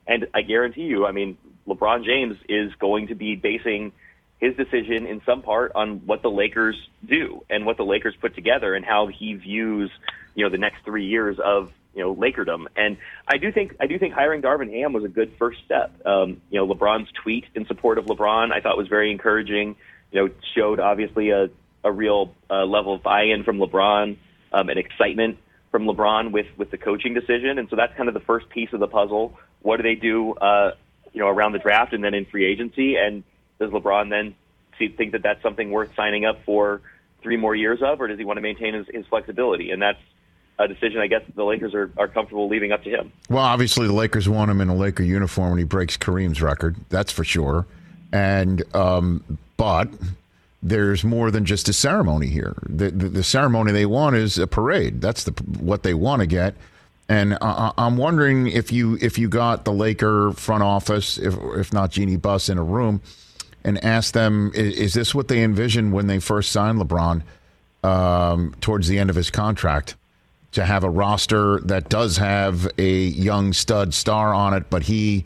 And 0.08 0.28
I 0.34 0.42
guarantee 0.42 0.84
you, 0.84 1.06
I 1.06 1.12
mean, 1.12 1.38
LeBron 1.68 2.04
James 2.04 2.38
is 2.50 2.74
going 2.76 3.08
to 3.08 3.16
be 3.16 3.36
basing 3.36 3.92
his 4.40 4.56
decision 4.56 5.06
in 5.06 5.22
some 5.26 5.42
part 5.44 5.72
on 5.76 6.06
what 6.08 6.24
the 6.24 6.30
Lakers 6.30 6.76
do 7.08 7.44
and 7.50 7.66
what 7.66 7.78
the 7.78 7.86
Lakers 7.86 8.16
put 8.20 8.36
together 8.36 8.74
and 8.74 8.84
how 8.84 9.08
he 9.08 9.36
views, 9.36 9.92
you 10.34 10.44
know, 10.44 10.50
the 10.50 10.58
next 10.58 10.84
three 10.84 11.06
years 11.06 11.38
of 11.44 11.72
you 11.94 12.02
know 12.02 12.16
Lakerdom. 12.16 12.68
And 12.76 12.98
I 13.28 13.38
do 13.38 13.52
think 13.52 13.76
I 13.80 13.88
do 13.88 14.00
think 14.00 14.14
hiring 14.14 14.42
Darvin 14.42 14.72
Ham 14.72 14.94
was 14.94 15.04
a 15.04 15.10
good 15.10 15.34
first 15.38 15.60
step. 15.66 15.94
Um, 16.06 16.42
you 16.50 16.60
know, 16.60 16.74
LeBron's 16.74 17.10
tweet 17.24 17.46
in 17.56 17.66
support 17.68 17.98
of 17.98 18.06
LeBron 18.06 18.52
I 18.52 18.62
thought 18.62 18.78
was 18.78 18.88
very 18.88 19.12
encouraging. 19.12 19.76
You 20.12 20.26
know, 20.26 20.34
showed 20.56 20.80
obviously 20.80 21.30
a 21.30 21.50
a 21.84 21.92
real 21.92 22.34
uh, 22.50 22.66
level 22.66 22.94
of 22.94 23.04
buy-in 23.04 23.44
from 23.44 23.58
LeBron 23.58 24.18
um, 24.54 24.70
and 24.70 24.78
excitement 24.78 25.38
from 25.72 25.86
LeBron 25.86 26.32
with 26.32 26.48
with 26.58 26.72
the 26.72 26.78
coaching 26.78 27.14
decision. 27.14 27.58
And 27.58 27.70
so 27.70 27.76
that's 27.76 27.96
kind 27.96 28.08
of 28.08 28.14
the 28.14 28.22
first 28.22 28.50
piece 28.50 28.70
of 28.74 28.80
the 28.80 28.88
puzzle. 28.88 29.38
What 29.62 29.78
do 29.78 29.84
they 29.84 29.96
do? 29.96 30.34
Uh, 30.34 30.72
you 31.14 31.20
know, 31.20 31.28
around 31.28 31.52
the 31.52 31.60
draft 31.60 31.94
and 31.94 32.04
then 32.04 32.14
in 32.14 32.26
free 32.26 32.46
agency, 32.46 32.96
and 32.96 33.24
does 33.60 33.70
LeBron 33.72 34.10
then 34.10 34.36
see, 34.80 34.88
think 34.88 35.12
that 35.12 35.24
that's 35.24 35.42
something 35.42 35.72
worth 35.72 35.94
signing 35.96 36.26
up 36.26 36.44
for 36.46 36.82
three 37.22 37.38
more 37.38 37.54
years 37.54 37.82
of, 37.82 38.02
or 38.02 38.08
does 38.08 38.18
he 38.18 38.26
want 38.26 38.38
to 38.38 38.42
maintain 38.42 38.74
his, 38.74 38.88
his 38.88 39.06
flexibility? 39.08 39.72
And 39.72 39.82
that's 39.82 40.00
a 40.58 40.68
decision 40.68 41.00
I 41.00 41.08
guess 41.08 41.24
the 41.36 41.44
Lakers 41.44 41.74
are, 41.74 41.92
are 41.98 42.08
comfortable 42.08 42.48
leaving 42.48 42.72
up 42.72 42.84
to 42.84 42.90
him. 42.90 43.12
Well, 43.30 43.44
obviously 43.44 43.88
the 43.88 43.94
Lakers 43.94 44.30
want 44.30 44.52
him 44.52 44.62
in 44.62 44.70
a 44.70 44.76
Laker 44.76 45.04
uniform 45.04 45.50
when 45.50 45.60
he 45.60 45.66
breaks 45.66 45.98
Kareem's 45.98 46.42
record. 46.42 46.78
That's 46.90 47.12
for 47.12 47.24
sure. 47.24 47.66
And 48.12 48.64
um, 48.76 49.38
but 49.58 49.90
there's 50.62 51.04
more 51.04 51.32
than 51.32 51.46
just 51.46 51.70
a 51.70 51.74
ceremony 51.74 52.28
here. 52.28 52.56
The, 52.68 52.92
the, 52.92 53.10
the 53.10 53.24
ceremony 53.24 53.72
they 53.72 53.86
want 53.86 54.16
is 54.16 54.38
a 54.38 54.48
parade. 54.48 55.02
That's 55.02 55.24
the 55.24 55.32
what 55.60 55.84
they 55.84 55.94
want 55.94 56.22
to 56.22 56.28
get. 56.28 56.56
And 57.12 57.38
uh, 57.42 57.74
I'm 57.78 57.98
wondering 57.98 58.48
if 58.48 58.72
you 58.72 58.98
if 59.02 59.20
you 59.20 59.28
got 59.28 59.66
the 59.66 59.74
Laker 59.74 60.32
front 60.32 60.64
office, 60.64 61.18
if 61.18 61.36
if 61.58 61.74
not 61.74 61.92
Jeanie 61.92 62.16
Buss, 62.16 62.48
in 62.48 62.58
a 62.58 62.64
room, 62.64 63.02
and 63.66 63.84
asked 63.84 64.14
them, 64.14 64.54
is, 64.56 64.78
is 64.78 64.94
this 64.94 65.14
what 65.14 65.28
they 65.28 65.44
envisioned 65.44 65.92
when 65.92 66.08
they 66.08 66.20
first 66.20 66.52
signed 66.52 66.80
LeBron 66.80 67.24
um, 67.84 68.56
towards 68.62 68.88
the 68.88 68.98
end 68.98 69.10
of 69.10 69.18
his 69.18 69.30
contract? 69.30 69.96
to 70.52 70.66
have 70.66 70.84
a 70.84 70.90
roster 70.90 71.62
that 71.62 71.88
does 71.88 72.18
have 72.18 72.68
a 72.78 72.92
young 72.92 73.54
stud 73.54 73.94
star 73.94 74.34
on 74.34 74.54
it, 74.54 74.70
but 74.70 74.84
he 74.84 75.24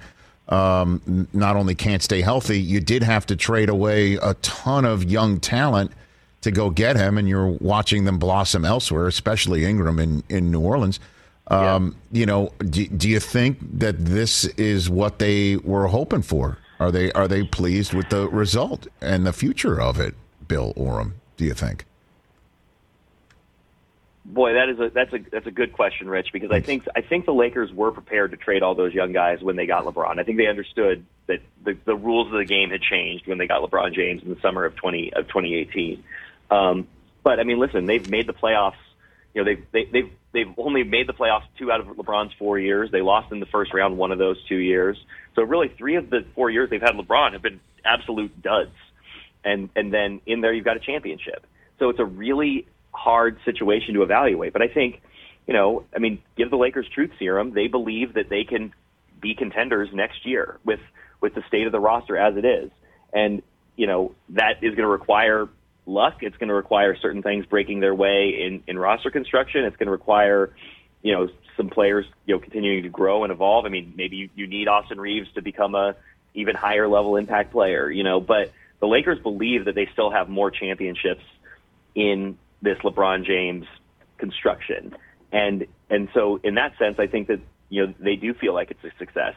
um, 0.49 1.27
not 1.33 1.55
only 1.55 1.73
can't 1.73 2.03
stay 2.03 2.21
healthy, 2.21 2.59
you 2.59 2.79
did 2.79 3.01
have 3.01 3.25
to 3.25 3.35
trade 3.35 3.69
away 3.69 4.15
a 4.21 4.35
ton 4.35 4.85
of 4.85 5.03
young 5.03 5.39
talent 5.39 5.91
to 6.41 6.51
go 6.51 6.69
get 6.69 6.95
him, 6.95 7.17
and 7.17 7.27
you're 7.27 7.47
watching 7.47 8.05
them 8.05 8.19
blossom 8.19 8.65
elsewhere, 8.65 9.07
especially 9.07 9.65
Ingram 9.65 9.97
in, 9.97 10.23
in 10.29 10.51
New 10.51 10.59
Orleans. 10.59 10.99
Um, 11.47 11.95
yeah. 12.12 12.19
You 12.19 12.25
know, 12.25 12.53
do, 12.60 12.88
do 12.88 13.10
you 13.10 13.19
think 13.19 13.60
that 13.79 14.03
this 14.03 14.45
is 14.45 14.89
what 14.89 15.19
they 15.19 15.58
were 15.58 15.88
hoping 15.88 16.21
for? 16.21 16.58
Are 16.79 16.91
they 16.91 17.12
are 17.13 17.27
they 17.27 17.43
pleased 17.43 17.93
with 17.93 18.10
the 18.10 18.27
result 18.27 18.88
and 18.99 19.25
the 19.25 19.34
future 19.34 19.79
of 19.79 19.99
it, 19.99 20.15
Bill 20.47 20.73
Oram? 20.75 21.15
Do 21.38 21.45
you 21.45 21.53
think? 21.53 21.86
Boy, 24.25 24.53
that 24.53 24.69
is 24.69 24.79
a 24.79 24.89
that's 24.89 25.13
a 25.13 25.19
that's 25.31 25.45
a 25.45 25.51
good 25.51 25.71
question, 25.71 26.10
Rich, 26.10 26.29
because 26.34 26.49
I 26.51 26.60
think 26.60 26.88
I 26.95 27.01
think 27.01 27.25
the 27.25 27.34
Lakers 27.34 27.71
were 27.71 27.91
prepared 27.91 28.31
to 28.31 28.38
trade 28.38 28.63
all 28.63 28.73
those 28.73 28.93
young 28.93 29.13
guys 29.13 29.41
when 29.41 29.55
they 29.55 29.67
got 29.67 29.86
LeBron. 29.86 30.19
I 30.19 30.23
think 30.23 30.38
they 30.38 30.47
understood 30.47 31.05
that 31.27 31.41
the 31.63 31.77
the 31.86 31.95
rules 31.95 32.27
of 32.27 32.34
the 32.34 32.45
game 32.45 32.71
had 32.71 32.81
changed 32.81 33.27
when 33.27 33.38
they 33.38 33.45
got 33.45 33.62
LeBron 33.62 33.93
James 33.93 34.23
in 34.23 34.29
the 34.29 34.39
summer 34.41 34.65
of 34.65 34.75
twenty 34.75 35.13
of 35.13 35.27
twenty 35.27 35.53
eighteen. 35.53 36.03
Um, 36.49 36.88
but 37.23 37.39
I 37.39 37.43
mean, 37.43 37.60
listen, 37.60 37.86
they've 37.86 38.10
made 38.10 38.25
the 38.25 38.34
playoffs. 38.34 38.73
You 39.35 39.43
know, 39.43 39.51
they've 39.51 39.65
they, 39.73 39.85
they've 39.91 40.11
they've 40.31 40.53
only 40.57 40.83
made 40.83 41.07
the 41.07 41.13
playoffs 41.13 41.43
two 41.59 41.71
out 41.71 41.81
of 41.81 41.87
LeBron's 41.87 42.31
four 42.39 42.57
years. 42.57 42.89
They 42.89 43.01
lost 43.01 43.31
in 43.33 43.41
the 43.41 43.45
first 43.45 43.73
round 43.73 43.97
one 43.97 44.11
of 44.11 44.17
those 44.17 44.37
two 44.47 44.55
years. 44.55 44.97
So 45.35 45.43
really, 45.43 45.67
three 45.77 45.97
of 45.97 46.09
the 46.09 46.25
four 46.33 46.49
years 46.49 46.69
they've 46.69 46.81
had 46.81 46.95
LeBron 46.95 47.33
have 47.33 47.41
been 47.41 47.59
absolute 47.83 48.41
duds. 48.41 48.71
And 49.43 49.69
and 49.75 49.93
then 49.93 50.21
in 50.25 50.39
there 50.39 50.53
you've 50.53 50.65
got 50.65 50.77
a 50.77 50.79
championship. 50.79 51.45
So 51.79 51.89
it's 51.89 51.99
a 51.99 52.05
really 52.05 52.65
hard 52.93 53.37
situation 53.43 53.93
to 53.95 54.03
evaluate. 54.03 54.53
But 54.53 54.61
I 54.61 54.69
think, 54.69 55.01
you 55.45 55.53
know, 55.53 55.83
I 55.93 55.99
mean, 55.99 56.21
give 56.37 56.49
the 56.49 56.55
Lakers 56.55 56.87
truth 56.93 57.11
serum. 57.19 57.53
They 57.53 57.67
believe 57.67 58.13
that 58.13 58.29
they 58.29 58.45
can 58.45 58.73
be 59.21 59.35
contenders 59.35 59.89
next 59.93 60.25
year 60.25 60.59
with 60.63 60.79
with 61.19 61.35
the 61.35 61.43
state 61.47 61.65
of 61.65 61.73
the 61.73 61.79
roster 61.79 62.17
as 62.17 62.37
it 62.37 62.45
is, 62.45 62.71
and 63.11 63.41
you 63.75 63.87
know 63.87 64.15
that 64.29 64.57
is 64.61 64.75
going 64.75 64.83
to 64.83 64.87
require 64.87 65.49
luck. 65.85 66.17
It's 66.21 66.37
going 66.37 66.49
to 66.49 66.55
require 66.55 66.95
certain 66.95 67.21
things 67.21 67.45
breaking 67.45 67.79
their 67.79 67.95
way 67.95 68.41
in 68.45 68.63
in 68.67 68.77
roster 68.77 69.11
construction. 69.11 69.65
It's 69.65 69.77
going 69.77 69.87
to 69.87 69.91
require, 69.91 70.53
you 71.01 71.13
know, 71.13 71.29
some 71.57 71.69
players 71.69 72.05
you 72.25 72.35
know 72.35 72.39
continuing 72.39 72.83
to 72.83 72.89
grow 72.89 73.23
and 73.23 73.31
evolve. 73.31 73.65
I 73.65 73.69
mean, 73.69 73.93
maybe 73.95 74.17
you, 74.17 74.29
you 74.35 74.47
need 74.47 74.67
Austin 74.67 74.99
Reaves 74.99 75.31
to 75.35 75.41
become 75.41 75.75
a 75.75 75.95
even 76.33 76.55
higher 76.55 76.87
level 76.87 77.15
impact 77.15 77.51
player, 77.51 77.89
you 77.89 78.03
know, 78.03 78.19
but 78.19 78.51
the 78.79 78.87
Lakers 78.87 79.19
believe 79.19 79.65
that 79.65 79.75
they 79.75 79.87
still 79.93 80.11
have 80.11 80.29
more 80.29 80.51
championships 80.51 81.23
in 81.95 82.37
this 82.61 82.77
LeBron 82.79 83.25
James 83.25 83.65
construction. 84.17 84.95
And 85.31 85.67
and 85.89 86.09
so 86.13 86.39
in 86.43 86.55
that 86.55 86.77
sense, 86.77 86.99
I 86.99 87.07
think 87.07 87.27
that 87.27 87.39
you 87.69 87.87
know 87.87 87.93
they 87.99 88.15
do 88.15 88.33
feel 88.33 88.53
like 88.53 88.71
it's 88.71 88.83
a 88.83 88.97
success. 88.97 89.33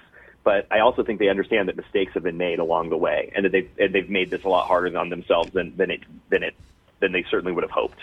But 0.49 0.67
I 0.71 0.79
also 0.79 1.05
think 1.05 1.19
they 1.19 1.29
understand 1.29 1.69
that 1.69 1.77
mistakes 1.77 2.15
have 2.15 2.23
been 2.23 2.39
made 2.39 2.59
along 2.59 2.89
the 2.89 2.97
way, 2.97 3.31
and 3.37 3.45
that 3.45 3.53
they've 3.53 3.69
and 3.79 3.95
they've 3.95 4.09
made 4.09 4.31
this 4.31 4.45
a 4.45 4.49
lot 4.49 4.67
harder 4.67 4.97
on 4.97 5.11
themselves 5.11 5.51
than 5.51 5.77
than 5.77 5.91
it 5.91 6.01
than 6.31 6.43
it 6.43 6.55
than 7.01 7.13
they 7.13 7.23
certainly 7.31 7.53
would 7.53 7.65
have 7.65 7.71
hoped. 7.71 7.99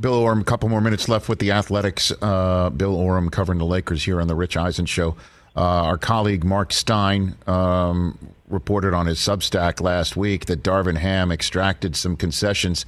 Bill 0.00 0.14
Oram, 0.14 0.40
a 0.40 0.44
couple 0.44 0.70
more 0.70 0.80
minutes 0.80 1.06
left 1.06 1.28
with 1.28 1.38
the 1.38 1.50
Athletics. 1.50 2.10
Uh, 2.22 2.70
Bill 2.70 2.96
Oram 2.96 3.28
covering 3.28 3.58
the 3.58 3.66
Lakers 3.66 4.02
here 4.02 4.22
on 4.22 4.26
the 4.26 4.34
Rich 4.34 4.56
Eisen 4.56 4.86
Show. 4.86 5.16
Uh, 5.54 5.60
our 5.60 5.98
colleague 5.98 6.44
Mark 6.44 6.72
Stein 6.72 7.34
um, 7.46 8.18
reported 8.48 8.94
on 8.94 9.04
his 9.04 9.18
Substack 9.18 9.82
last 9.82 10.16
week 10.16 10.46
that 10.46 10.62
Darvin 10.62 10.96
Ham 10.96 11.30
extracted 11.30 11.94
some 11.94 12.16
concessions 12.16 12.86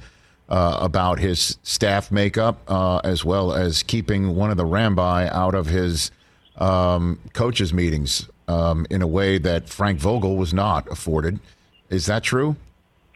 uh, 0.49 0.79
about 0.81 1.19
his 1.19 1.59
staff 1.61 2.11
makeup, 2.11 2.59
uh, 2.67 3.01
as 3.03 3.23
well 3.23 3.53
as 3.53 3.83
keeping 3.83 4.35
one 4.35 4.49
of 4.49 4.57
the 4.57 4.65
Rambi 4.65 5.31
out 5.31 5.53
of 5.53 5.67
his 5.67 6.09
um, 6.57 7.19
coaches' 7.33 7.71
meetings 7.71 8.27
um, 8.49 8.87
in 8.89 9.01
a 9.01 9.07
way 9.07 9.37
that 9.37 9.69
Frank 9.69 9.99
Vogel 9.99 10.35
was 10.35 10.53
not 10.53 10.91
afforded. 10.91 11.39
Is 11.89 12.07
that 12.07 12.23
true, 12.23 12.55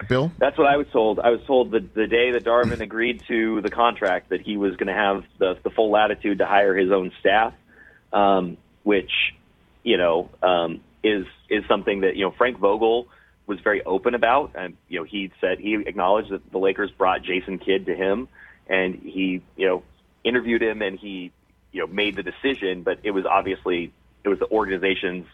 Bill? 0.07 0.31
That's 0.37 0.57
what 0.57 0.67
I 0.67 0.77
was 0.77 0.87
told. 0.93 1.19
I 1.19 1.31
was 1.31 1.41
told 1.45 1.71
that 1.71 1.93
the 1.95 2.07
day 2.07 2.31
that 2.31 2.43
Darvin 2.43 2.79
agreed 2.81 3.23
to 3.27 3.59
the 3.61 3.69
contract 3.69 4.29
that 4.29 4.41
he 4.41 4.57
was 4.57 4.75
going 4.75 4.87
to 4.87 4.93
have 4.93 5.25
the, 5.39 5.57
the 5.63 5.71
full 5.71 5.89
latitude 5.89 6.37
to 6.37 6.45
hire 6.45 6.75
his 6.75 6.91
own 6.91 7.11
staff, 7.19 7.53
um, 8.13 8.57
which 8.83 9.11
you 9.81 9.97
know 9.97 10.29
um, 10.43 10.81
is 11.03 11.25
is 11.49 11.63
something 11.67 12.01
that 12.01 12.15
you 12.15 12.23
know 12.23 12.31
Frank 12.31 12.59
Vogel 12.59 13.07
was 13.47 13.59
very 13.59 13.83
open 13.83 14.13
about. 14.13 14.51
And 14.53 14.77
you 14.87 14.99
know, 14.99 15.03
he 15.03 15.31
said 15.41 15.59
he 15.59 15.73
acknowledged 15.73 16.29
that 16.29 16.51
the 16.51 16.59
Lakers 16.59 16.91
brought 16.91 17.23
Jason 17.23 17.57
Kidd 17.57 17.87
to 17.87 17.95
him, 17.95 18.27
and 18.67 18.95
he 18.95 19.41
you 19.55 19.65
know 19.65 19.83
interviewed 20.23 20.61
him, 20.61 20.83
and 20.83 20.99
he 20.99 21.31
you 21.71 21.81
know 21.81 21.87
made 21.87 22.15
the 22.15 22.23
decision. 22.23 22.83
But 22.83 22.99
it 23.01 23.11
was 23.11 23.25
obviously 23.25 23.91
it 24.23 24.29
was 24.29 24.39
the 24.39 24.47
organization's 24.47 25.25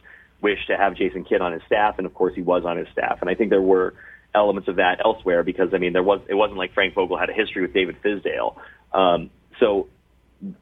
wish 0.41 0.59
to 0.67 0.77
have 0.77 0.95
Jason 0.95 1.25
Kidd 1.25 1.41
on 1.41 1.53
his 1.53 1.61
staff, 1.65 1.95
and 1.97 2.05
of 2.05 2.13
course 2.13 2.33
he 2.35 2.41
was 2.41 2.63
on 2.65 2.77
his 2.77 2.87
staff. 2.91 3.19
And 3.21 3.29
I 3.29 3.35
think 3.35 3.49
there 3.49 3.61
were 3.61 3.93
elements 4.33 4.67
of 4.67 4.77
that 4.77 5.01
elsewhere 5.03 5.43
because 5.43 5.69
I 5.73 5.77
mean 5.77 5.93
there 5.93 6.03
was 6.03 6.21
it 6.27 6.35
wasn't 6.35 6.57
like 6.57 6.73
Frank 6.73 6.93
Vogel 6.93 7.17
had 7.17 7.29
a 7.29 7.33
history 7.33 7.61
with 7.61 7.73
David 7.73 7.97
Fizdale. 8.03 8.55
Um, 8.93 9.29
so 9.59 9.87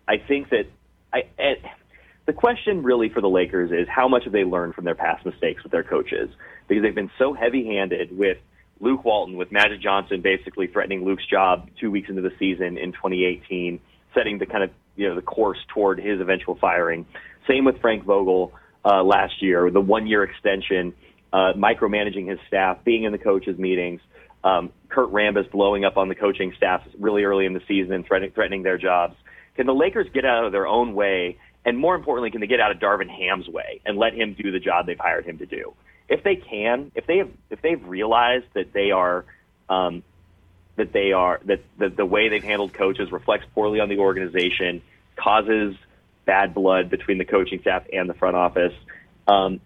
I 0.08 0.18
think 0.18 0.50
that 0.50 0.66
I. 1.14 1.24
the 2.26 2.34
question 2.34 2.84
really 2.84 3.10
for 3.10 3.22
the 3.22 3.30
Lakers 3.30 3.72
is 3.72 3.88
how 3.88 4.08
much 4.08 4.26
have 4.26 4.34
they 4.34 4.44
learned 4.44 4.76
from 4.76 4.84
their 4.84 4.96
past 4.96 5.26
mistakes 5.26 5.64
with 5.64 5.72
their 5.72 5.84
coaches? 5.84 6.30
Because 6.68 6.84
they've 6.84 6.96
been 6.96 7.12
so 7.18 7.34
heavy-handed 7.34 8.18
with 8.18 8.38
Luke 8.80 9.06
Walton, 9.06 9.38
with 9.38 9.52
Magic 9.52 9.82
Johnson 9.82 10.22
basically 10.22 10.68
threatening 10.68 11.06
Luke's 11.06 11.26
job 11.26 11.70
two 11.80 11.90
weeks 11.90 12.10
into 12.10 12.22
the 12.22 12.34
season 12.38 12.78
in 12.78 12.92
2018, 12.92 13.80
setting 14.14 14.40
the 14.40 14.46
kind 14.46 14.64
of 14.64 14.72
you 14.98 15.08
know 15.08 15.16
the 15.16 15.22
course 15.22 15.58
toward 15.74 16.00
his 16.00 16.20
eventual 16.20 16.56
firing. 16.56 17.06
Same 17.48 17.64
with 17.64 17.80
Frank 17.80 18.04
Vogel 18.04 18.54
uh, 18.84 19.04
last 19.04 19.42
year, 19.42 19.72
the 19.72 19.80
one-year 19.80 20.24
extension, 20.24 20.94
uh, 21.32 21.54
micromanaging 21.56 22.30
his 22.30 22.40
staff, 22.48 22.84
being 22.84 23.04
in 23.04 23.14
the 23.14 23.18
coaches' 23.18 23.58
meetings. 23.58 24.02
Um, 24.44 24.72
Kurt 24.90 25.12
Rambis 25.12 25.50
blowing 25.50 25.86
up 25.86 25.98
on 25.98 26.10
the 26.10 26.16
coaching 26.16 26.54
staff 26.58 26.82
really 27.00 27.24
early 27.24 27.46
in 27.46 27.54
the 27.54 27.62
season 27.68 27.94
and 27.94 28.06
threatening, 28.06 28.32
threatening 28.32 28.64
their 28.64 28.78
jobs. 28.78 29.16
Can 29.56 29.66
the 29.66 29.74
Lakers 29.74 30.08
get 30.14 30.26
out 30.26 30.46
of 30.46 30.52
their 30.52 30.68
own 30.68 30.94
way 30.94 31.38
and 31.68 31.78
more 31.78 31.96
importantly, 31.96 32.32
can 32.32 32.40
they 32.40 32.48
get 32.48 32.62
out 32.62 32.72
of 32.72 32.78
Darvin 32.78 33.10
Ham's 33.10 33.50
way 33.50 33.82
and 33.86 33.98
let 33.98 34.14
him 34.14 34.38
do 34.42 34.52
the 34.54 34.60
job 34.60 34.86
they've 34.86 34.98
hired 34.98 35.26
him 35.26 35.38
to 35.40 35.46
do? 35.46 35.74
If 36.08 36.24
they 36.24 36.38
can, 36.38 36.94
if 36.96 37.06
they 37.06 37.18
have, 37.18 37.30
if 37.50 37.62
they've 37.62 37.84
realized 37.86 38.46
that 38.54 38.72
they 38.72 38.92
are, 38.92 39.26
um, 39.68 40.02
that 40.78 40.94
they 40.94 41.12
are 41.12 41.42
that, 41.46 41.64
that 41.80 41.98
the 41.98 42.06
way 42.06 42.30
they've 42.30 42.44
handled 42.44 42.74
coaches 42.74 43.12
reflects 43.12 43.46
poorly 43.54 43.80
on 43.80 43.90
the 43.90 43.98
organization, 43.98 44.82
causes 45.16 45.76
bad 46.26 46.54
blood 46.54 46.90
between 46.90 47.18
the 47.18 47.26
coaching 47.26 47.60
staff 47.62 47.84
and 47.92 48.10
the 48.10 48.14
front 48.14 48.36
office. 48.36 48.74
Um, 49.28 49.60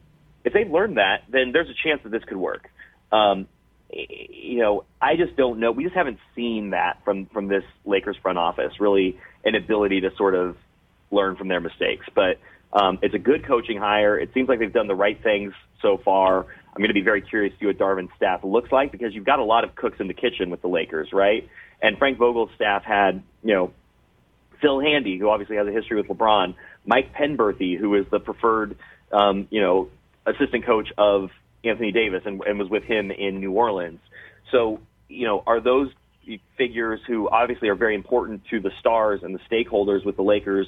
if 0.43 0.53
they've 0.53 0.69
learned 0.69 0.97
that, 0.97 1.23
then 1.29 1.51
there's 1.51 1.69
a 1.69 1.87
chance 1.87 2.01
that 2.03 2.09
this 2.09 2.23
could 2.23 2.37
work. 2.37 2.69
Um, 3.11 3.47
you 3.91 4.59
know, 4.59 4.85
I 5.01 5.17
just 5.17 5.35
don't 5.35 5.59
know. 5.59 5.71
We 5.71 5.83
just 5.83 5.95
haven't 5.95 6.19
seen 6.35 6.69
that 6.71 7.03
from 7.03 7.25
from 7.27 7.47
this 7.47 7.63
Lakers 7.85 8.15
front 8.21 8.37
office. 8.37 8.79
Really, 8.79 9.19
an 9.43 9.55
ability 9.55 10.01
to 10.01 10.15
sort 10.15 10.33
of 10.33 10.55
learn 11.11 11.35
from 11.35 11.49
their 11.49 11.59
mistakes. 11.59 12.05
But 12.15 12.39
um, 12.73 12.99
it's 13.01 13.13
a 13.13 13.19
good 13.19 13.45
coaching 13.45 13.77
hire. 13.77 14.17
It 14.19 14.31
seems 14.33 14.47
like 14.49 14.59
they've 14.59 14.71
done 14.71 14.87
the 14.87 14.95
right 14.95 15.21
things 15.21 15.53
so 15.81 15.97
far. 16.03 16.45
I'm 16.73 16.77
going 16.77 16.89
to 16.89 16.93
be 16.93 17.01
very 17.01 17.21
curious 17.21 17.53
to 17.53 17.59
see 17.59 17.65
what 17.65 17.77
Darvin's 17.77 18.11
staff 18.15 18.43
looks 18.43 18.71
like 18.71 18.91
because 18.91 19.13
you've 19.13 19.25
got 19.25 19.39
a 19.39 19.43
lot 19.43 19.63
of 19.63 19.75
cooks 19.75 19.99
in 19.99 20.07
the 20.07 20.13
kitchen 20.13 20.49
with 20.49 20.61
the 20.61 20.69
Lakers, 20.69 21.09
right? 21.11 21.49
And 21.81 21.97
Frank 21.97 22.17
Vogel's 22.17 22.51
staff 22.55 22.83
had, 22.83 23.23
you 23.43 23.53
know, 23.53 23.73
Phil 24.61 24.79
Handy, 24.79 25.17
who 25.17 25.29
obviously 25.29 25.57
has 25.57 25.67
a 25.67 25.71
history 25.71 25.97
with 25.97 26.07
LeBron, 26.07 26.55
Mike 26.85 27.13
Penberthy, 27.13 27.77
who 27.77 27.95
is 27.95 28.05
the 28.09 28.19
preferred, 28.19 28.77
um, 29.11 29.47
you 29.49 29.59
know, 29.59 29.89
assistant 30.25 30.65
coach 30.65 30.89
of 30.97 31.31
Anthony 31.63 31.91
Davis 31.91 32.21
and, 32.25 32.41
and 32.43 32.59
was 32.59 32.69
with 32.69 32.83
him 32.83 33.11
in 33.11 33.39
New 33.39 33.51
Orleans. 33.51 33.99
So, 34.51 34.79
you 35.09 35.25
know, 35.25 35.43
are 35.45 35.59
those 35.59 35.89
figures 36.57 37.01
who 37.07 37.27
obviously 37.29 37.67
are 37.69 37.75
very 37.75 37.95
important 37.95 38.43
to 38.51 38.59
the 38.59 38.71
stars 38.79 39.21
and 39.23 39.35
the 39.35 39.39
stakeholders 39.51 40.05
with 40.05 40.15
the 40.15 40.21
Lakers 40.21 40.67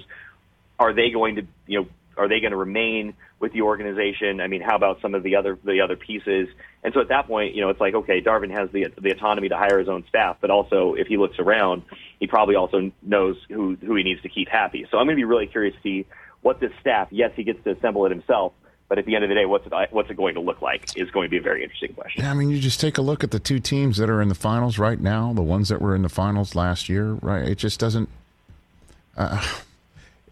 are 0.80 0.94
they 0.94 1.10
going 1.10 1.36
to, 1.36 1.48
you 1.68 1.82
know, 1.82 1.88
are 2.18 2.28
they 2.28 2.40
going 2.40 2.52
to 2.52 2.58
remain 2.58 3.14
with 3.40 3.54
the 3.54 3.62
organization? 3.62 4.40
I 4.40 4.48
mean, 4.48 4.62
how 4.62 4.76
about 4.76 5.02
some 5.02 5.16
of 5.16 5.24
the 5.24 5.36
other 5.36 5.58
the 5.64 5.82
other 5.82 5.96
pieces? 5.96 6.48
And 6.84 6.94
so 6.94 7.02
at 7.02 7.10
that 7.10 7.28
point, 7.28 7.56
you 7.56 7.62
know, 7.62 7.70
it's 7.70 7.80
like 7.80 7.96
okay, 7.96 8.22
Darvin 8.22 8.52
has 8.52 8.70
the 8.72 8.88
the 9.02 9.12
autonomy 9.12 9.50
to 9.50 9.58
hire 9.58 9.80
his 9.80 9.90
own 9.90 10.06
staff, 10.08 10.38
but 10.42 10.50
also 10.50 10.94
if 10.94 11.08
he 11.08 11.18
looks 11.18 11.40
around, 11.40 11.84
he 12.20 12.28
probably 12.28 12.56
also 12.56 12.92
knows 13.02 13.38
who 13.50 13.76
who 13.76 13.96
he 13.96 14.04
needs 14.04 14.22
to 14.22 14.30
keep 14.30 14.48
happy. 14.48 14.86
So 14.92 14.98
I'm 14.98 15.06
going 15.06 15.16
to 15.16 15.20
be 15.20 15.26
really 15.26 15.48
curious 15.48 15.76
to 15.76 15.82
see 15.82 16.06
what 16.42 16.60
this 16.60 16.72
staff. 16.82 17.08
Yes, 17.12 17.32
he 17.36 17.44
gets 17.44 17.64
to 17.64 17.72
assemble 17.72 18.06
it 18.06 18.12
himself, 18.12 18.54
but 18.90 18.98
at 18.98 19.06
the 19.06 19.16
end 19.16 19.24
of 19.24 19.30
the 19.30 19.36
day, 19.36 19.46
what's 19.46 19.66
it, 19.66 19.74
what's 19.92 20.10
it 20.10 20.18
going 20.18 20.36
to 20.36 20.42
look 20.42 20.62
like 20.62 20.96
is 20.98 21.10
going 21.12 21.26
to 21.26 21.30
be 21.30 21.38
a 21.38 21.42
very 21.42 21.64
interesting 21.64 21.94
question. 21.94 22.24
Yeah, 22.24 22.32
I 22.32 22.34
mean, 22.34 22.50
you 22.50 22.60
just 22.60 22.80
take 22.80 22.98
a 22.98 23.02
look 23.02 23.24
at 23.24 23.32
the 23.32 23.40
two 23.40 23.60
teams 23.60 23.98
that 23.98 24.10
are 24.10 24.22
in 24.22 24.30
the 24.30 24.36
finals 24.36 24.78
right 24.78 25.00
now, 25.00 25.34
the 25.34 25.42
ones 25.42 25.70
that 25.70 25.82
were 25.82 25.96
in 25.96 26.02
the 26.04 26.10
finals 26.10 26.54
last 26.54 26.90
year. 26.90 27.14
Right, 27.14 27.48
it 27.48 27.58
just 27.58 27.80
doesn't. 27.80 28.10
Uh, 29.18 29.46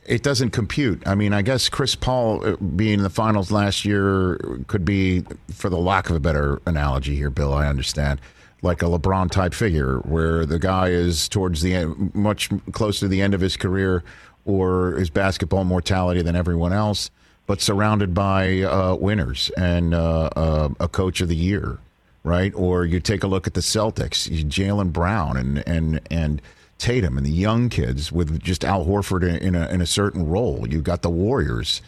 it 0.05 0.23
doesn't 0.23 0.49
compute. 0.49 1.01
I 1.05 1.15
mean, 1.15 1.33
I 1.33 1.41
guess 1.41 1.69
Chris 1.69 1.95
Paul 1.95 2.45
uh, 2.45 2.55
being 2.57 2.95
in 2.95 3.03
the 3.03 3.09
finals 3.09 3.51
last 3.51 3.85
year 3.85 4.37
could 4.67 4.83
be, 4.83 5.23
for 5.53 5.69
the 5.69 5.77
lack 5.77 6.09
of 6.09 6.15
a 6.15 6.19
better 6.19 6.61
analogy 6.65 7.15
here, 7.15 7.29
Bill. 7.29 7.53
I 7.53 7.67
understand, 7.67 8.19
like 8.61 8.81
a 8.81 8.85
LeBron 8.85 9.29
type 9.29 9.53
figure, 9.53 9.99
where 9.99 10.45
the 10.45 10.59
guy 10.59 10.89
is 10.89 11.29
towards 11.29 11.61
the 11.61 11.75
end, 11.75 12.15
much 12.15 12.49
closer 12.71 13.01
to 13.01 13.07
the 13.07 13.21
end 13.21 13.33
of 13.33 13.41
his 13.41 13.55
career 13.57 14.03
or 14.43 14.93
his 14.93 15.09
basketball 15.09 15.63
mortality 15.63 16.21
than 16.21 16.35
everyone 16.35 16.73
else, 16.73 17.11
but 17.45 17.61
surrounded 17.61 18.13
by 18.13 18.61
uh, 18.61 18.95
winners 18.95 19.51
and 19.55 19.93
uh, 19.93 20.29
uh, 20.35 20.69
a 20.79 20.87
coach 20.87 21.21
of 21.21 21.27
the 21.27 21.35
year, 21.35 21.77
right? 22.23 22.51
Or 22.55 22.85
you 22.85 22.99
take 22.99 23.23
a 23.23 23.27
look 23.27 23.45
at 23.45 23.53
the 23.53 23.61
Celtics, 23.61 24.27
Jaylen 24.45 24.91
Brown 24.91 25.37
and 25.37 25.63
and 25.67 26.01
and 26.09 26.41
Tatum 26.81 27.15
and 27.15 27.25
the 27.25 27.31
young 27.31 27.69
kids 27.69 28.11
with 28.11 28.41
just 28.41 28.65
Al 28.65 28.85
Horford 28.85 29.23
in 29.39 29.55
a, 29.55 29.67
in 29.69 29.81
a 29.81 29.85
certain 29.85 30.27
role. 30.27 30.67
You've 30.67 30.83
got 30.83 31.03
the 31.03 31.09
Warriors 31.09 31.81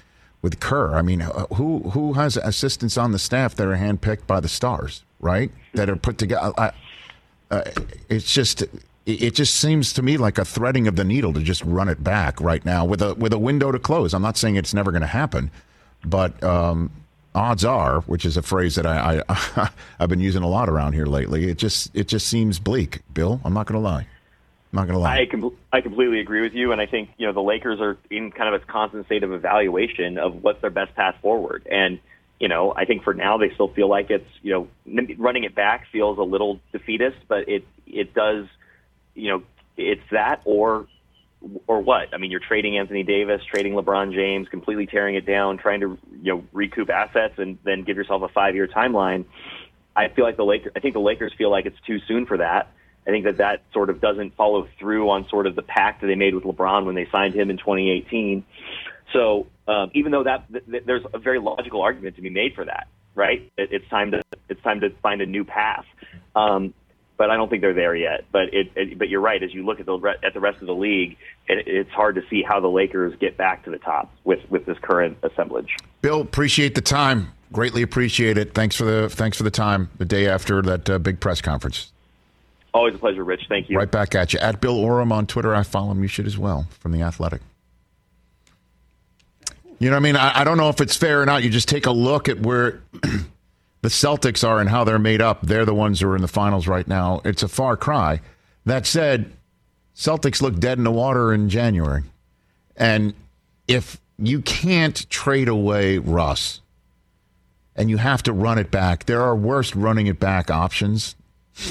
with 0.43 0.59
Kerr. 0.59 0.95
I 0.95 1.01
mean, 1.01 1.23
uh, 1.23 1.47
who 1.55 1.79
who 1.89 2.13
has 2.13 2.37
assistants 2.37 2.95
on 2.97 3.11
the 3.11 3.19
staff 3.19 3.55
that 3.55 3.67
are 3.67 3.75
handpicked 3.75 4.27
by 4.27 4.39
the 4.39 4.47
stars, 4.47 5.03
right? 5.19 5.51
That 5.73 5.89
are 5.89 5.95
put 5.95 6.19
together. 6.19 6.53
I, 6.57 6.71
uh, 7.49 7.63
it's 8.07 8.31
just 8.31 8.63
it 9.05 9.33
just 9.33 9.55
seems 9.55 9.93
to 9.93 10.03
me 10.03 10.17
like 10.17 10.37
a 10.37 10.45
threading 10.45 10.87
of 10.87 10.95
the 10.95 11.03
needle 11.03 11.33
to 11.33 11.41
just 11.41 11.63
run 11.63 11.89
it 11.89 12.03
back 12.03 12.39
right 12.39 12.63
now 12.63 12.85
with 12.85 13.01
a 13.01 13.15
with 13.15 13.33
a 13.33 13.39
window 13.39 13.71
to 13.71 13.79
close. 13.79 14.13
I'm 14.13 14.21
not 14.21 14.37
saying 14.37 14.57
it's 14.57 14.75
never 14.75 14.91
going 14.91 15.01
to 15.01 15.07
happen, 15.07 15.49
but 16.05 16.41
um, 16.43 16.91
odds 17.33 17.65
are, 17.65 18.01
which 18.01 18.25
is 18.25 18.37
a 18.37 18.43
phrase 18.43 18.75
that 18.75 18.85
I, 18.85 19.23
I 19.27 19.69
I've 19.99 20.09
been 20.09 20.19
using 20.19 20.43
a 20.43 20.47
lot 20.47 20.69
around 20.69 20.93
here 20.93 21.07
lately. 21.07 21.49
It 21.49 21.57
just 21.57 21.89
it 21.95 22.07
just 22.07 22.27
seems 22.27 22.59
bleak, 22.59 23.01
Bill. 23.13 23.41
I'm 23.43 23.53
not 23.53 23.65
going 23.65 23.81
to 23.81 23.87
lie. 23.87 24.05
Not 24.73 24.87
to 24.87 24.97
lie. 24.97 25.19
I, 25.19 25.25
com- 25.27 25.55
I 25.71 25.81
completely 25.81 26.19
agree 26.19 26.41
with 26.41 26.53
you, 26.53 26.71
and 26.71 26.81
I 26.81 26.87
think 26.87 27.09
you 27.17 27.27
know 27.27 27.33
the 27.33 27.43
Lakers 27.43 27.79
are 27.79 27.95
in 28.09 28.31
kind 28.31 28.53
of 28.53 28.61
a 28.61 28.65
constant 28.65 29.05
state 29.05 29.23
of 29.23 29.31
evaluation 29.31 30.17
of 30.17 30.41
what's 30.43 30.61
their 30.61 30.71
best 30.71 30.95
path 30.95 31.15
forward. 31.21 31.67
And 31.71 31.99
you 32.39 32.47
know, 32.47 32.73
I 32.75 32.85
think 32.85 33.03
for 33.03 33.13
now 33.13 33.37
they 33.37 33.53
still 33.53 33.67
feel 33.67 33.87
like 33.87 34.09
it's 34.09 34.27
you 34.41 34.51
know 34.51 34.67
running 35.17 35.43
it 35.43 35.53
back 35.53 35.85
feels 35.91 36.17
a 36.17 36.23
little 36.23 36.59
defeatist, 36.71 37.17
but 37.27 37.47
it 37.47 37.67
it 37.85 38.15
does 38.15 38.47
you 39.13 39.29
know 39.29 39.43
it's 39.77 40.01
that 40.09 40.41
or 40.43 40.87
or 41.67 41.79
what? 41.81 42.11
I 42.11 42.17
mean, 42.17 42.31
you're 42.31 42.39
trading 42.39 42.75
Anthony 42.79 43.03
Davis, 43.03 43.43
trading 43.45 43.73
LeBron 43.73 44.11
James, 44.11 44.49
completely 44.49 44.87
tearing 44.87 45.13
it 45.13 45.25
down, 45.27 45.59
trying 45.59 45.81
to 45.81 45.99
you 46.19 46.33
know 46.33 46.43
recoup 46.51 46.89
assets 46.89 47.35
and 47.37 47.59
then 47.63 47.83
give 47.83 47.95
yourself 47.95 48.23
a 48.23 48.27
five 48.27 48.55
year 48.55 48.67
timeline. 48.67 49.25
I 49.95 50.07
feel 50.07 50.25
like 50.25 50.37
the 50.37 50.45
Lakers. 50.45 50.71
I 50.75 50.79
think 50.79 50.95
the 50.95 50.99
Lakers 50.99 51.31
feel 51.37 51.51
like 51.51 51.67
it's 51.67 51.79
too 51.85 51.99
soon 52.07 52.25
for 52.25 52.37
that 52.37 52.71
I 53.07 53.11
think 53.11 53.25
that 53.25 53.37
that 53.37 53.63
sort 53.73 53.89
of 53.89 53.99
doesn't 53.99 54.35
follow 54.35 54.67
through 54.79 55.09
on 55.09 55.27
sort 55.29 55.47
of 55.47 55.55
the 55.55 55.61
pact 55.61 56.01
that 56.01 56.07
they 56.07 56.15
made 56.15 56.33
with 56.35 56.43
LeBron 56.43 56.85
when 56.85 56.95
they 56.95 57.07
signed 57.11 57.33
him 57.33 57.49
in 57.49 57.57
2018. 57.57 58.45
So 59.11 59.47
um, 59.67 59.91
even 59.93 60.11
though 60.11 60.23
that 60.23 60.45
th- 60.51 60.83
there's 60.85 61.03
a 61.13 61.19
very 61.19 61.39
logical 61.39 61.81
argument 61.81 62.15
to 62.15 62.21
be 62.21 62.29
made 62.29 62.55
for 62.55 62.65
that, 62.65 62.87
right? 63.15 63.51
It, 63.57 63.69
it's 63.71 63.89
time 63.89 64.11
to 64.11 64.21
it's 64.49 64.61
time 64.61 64.81
to 64.81 64.89
find 65.01 65.21
a 65.21 65.25
new 65.25 65.43
path. 65.43 65.85
Um, 66.35 66.73
but 67.15 67.29
I 67.29 67.35
don't 67.35 67.49
think 67.49 67.61
they're 67.61 67.73
there 67.73 67.95
yet. 67.95 68.25
But 68.31 68.53
it, 68.53 68.71
it 68.75 68.97
but 68.97 69.07
you're 69.09 69.21
right. 69.21 69.41
As 69.41 69.53
you 69.53 69.65
look 69.65 69.79
at 69.79 69.85
the 69.85 69.97
re- 69.97 70.17
at 70.23 70.33
the 70.33 70.39
rest 70.39 70.61
of 70.61 70.67
the 70.67 70.75
league, 70.75 71.17
it, 71.47 71.67
it's 71.67 71.91
hard 71.91 72.15
to 72.15 72.21
see 72.29 72.43
how 72.43 72.59
the 72.59 72.67
Lakers 72.67 73.15
get 73.19 73.37
back 73.37 73.63
to 73.65 73.71
the 73.71 73.77
top 73.77 74.11
with 74.23 74.39
with 74.49 74.65
this 74.65 74.77
current 74.81 75.17
assemblage. 75.23 75.77
Bill, 76.01 76.21
appreciate 76.21 76.75
the 76.75 76.81
time. 76.81 77.31
Greatly 77.51 77.83
appreciate 77.83 78.37
it. 78.37 78.53
Thanks 78.53 78.75
for 78.75 78.83
the 78.83 79.09
thanks 79.09 79.37
for 79.37 79.43
the 79.43 79.51
time. 79.51 79.89
The 79.97 80.05
day 80.05 80.27
after 80.27 80.61
that 80.63 80.89
uh, 80.89 80.99
big 80.99 81.19
press 81.19 81.39
conference. 81.39 81.92
Always 82.73 82.95
a 82.95 82.97
pleasure, 82.97 83.23
Rich. 83.23 83.45
Thank 83.47 83.69
you. 83.69 83.77
Right 83.77 83.89
back 83.89 84.15
at 84.15 84.33
you. 84.33 84.39
At 84.39 84.59
Bill 84.59 84.77
Oram 84.77 85.11
on 85.11 85.27
Twitter. 85.27 85.53
I 85.53 85.63
follow 85.63 85.91
him. 85.91 86.01
You 86.01 86.07
should 86.07 86.25
as 86.25 86.37
well 86.37 86.67
from 86.79 86.91
The 86.91 87.01
Athletic. 87.01 87.41
You 89.79 89.89
know 89.89 89.95
what 89.95 90.01
I 90.01 90.03
mean? 90.03 90.15
I, 90.15 90.39
I 90.39 90.43
don't 90.43 90.57
know 90.57 90.69
if 90.69 90.81
it's 90.81 90.95
fair 90.95 91.21
or 91.21 91.25
not. 91.25 91.43
You 91.43 91.49
just 91.49 91.67
take 91.67 91.85
a 91.85 91.91
look 91.91 92.29
at 92.29 92.39
where 92.39 92.81
the 93.81 93.89
Celtics 93.89 94.47
are 94.47 94.59
and 94.59 94.69
how 94.69 94.83
they're 94.83 94.97
made 94.97 95.21
up. 95.21 95.41
They're 95.41 95.65
the 95.65 95.73
ones 95.73 95.99
who 95.99 96.07
are 96.07 96.15
in 96.15 96.21
the 96.21 96.27
finals 96.27 96.67
right 96.67 96.87
now. 96.87 97.21
It's 97.25 97.43
a 97.43 97.47
far 97.47 97.77
cry. 97.77 98.21
That 98.65 98.85
said, 98.85 99.31
Celtics 99.95 100.41
look 100.41 100.59
dead 100.59 100.77
in 100.77 100.83
the 100.83 100.91
water 100.91 101.33
in 101.33 101.49
January. 101.49 102.03
And 102.75 103.13
if 103.67 103.99
you 104.17 104.41
can't 104.41 105.07
trade 105.09 105.47
away 105.47 105.97
Russ 105.97 106.61
and 107.75 107.89
you 107.89 107.97
have 107.97 108.23
to 108.23 108.33
run 108.33 108.57
it 108.57 108.71
back, 108.71 109.05
there 109.05 109.21
are 109.21 109.35
worse 109.35 109.75
running 109.75 110.07
it 110.07 110.19
back 110.19 110.49
options. 110.49 111.15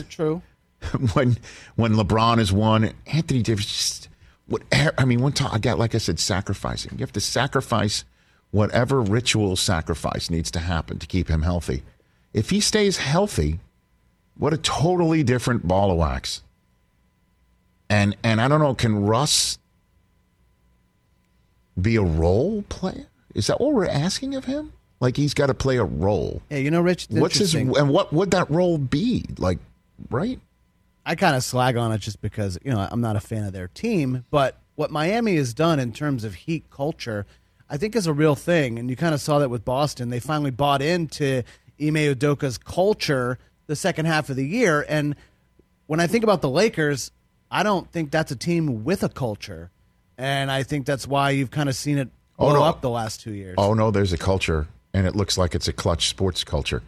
True. 0.08 0.42
when 1.14 1.38
when 1.76 1.94
LeBron 1.94 2.38
is 2.38 2.52
one, 2.52 2.92
Anthony 3.06 3.42
Davis 3.42 3.66
just 3.66 4.08
what 4.46 4.62
er, 4.74 4.92
I 4.98 5.04
mean, 5.04 5.22
one 5.22 5.32
time 5.32 5.50
I 5.52 5.58
got 5.58 5.78
like 5.78 5.94
I 5.94 5.98
said, 5.98 6.18
sacrificing. 6.18 6.92
You 6.92 6.98
have 6.98 7.12
to 7.12 7.20
sacrifice 7.20 8.04
whatever 8.50 9.00
ritual 9.00 9.56
sacrifice 9.56 10.30
needs 10.30 10.50
to 10.52 10.60
happen 10.60 10.98
to 10.98 11.06
keep 11.06 11.28
him 11.28 11.42
healthy. 11.42 11.82
If 12.32 12.50
he 12.50 12.60
stays 12.60 12.98
healthy, 12.98 13.60
what 14.36 14.52
a 14.52 14.58
totally 14.58 15.22
different 15.22 15.66
ball 15.66 15.90
of 15.90 15.98
wax. 15.98 16.42
And 17.88 18.16
and 18.22 18.40
I 18.40 18.48
don't 18.48 18.60
know, 18.60 18.74
can 18.74 19.04
Russ 19.04 19.58
be 21.80 21.96
a 21.96 22.02
role 22.02 22.62
player? 22.68 23.06
Is 23.34 23.46
that 23.46 23.60
what 23.60 23.72
we're 23.72 23.86
asking 23.86 24.34
of 24.34 24.44
him? 24.44 24.72
Like 25.00 25.16
he's 25.16 25.34
got 25.34 25.46
to 25.46 25.54
play 25.54 25.78
a 25.78 25.84
role. 25.84 26.42
Yeah, 26.50 26.58
you 26.58 26.70
know, 26.70 26.80
Rich. 26.80 27.08
What's 27.10 27.38
his 27.38 27.54
and 27.54 27.88
what 27.88 28.12
would 28.12 28.30
that 28.30 28.50
role 28.50 28.78
be? 28.78 29.24
Like, 29.36 29.58
right? 30.10 30.38
I 31.04 31.14
kind 31.16 31.34
of 31.36 31.42
slag 31.42 31.76
on 31.76 31.92
it 31.92 31.98
just 31.98 32.20
because 32.20 32.58
you 32.64 32.70
know 32.72 32.86
I'm 32.90 33.00
not 33.00 33.16
a 33.16 33.20
fan 33.20 33.44
of 33.44 33.52
their 33.52 33.68
team, 33.68 34.24
but 34.30 34.58
what 34.74 34.90
Miami 34.90 35.36
has 35.36 35.52
done 35.52 35.78
in 35.80 35.92
terms 35.92 36.24
of 36.24 36.34
Heat 36.34 36.70
culture, 36.70 37.26
I 37.68 37.76
think 37.76 37.94
is 37.96 38.06
a 38.06 38.12
real 38.12 38.34
thing, 38.34 38.78
and 38.78 38.88
you 38.88 38.96
kind 38.96 39.14
of 39.14 39.20
saw 39.20 39.38
that 39.40 39.50
with 39.50 39.64
Boston. 39.64 40.10
They 40.10 40.20
finally 40.20 40.50
bought 40.50 40.80
into 40.82 41.42
Ime 41.80 41.94
Udoka's 41.96 42.56
culture 42.58 43.38
the 43.66 43.76
second 43.76 44.06
half 44.06 44.30
of 44.30 44.36
the 44.36 44.46
year, 44.46 44.84
and 44.88 45.16
when 45.86 46.00
I 46.00 46.06
think 46.06 46.24
about 46.24 46.40
the 46.40 46.48
Lakers, 46.50 47.10
I 47.50 47.62
don't 47.62 47.90
think 47.90 48.10
that's 48.10 48.30
a 48.30 48.36
team 48.36 48.84
with 48.84 49.02
a 49.02 49.08
culture, 49.08 49.70
and 50.16 50.50
I 50.50 50.62
think 50.62 50.86
that's 50.86 51.06
why 51.06 51.30
you've 51.30 51.50
kind 51.50 51.68
of 51.68 51.74
seen 51.74 51.98
it 51.98 52.08
oh, 52.38 52.46
blow 52.46 52.56
Oh, 52.56 52.58
no. 52.60 52.64
up 52.64 52.80
the 52.80 52.90
last 52.90 53.20
two 53.20 53.32
years. 53.32 53.56
Oh 53.58 53.74
no, 53.74 53.90
there's 53.90 54.12
a 54.12 54.18
culture, 54.18 54.68
and 54.94 55.06
it 55.06 55.14
looks 55.16 55.36
like 55.36 55.54
it's 55.54 55.68
a 55.68 55.72
Klutch 55.72 56.08
Sports 56.08 56.44
culture. 56.44 56.82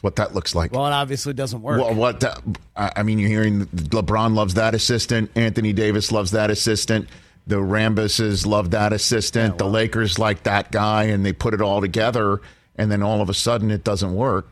It's 0.00 0.04
what 0.04 0.16
that 0.16 0.34
looks 0.34 0.54
like. 0.54 0.72
Well, 0.72 0.86
it 0.86 0.92
obviously 0.92 1.34
doesn't 1.34 1.60
work. 1.60 1.78
Well, 1.78 1.94
what 1.94 2.20
the, 2.20 2.34
I 2.74 2.90
I 2.96 3.02
mean, 3.02 3.18
you're 3.18 3.28
hearing 3.28 3.66
LeBron 3.66 4.34
loves 4.34 4.54
that 4.54 4.74
assistant. 4.74 5.30
Anthony 5.34 5.74
Davis 5.74 6.10
loves 6.10 6.30
that 6.30 6.50
assistant. 6.50 7.06
The 7.46 7.56
Rambises 7.56 8.46
love 8.46 8.70
that 8.70 8.94
assistant. 8.94 9.58
The 9.58 9.66
Lakers 9.66 10.18
like 10.18 10.44
that 10.44 10.72
guy, 10.72 11.04
and 11.04 11.26
they 11.26 11.34
put 11.34 11.52
it 11.52 11.60
all 11.60 11.82
together, 11.82 12.40
and 12.76 12.90
then 12.90 13.02
all 13.02 13.20
of 13.20 13.28
a 13.28 13.34
sudden 13.34 13.70
it 13.70 13.84
doesn't 13.84 14.14
work. 14.14 14.48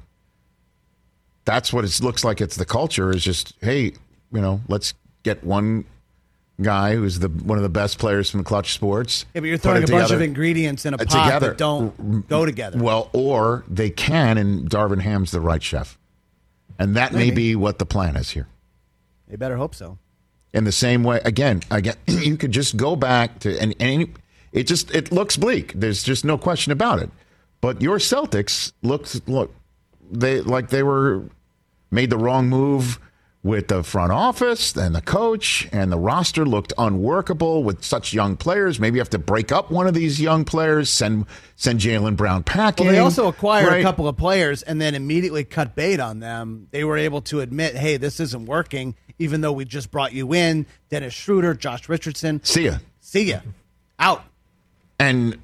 That's 1.47 1.73
what 1.73 1.87
it 1.87 1.99
looks 2.03 2.25
like. 2.25 2.43
It's 2.43 2.57
the 2.57 2.67
culture. 2.67 3.11
Is 3.11 3.25
just 3.25 3.55
hey, 3.63 3.95
you 4.31 4.43
know, 4.43 4.61
let's 4.69 4.93
get 5.23 5.43
one 5.43 5.87
guy 6.61 6.95
who's 6.97 7.19
the 7.21 7.29
one 7.29 7.57
of 7.59 7.63
the 7.63 7.69
best 7.69 7.99
players 7.99 8.31
from 8.31 8.43
Klutch 8.45 8.73
Sports. 8.75 9.25
yeah, 9.35 9.41
but 9.41 9.47
you're 9.49 9.59
throwing 9.59 9.83
a 9.83 9.87
it 9.87 9.91
bunch 9.91 10.11
of 10.11 10.21
ingredients 10.21 10.85
in 10.85 10.95
a 10.95 10.97
Uh, 10.97 11.05
pot 11.05 11.25
together. 11.25 11.49
that 11.51 11.59
don't 11.59 12.29
go 12.29 12.45
together. 12.45 12.79
Well, 12.79 13.11
or 13.13 13.65
they 13.69 13.91
can, 13.91 14.39
and 14.39 14.69
Darvin 14.69 15.01
Ham's 15.01 15.31
the 15.31 15.41
right 15.41 15.63
chef, 15.63 15.99
and 16.79 16.97
that 16.97 17.13
may 17.13 17.31
be 17.31 17.55
what 17.55 17.79
the 17.79 17.87
plan 17.87 18.17
is 18.17 18.31
here. 18.31 18.49
They 19.29 19.37
better 19.37 19.57
hope 19.57 19.75
so. 19.75 19.99
In 20.55 20.65
the 20.65 20.73
same 20.73 21.05
way, 21.05 21.21
again, 21.25 21.61
again, 21.71 21.97
you 22.07 22.37
could 22.37 22.53
just 22.53 22.77
go 22.77 22.97
back 22.97 23.39
to 23.41 23.59
and 23.61 23.75
and 23.79 24.09
it 24.53 24.65
just 24.65 24.91
it 24.95 25.13
looks 25.13 25.37
bleak. 25.37 25.73
There's 25.77 26.03
just 26.03 26.25
no 26.25 26.39
question 26.39 26.73
about 26.73 27.01
it. 27.01 27.11
But 27.61 27.83
your 27.83 27.99
Celtics 27.99 28.73
looked 28.83 29.29
look 29.29 29.55
they 30.11 30.41
like 30.41 30.71
they 30.71 30.83
were 30.83 31.25
made 31.91 32.09
the 32.11 32.17
wrong 32.17 32.49
move 32.49 32.99
with 33.49 33.69
the 33.69 33.83
front 33.83 34.13
office 34.13 34.77
and 34.77 34.95
the 34.95 35.01
coach 35.01 35.67
and 35.73 35.91
the 35.91 35.99
roster 35.99 36.45
looked 36.45 36.75
unworkable 36.77 37.65
with 37.65 37.83
such 37.83 38.13
young 38.13 38.37
players. 38.37 38.79
Maybe 38.79 38.97
you 38.97 39.01
have 39.01 39.09
to 39.11 39.19
break 39.19 39.51
up 39.51 39.71
one 39.71 39.87
of 39.87 39.95
these 39.95 40.21
young 40.21 40.45
players, 40.45 40.91
send 40.91 41.25
send 41.57 41.81
Jaylen 41.81 42.15
Brown 42.15 42.43
packing. 42.45 42.87
Well, 42.87 42.95
they 42.95 43.01
also 43.01 43.27
acquired 43.27 43.69
right? 43.69 43.81
a 43.81 43.83
couple 43.83 44.07
of 44.07 44.19
players 44.19 44.63
and 44.63 44.79
then 44.79 44.95
immediately 44.95 45.45
cut 45.45 45.75
bait 45.75 45.99
on 45.99 46.21
them. 46.21 46.69
They 46.73 46.85
were 46.85 46.99
able 46.99 47.23
to 47.23 47.41
admit, 47.41 47.75
hey, 47.75 47.97
this 47.97 48.21
isn't 48.21 48.45
working, 48.45 48.95
even 49.19 49.41
though 49.41 49.53
we 49.53 49.65
just 49.65 49.91
brought 49.91 50.13
you 50.13 50.35
in. 50.35 50.67
Dennis 50.91 51.15
Schroeder, 51.15 51.55
Josh 51.55 51.89
Richardson. 51.89 52.43
See 52.45 52.67
ya. 52.67 52.79
See 53.01 53.31
ya. 53.31 53.41
Out. 53.99 54.25
And 54.99 55.39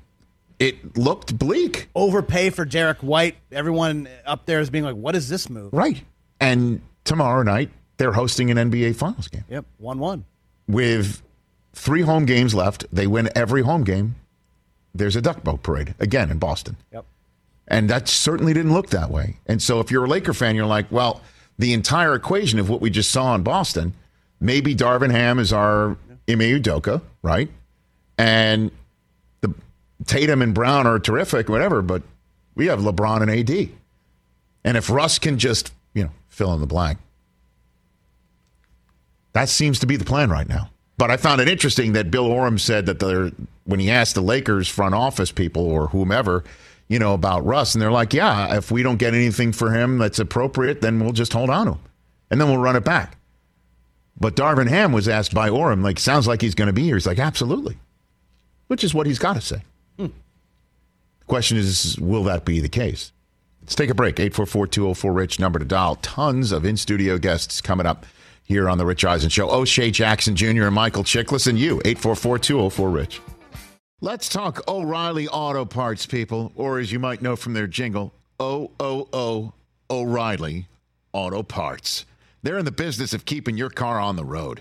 it 0.58 0.98
looked 0.98 1.38
bleak. 1.38 1.88
Overpay 1.94 2.50
for 2.50 2.66
Derrick 2.66 2.98
White. 2.98 3.36
Everyone 3.50 4.10
up 4.26 4.44
there 4.44 4.60
is 4.60 4.68
being 4.68 4.84
like, 4.84 4.96
what 4.96 5.16
is 5.16 5.30
this 5.30 5.48
move? 5.48 5.72
Right. 5.72 6.04
And 6.38 6.82
tomorrow 7.04 7.42
night, 7.42 7.70
they're 7.96 8.12
hosting 8.12 8.50
an 8.50 8.70
NBA 8.70 8.96
Finals 8.96 9.28
game. 9.28 9.44
Yep. 9.48 9.64
1 9.78 9.98
1. 9.98 10.24
With 10.66 11.22
three 11.72 12.02
home 12.02 12.24
games 12.24 12.54
left, 12.54 12.86
they 12.92 13.06
win 13.06 13.28
every 13.34 13.62
home 13.62 13.84
game. 13.84 14.16
There's 14.94 15.16
a 15.16 15.20
duck 15.20 15.42
boat 15.42 15.62
parade 15.62 15.94
again 15.98 16.30
in 16.30 16.38
Boston. 16.38 16.76
Yep. 16.92 17.04
And 17.66 17.90
that 17.90 18.08
certainly 18.08 18.52
didn't 18.52 18.72
look 18.72 18.90
that 18.90 19.10
way. 19.10 19.38
And 19.46 19.60
so 19.62 19.80
if 19.80 19.90
you're 19.90 20.04
a 20.04 20.08
Laker 20.08 20.34
fan, 20.34 20.54
you're 20.54 20.66
like, 20.66 20.90
well, 20.90 21.22
the 21.58 21.72
entire 21.72 22.14
equation 22.14 22.58
of 22.58 22.68
what 22.68 22.80
we 22.80 22.90
just 22.90 23.10
saw 23.10 23.34
in 23.34 23.42
Boston, 23.42 23.94
maybe 24.40 24.74
Darvin 24.74 25.10
Ham 25.10 25.38
is 25.38 25.52
our 25.52 25.96
Ime 26.28 26.40
Udoka, 26.40 27.00
right? 27.22 27.50
And 28.18 28.70
the 29.40 29.54
Tatum 30.06 30.42
and 30.42 30.54
Brown 30.54 30.86
are 30.86 30.98
terrific, 30.98 31.48
whatever, 31.48 31.82
but 31.82 32.02
we 32.54 32.66
have 32.66 32.80
LeBron 32.80 33.22
and 33.22 33.30
AD. 33.30 33.70
And 34.64 34.76
if 34.76 34.90
Russ 34.90 35.18
can 35.18 35.38
just, 35.38 35.72
you 35.94 36.04
know, 36.04 36.10
fill 36.28 36.52
in 36.54 36.60
the 36.60 36.66
blank, 36.66 36.98
that 39.34 39.48
seems 39.48 39.78
to 39.80 39.86
be 39.86 39.96
the 39.96 40.04
plan 40.04 40.30
right 40.30 40.48
now. 40.48 40.70
But 40.96 41.10
I 41.10 41.16
found 41.16 41.40
it 41.40 41.48
interesting 41.48 41.92
that 41.92 42.10
Bill 42.10 42.26
Oram 42.26 42.58
said 42.58 42.86
that 42.86 43.00
they're, 43.00 43.32
when 43.64 43.80
he 43.80 43.90
asked 43.90 44.14
the 44.14 44.22
Lakers 44.22 44.68
front 44.68 44.94
office 44.94 45.32
people 45.32 45.66
or 45.66 45.88
whomever, 45.88 46.44
you 46.88 46.98
know, 46.98 47.14
about 47.14 47.44
Russ, 47.44 47.74
and 47.74 47.82
they're 47.82 47.90
like, 47.90 48.14
yeah, 48.14 48.56
if 48.56 48.70
we 48.70 48.82
don't 48.82 48.98
get 48.98 49.12
anything 49.12 49.52
for 49.52 49.72
him 49.72 49.98
that's 49.98 50.18
appropriate, 50.18 50.80
then 50.80 51.00
we'll 51.00 51.12
just 51.12 51.32
hold 51.32 51.50
on 51.50 51.66
to 51.66 51.72
him. 51.72 51.80
And 52.30 52.40
then 52.40 52.48
we'll 52.48 52.58
run 52.58 52.76
it 52.76 52.84
back. 52.84 53.16
But 54.18 54.36
Darvin 54.36 54.68
Ham 54.68 54.92
was 54.92 55.08
asked 55.08 55.34
by 55.34 55.48
Oram, 55.48 55.82
like, 55.82 55.98
sounds 55.98 56.28
like 56.28 56.40
he's 56.40 56.54
going 56.54 56.68
to 56.68 56.72
be 56.72 56.84
here. 56.84 56.94
He's 56.94 57.06
like, 57.06 57.18
absolutely. 57.18 57.76
Which 58.68 58.84
is 58.84 58.94
what 58.94 59.06
he's 59.06 59.18
got 59.18 59.34
to 59.34 59.40
say. 59.40 59.62
Hmm. 59.98 60.06
The 61.18 61.26
question 61.26 61.56
is, 61.56 61.98
will 61.98 62.22
that 62.24 62.44
be 62.44 62.60
the 62.60 62.68
case? 62.68 63.12
Let's 63.62 63.74
take 63.74 63.90
a 63.90 63.94
break. 63.94 64.16
844-204-RICH, 64.16 65.40
number 65.40 65.58
to 65.58 65.64
dial. 65.64 65.96
Tons 65.96 66.52
of 66.52 66.64
in-studio 66.64 67.18
guests 67.18 67.60
coming 67.60 67.86
up 67.86 68.06
here 68.44 68.68
on 68.68 68.78
the 68.78 68.86
Rich 68.86 69.04
Eisen 69.04 69.28
Show. 69.28 69.50
O'Shea 69.50 69.90
Jackson 69.90 70.36
Jr. 70.36 70.64
and 70.64 70.74
Michael 70.74 71.02
Chiklis 71.04 71.46
and 71.48 71.58
you, 71.58 71.80
844-204-RICH. 71.84 73.20
Let's 74.00 74.28
talk 74.28 74.68
O'Reilly 74.68 75.28
Auto 75.28 75.64
Parts, 75.64 76.06
people, 76.06 76.52
or 76.54 76.78
as 76.78 76.92
you 76.92 76.98
might 76.98 77.22
know 77.22 77.36
from 77.36 77.54
their 77.54 77.66
jingle, 77.66 78.12
O-O-O 78.38 79.54
O'Reilly 79.90 80.68
Auto 81.12 81.42
Parts. 81.42 82.04
They're 82.42 82.58
in 82.58 82.66
the 82.66 82.70
business 82.70 83.14
of 83.14 83.24
keeping 83.24 83.56
your 83.56 83.70
car 83.70 83.98
on 83.98 84.16
the 84.16 84.24
road. 84.24 84.60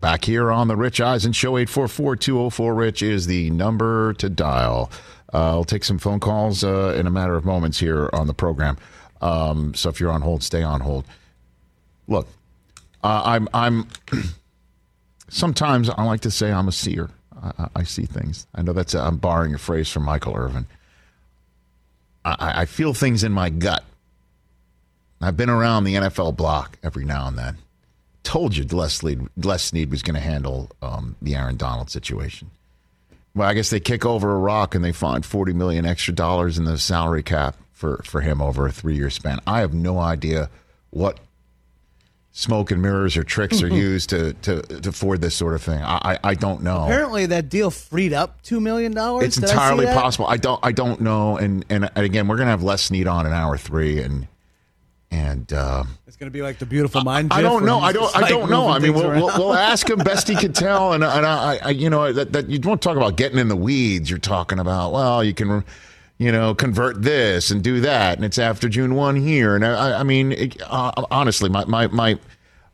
Back 0.00 0.24
here 0.24 0.50
on 0.50 0.68
the 0.68 0.76
Rich 0.76 1.00
Eisen 1.00 1.32
Show, 1.32 1.58
844 1.58 2.16
204 2.16 2.74
Rich 2.74 3.02
is 3.02 3.26
the 3.26 3.50
number 3.50 4.14
to 4.14 4.30
dial. 4.30 4.90
Uh, 5.32 5.50
I'll 5.50 5.64
take 5.64 5.84
some 5.84 5.98
phone 5.98 6.20
calls 6.20 6.64
uh, 6.64 6.94
in 6.98 7.06
a 7.06 7.10
matter 7.10 7.34
of 7.36 7.44
moments 7.44 7.78
here 7.78 8.08
on 8.12 8.26
the 8.26 8.32
program. 8.34 8.78
Um, 9.20 9.74
so 9.74 9.90
if 9.90 10.00
you're 10.00 10.10
on 10.10 10.22
hold, 10.22 10.42
stay 10.42 10.62
on 10.62 10.80
hold. 10.80 11.04
Look, 12.08 12.28
uh, 13.04 13.22
I'm 13.24 13.48
I'm. 13.52 13.88
sometimes 15.28 15.90
I 15.90 16.02
like 16.04 16.20
to 16.22 16.30
say 16.30 16.50
I'm 16.50 16.66
a 16.68 16.72
seer. 16.72 17.10
I, 17.40 17.52
I- 17.58 17.68
I 17.76 17.82
see 17.84 18.06
things. 18.06 18.46
I 18.54 18.62
know 18.62 18.72
that's 18.72 18.94
I'm 18.94 19.18
borrowing 19.18 19.54
a 19.54 19.58
phrase 19.58 19.88
from 19.90 20.04
Michael 20.04 20.34
Irvin. 20.34 20.66
I, 22.24 22.62
I 22.62 22.64
feel 22.64 22.92
things 22.94 23.22
in 23.22 23.32
my 23.32 23.50
gut. 23.50 23.84
I've 25.22 25.36
been 25.36 25.50
around 25.50 25.84
the 25.84 25.94
NFL 25.94 26.36
block 26.36 26.78
every 26.82 27.04
now 27.04 27.28
and 27.28 27.36
then. 27.38 27.58
Told 28.22 28.56
you 28.56 28.64
Les 28.64 28.92
Snead, 28.92 29.28
Les 29.36 29.62
Snead 29.62 29.90
was 29.90 30.02
going 30.02 30.14
to 30.14 30.20
handle 30.20 30.70
um, 30.82 31.16
the 31.22 31.34
Aaron 31.34 31.56
Donald 31.56 31.90
situation. 31.90 32.50
Well, 33.34 33.48
I 33.48 33.54
guess 33.54 33.70
they 33.70 33.80
kick 33.80 34.04
over 34.04 34.32
a 34.32 34.38
rock 34.38 34.74
and 34.74 34.84
they 34.84 34.92
find 34.92 35.24
forty 35.24 35.52
million 35.52 35.86
extra 35.86 36.12
dollars 36.12 36.58
in 36.58 36.64
the 36.64 36.78
salary 36.78 37.22
cap 37.22 37.56
for 37.72 38.02
for 38.04 38.20
him 38.20 38.42
over 38.42 38.66
a 38.66 38.72
three 38.72 38.96
year 38.96 39.10
span. 39.10 39.40
I 39.46 39.60
have 39.60 39.72
no 39.72 39.98
idea 39.98 40.50
what 40.90 41.20
smoke 42.32 42.70
and 42.70 42.80
mirrors 42.82 43.16
or 43.16 43.24
tricks 43.24 43.62
are 43.62 43.68
used 43.74 44.10
to 44.10 44.34
to 44.34 44.62
to 44.62 44.88
afford 44.88 45.20
this 45.20 45.34
sort 45.34 45.54
of 45.54 45.62
thing. 45.62 45.80
I 45.80 46.14
I, 46.14 46.18
I 46.24 46.34
don't 46.34 46.62
know. 46.62 46.84
Apparently, 46.84 47.26
that 47.26 47.48
deal 47.48 47.70
freed 47.70 48.12
up 48.12 48.42
two 48.42 48.60
million 48.60 48.92
dollars. 48.92 49.24
It's 49.24 49.38
entirely 49.38 49.86
possible. 49.86 50.26
I 50.26 50.36
don't. 50.36 50.60
I 50.62 50.72
don't 50.72 51.00
know. 51.00 51.36
And, 51.36 51.64
and 51.70 51.90
and 51.94 52.04
again, 52.04 52.28
we're 52.28 52.36
gonna 52.36 52.50
have 52.50 52.62
Les 52.62 52.82
Snead 52.82 53.06
on 53.06 53.26
in 53.26 53.32
hour 53.32 53.56
three, 53.56 54.02
and 54.02 54.26
and 55.10 55.52
uh, 55.52 55.84
It's 56.06 56.16
going 56.16 56.28
to 56.28 56.32
be 56.32 56.42
like 56.42 56.58
the 56.58 56.66
beautiful 56.66 57.02
mind. 57.02 57.32
I 57.32 57.42
GIF 57.42 57.50
don't 57.50 57.64
know. 57.64 57.80
I 57.80 57.92
don't. 57.92 58.16
I 58.16 58.28
don't 58.28 58.48
know. 58.50 58.68
I 58.68 58.78
mean, 58.78 58.94
we'll, 58.94 59.10
we'll, 59.10 59.26
we'll 59.38 59.54
ask 59.54 59.88
him 59.90 59.98
best 59.98 60.28
he 60.28 60.36
can 60.36 60.52
tell. 60.52 60.92
And 60.92 61.02
and 61.02 61.26
I, 61.26 61.58
I 61.62 61.70
you 61.70 61.90
know 61.90 62.12
that 62.12 62.32
that 62.32 62.48
you 62.48 62.60
won't 62.62 62.80
talk 62.82 62.96
about 62.96 63.16
getting 63.16 63.38
in 63.38 63.48
the 63.48 63.56
weeds. 63.56 64.08
You're 64.08 64.18
talking 64.18 64.58
about 64.58 64.92
well, 64.92 65.22
you 65.24 65.34
can. 65.34 65.64
You 66.18 66.30
know, 66.30 66.54
convert 66.54 67.00
this 67.00 67.50
and 67.50 67.64
do 67.64 67.80
that, 67.80 68.18
and 68.18 68.26
it's 68.26 68.36
after 68.36 68.68
June 68.68 68.94
one 68.94 69.16
here. 69.16 69.56
And 69.56 69.64
I, 69.64 70.00
I 70.00 70.02
mean, 70.02 70.32
it, 70.32 70.60
uh, 70.66 70.92
honestly, 71.10 71.48
my 71.48 71.64
my 71.64 71.86
my, 71.86 72.18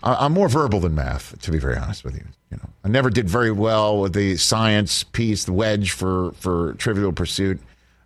I- 0.03 0.25
I'm 0.27 0.33
more 0.33 0.49
verbal 0.49 0.81
than 0.81 0.97
math, 0.97 1.41
to 1.43 1.53
be 1.53 1.61
very 1.61 1.77
honest 1.77 2.03
with 2.03 2.17
you. 2.17 2.25
You 2.51 2.57
know, 2.57 2.69
I 2.83 2.89
never 2.89 3.09
did 3.09 3.31
very 3.31 3.53
well 3.53 4.01
with 4.01 4.15
the 4.15 4.37
science 4.37 5.05
piece, 5.05 5.45
the 5.45 5.53
wedge 5.53 5.93
for 5.93 6.33
for 6.33 6.73
Trivial 6.79 7.13
Pursuit. 7.13 7.61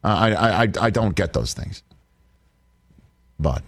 Uh, 0.05 0.09
I, 0.09 0.31
I 0.33 0.62
I 0.64 0.68
I 0.78 0.91
don't 0.91 1.14
get 1.16 1.33
those 1.33 1.55
things, 1.55 1.83
but 3.39 3.62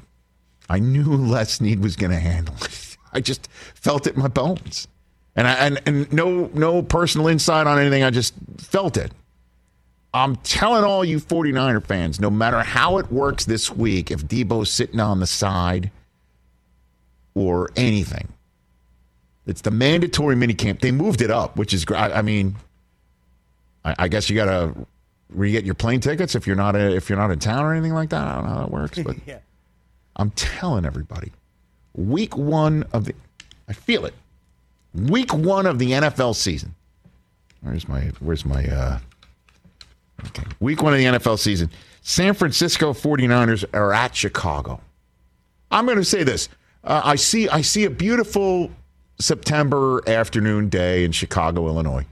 I 0.69 0.79
knew 0.79 1.05
Les 1.05 1.51
Snead 1.53 1.81
was 1.81 1.97
going 1.97 2.13
to 2.13 2.19
handle 2.19 2.55
it. 2.63 2.97
I 3.13 3.21
just 3.21 3.49
felt 3.75 4.07
it 4.07 4.15
in 4.15 4.21
my 4.21 4.29
bones, 4.29 4.89
and 5.37 5.47
I 5.47 5.53
and, 5.55 5.81
and 5.85 6.13
no 6.13 6.51
no 6.55 6.83
personal 6.83 7.29
insight 7.29 7.67
on 7.67 7.79
anything. 7.79 8.03
I 8.03 8.11
just 8.11 8.35
felt 8.59 8.97
it. 8.97 9.13
I'm 10.15 10.37
telling 10.37 10.85
all 10.85 11.05
you 11.05 11.19
49er 11.19 11.85
fans, 11.87 12.21
no 12.21 12.31
matter 12.31 12.61
how 12.61 12.99
it 12.99 13.11
works 13.11 13.45
this 13.47 13.71
week, 13.71 14.11
if 14.11 14.27
Deebo's 14.27 14.71
sitting 14.71 15.01
on 15.01 15.21
the 15.21 15.27
side 15.27 15.91
or 17.35 17.71
anything, 17.77 18.29
it's 19.47 19.63
the 19.63 19.71
mandatory 19.71 20.37
minicamp. 20.37 20.81
They 20.81 20.93
moved 20.93 21.23
it 21.23 21.31
up, 21.31 21.57
which 21.57 21.73
is 21.73 21.85
great. 21.87 21.99
I 21.99 22.21
mean, 22.23 22.57
I, 23.85 23.95
I 24.01 24.09
guess 24.09 24.29
you 24.29 24.37
got 24.37 24.47
to 24.47 24.87
re-get 25.31 25.65
your 25.65 25.75
plane 25.75 26.01
tickets 26.01 26.35
if 26.35 26.47
you're 26.47 26.57
not 26.57 26.77
a, 26.77 26.95
if 26.95 27.09
you're 27.09 27.19
not 27.19 27.31
in 27.31 27.39
town 27.39 27.65
or 27.65 27.73
anything 27.73 27.95
like 27.95 28.11
that. 28.11 28.27
I 28.27 28.35
don't 28.35 28.45
know 28.45 28.51
how 28.51 28.59
that 28.61 28.71
works, 28.71 28.99
but 28.99 29.17
Yeah. 29.27 29.39
I'm 30.17 30.31
telling 30.33 30.85
everybody, 30.85 31.33
week 31.95 32.37
one 32.37 32.85
of 32.93 33.05
the, 33.07 33.15
I 33.69 33.73
feel 33.73 34.05
it, 34.05 34.15
week 34.95 35.33
one 35.33 35.67
of 35.67 35.79
the 35.79 35.93
NFL 35.93 36.35
season. 36.37 36.75
Where's 37.63 37.89
my 37.89 38.11
where's 38.19 38.45
my 38.45 38.67
uh, 38.67 38.99
okay 40.27 40.43
week 40.61 40.83
one 40.83 40.93
of 40.93 40.99
the 40.99 41.05
NFL 41.05 41.39
season. 41.39 41.71
San 42.03 42.35
Francisco 42.35 42.93
49ers 42.93 43.65
are 43.73 43.93
at 43.93 44.17
Chicago. 44.17 44.81
I'm 45.71 45.87
going 45.87 45.99
to 45.99 46.05
say 46.05 46.25
this. 46.25 46.49
Uh, 46.85 47.01
I 47.05 47.15
see 47.15 47.49
I 47.49 47.61
see 47.61 47.85
a 47.85 47.91
beautiful 47.91 48.71
September 49.21 50.03
afternoon 50.09 50.69
day 50.69 51.05
in 51.05 51.13
Chicago, 51.13 51.67
Illinois. 51.69 52.05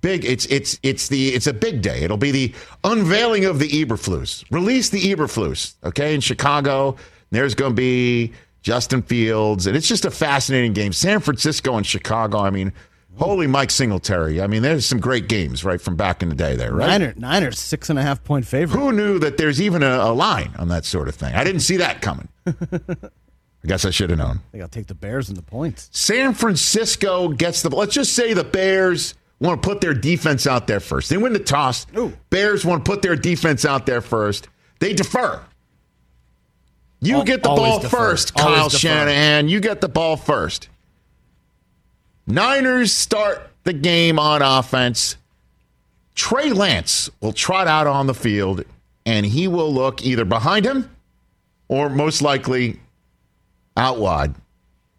Big 0.00 0.24
it's 0.24 0.46
it's 0.46 0.78
it's 0.82 1.08
the 1.08 1.30
it's 1.30 1.46
a 1.46 1.52
big 1.52 1.82
day. 1.82 2.02
It'll 2.02 2.16
be 2.16 2.30
the 2.30 2.54
unveiling 2.84 3.44
of 3.46 3.58
the 3.58 3.68
Eberflus. 3.68 4.44
Release 4.50 4.90
the 4.90 5.12
Eberflus, 5.12 5.74
okay, 5.82 6.14
in 6.14 6.20
Chicago. 6.20 6.96
There's 7.34 7.54
going 7.54 7.72
to 7.72 7.76
be 7.76 8.32
Justin 8.62 9.02
Fields 9.02 9.66
and 9.66 9.76
it's 9.76 9.88
just 9.88 10.04
a 10.04 10.10
fascinating 10.10 10.72
game. 10.72 10.92
San 10.92 11.20
Francisco 11.20 11.76
and 11.76 11.86
Chicago, 11.86 12.38
I 12.38 12.50
mean, 12.50 12.72
holy 13.16 13.46
Mike 13.46 13.70
Singletary. 13.70 14.40
I 14.40 14.46
mean, 14.46 14.62
there's 14.62 14.86
some 14.86 15.00
great 15.00 15.28
games 15.28 15.64
right 15.64 15.80
from 15.80 15.96
back 15.96 16.22
in 16.22 16.28
the 16.28 16.34
day 16.34 16.56
there, 16.56 16.72
right? 16.72 16.88
Niner, 16.88 17.14
Niners 17.16 17.58
six 17.58 17.90
and 17.90 17.98
a 17.98 18.02
half 18.02 18.24
point 18.24 18.46
favorite. 18.46 18.78
Who 18.78 18.92
knew 18.92 19.18
that 19.18 19.36
there's 19.36 19.60
even 19.60 19.82
a, 19.82 19.96
a 19.98 20.12
line 20.12 20.52
on 20.58 20.68
that 20.68 20.84
sort 20.84 21.08
of 21.08 21.14
thing? 21.14 21.34
I 21.34 21.44
didn't 21.44 21.60
see 21.60 21.76
that 21.78 22.00
coming. 22.00 22.28
I 22.46 23.66
guess 23.66 23.84
I 23.84 23.90
should 23.90 24.10
have 24.10 24.18
known. 24.18 24.40
I 24.48 24.50
think 24.52 24.62
I'll 24.62 24.68
take 24.68 24.88
the 24.88 24.94
Bears 24.94 25.28
and 25.28 25.38
the 25.38 25.42
points. 25.42 25.88
San 25.92 26.34
Francisco 26.34 27.28
gets 27.28 27.62
the. 27.62 27.70
Let's 27.70 27.94
just 27.94 28.12
say 28.14 28.34
the 28.34 28.44
Bears 28.44 29.14
want 29.40 29.62
to 29.62 29.68
put 29.68 29.80
their 29.80 29.94
defense 29.94 30.46
out 30.46 30.66
there 30.66 30.80
first. 30.80 31.08
They 31.08 31.16
win 31.16 31.32
the 31.32 31.38
toss. 31.38 31.86
Bears 32.30 32.64
want 32.64 32.84
to 32.84 32.90
put 32.90 33.02
their 33.02 33.16
defense 33.16 33.64
out 33.64 33.86
there 33.86 34.00
first. 34.00 34.48
They 34.80 34.92
defer. 34.92 35.42
You 37.04 37.16
Al- 37.16 37.24
get 37.24 37.42
the 37.42 37.48
ball 37.50 37.78
defer. 37.80 37.96
first, 37.96 38.32
Always 38.40 38.56
Kyle 38.56 38.68
defer. 38.68 38.78
Shanahan. 38.78 39.48
You 39.48 39.60
get 39.60 39.80
the 39.80 39.88
ball 39.88 40.16
first. 40.16 40.68
Niners 42.26 42.92
start 42.92 43.50
the 43.64 43.72
game 43.72 44.18
on 44.18 44.42
offense. 44.42 45.16
Trey 46.14 46.52
Lance 46.52 47.10
will 47.20 47.32
trot 47.32 47.66
out 47.66 47.86
on 47.86 48.06
the 48.06 48.14
field, 48.14 48.64
and 49.04 49.26
he 49.26 49.48
will 49.48 49.72
look 49.72 50.04
either 50.04 50.24
behind 50.24 50.64
him 50.64 50.88
or 51.68 51.88
most 51.90 52.22
likely 52.22 52.78
out 53.76 53.98
wide. 53.98 54.34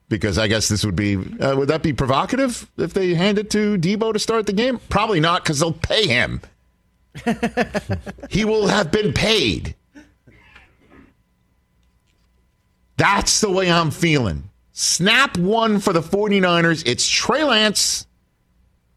Because 0.08 0.38
I 0.38 0.48
guess 0.48 0.68
this 0.68 0.86
would 0.86 0.96
be 0.96 1.16
uh, 1.16 1.56
would 1.56 1.70
that 1.70 1.82
be 1.82 1.92
provocative 1.92 2.70
if 2.78 2.94
they 2.94 3.16
hand 3.16 3.40
it 3.40 3.50
to 3.52 3.76
Deebo 3.78 4.14
to 4.14 4.20
start 4.20 4.46
the 4.46 4.54
game? 4.54 4.80
Probably 4.90 5.20
not, 5.20 5.44
because 5.44 5.60
they'll 5.60 5.72
pay 5.74 6.06
him. 6.08 6.42
he 8.30 8.46
will 8.46 8.68
have 8.68 8.92
been 8.92 9.14
paid. 9.14 9.74
That's 12.98 13.42
the 13.42 13.50
way 13.52 13.72
I'm 13.72 13.92
feeling. 13.92 14.50
Snap 14.72 15.38
one 15.38 15.80
for 15.80 15.94
the 15.94 16.02
49ers. 16.02 16.84
It's 16.86 17.08
Trey 17.08 17.44
Lance 17.44 18.08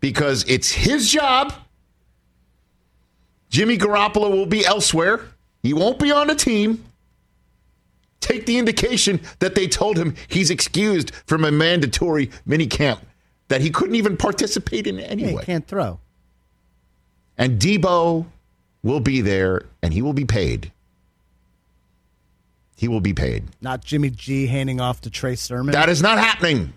because 0.00 0.44
it's 0.48 0.70
his 0.70 1.10
job. 1.10 1.52
Jimmy 3.50 3.78
Garoppolo 3.78 4.30
will 4.30 4.46
be 4.46 4.64
elsewhere. 4.64 5.20
He 5.62 5.72
won't 5.72 5.98
be 5.98 6.10
on 6.12 6.26
the 6.26 6.34
team. 6.34 6.84
Take 8.20 8.46
the 8.46 8.58
indication 8.58 9.20
that 9.38 9.54
they 9.54 9.66
told 9.68 9.96
him 9.96 10.14
he's 10.28 10.50
excused 10.50 11.12
from 11.26 11.44
a 11.44 11.50
mandatory 11.52 12.30
minicamp 12.46 13.00
that 13.48 13.60
he 13.60 13.70
couldn't 13.70 13.94
even 13.94 14.16
participate 14.16 14.86
in 14.86 14.96
Yeah, 14.98 15.04
anyway. 15.06 15.40
he 15.40 15.46
can't 15.46 15.66
throw. 15.66 15.98
And 17.38 17.60
Deebo 17.60 18.26
will 18.82 19.00
be 19.00 19.20
there 19.20 19.62
and 19.82 19.94
he 19.94 20.02
will 20.02 20.12
be 20.12 20.24
paid. 20.24 20.72
He 22.78 22.86
will 22.86 23.00
be 23.00 23.12
paid. 23.12 23.42
Not 23.60 23.84
Jimmy 23.84 24.08
G 24.08 24.46
handing 24.46 24.80
off 24.80 25.00
to 25.00 25.10
Trey 25.10 25.34
Sermon. 25.34 25.72
That 25.72 25.88
is 25.88 26.00
not 26.00 26.16
happening. 26.18 26.72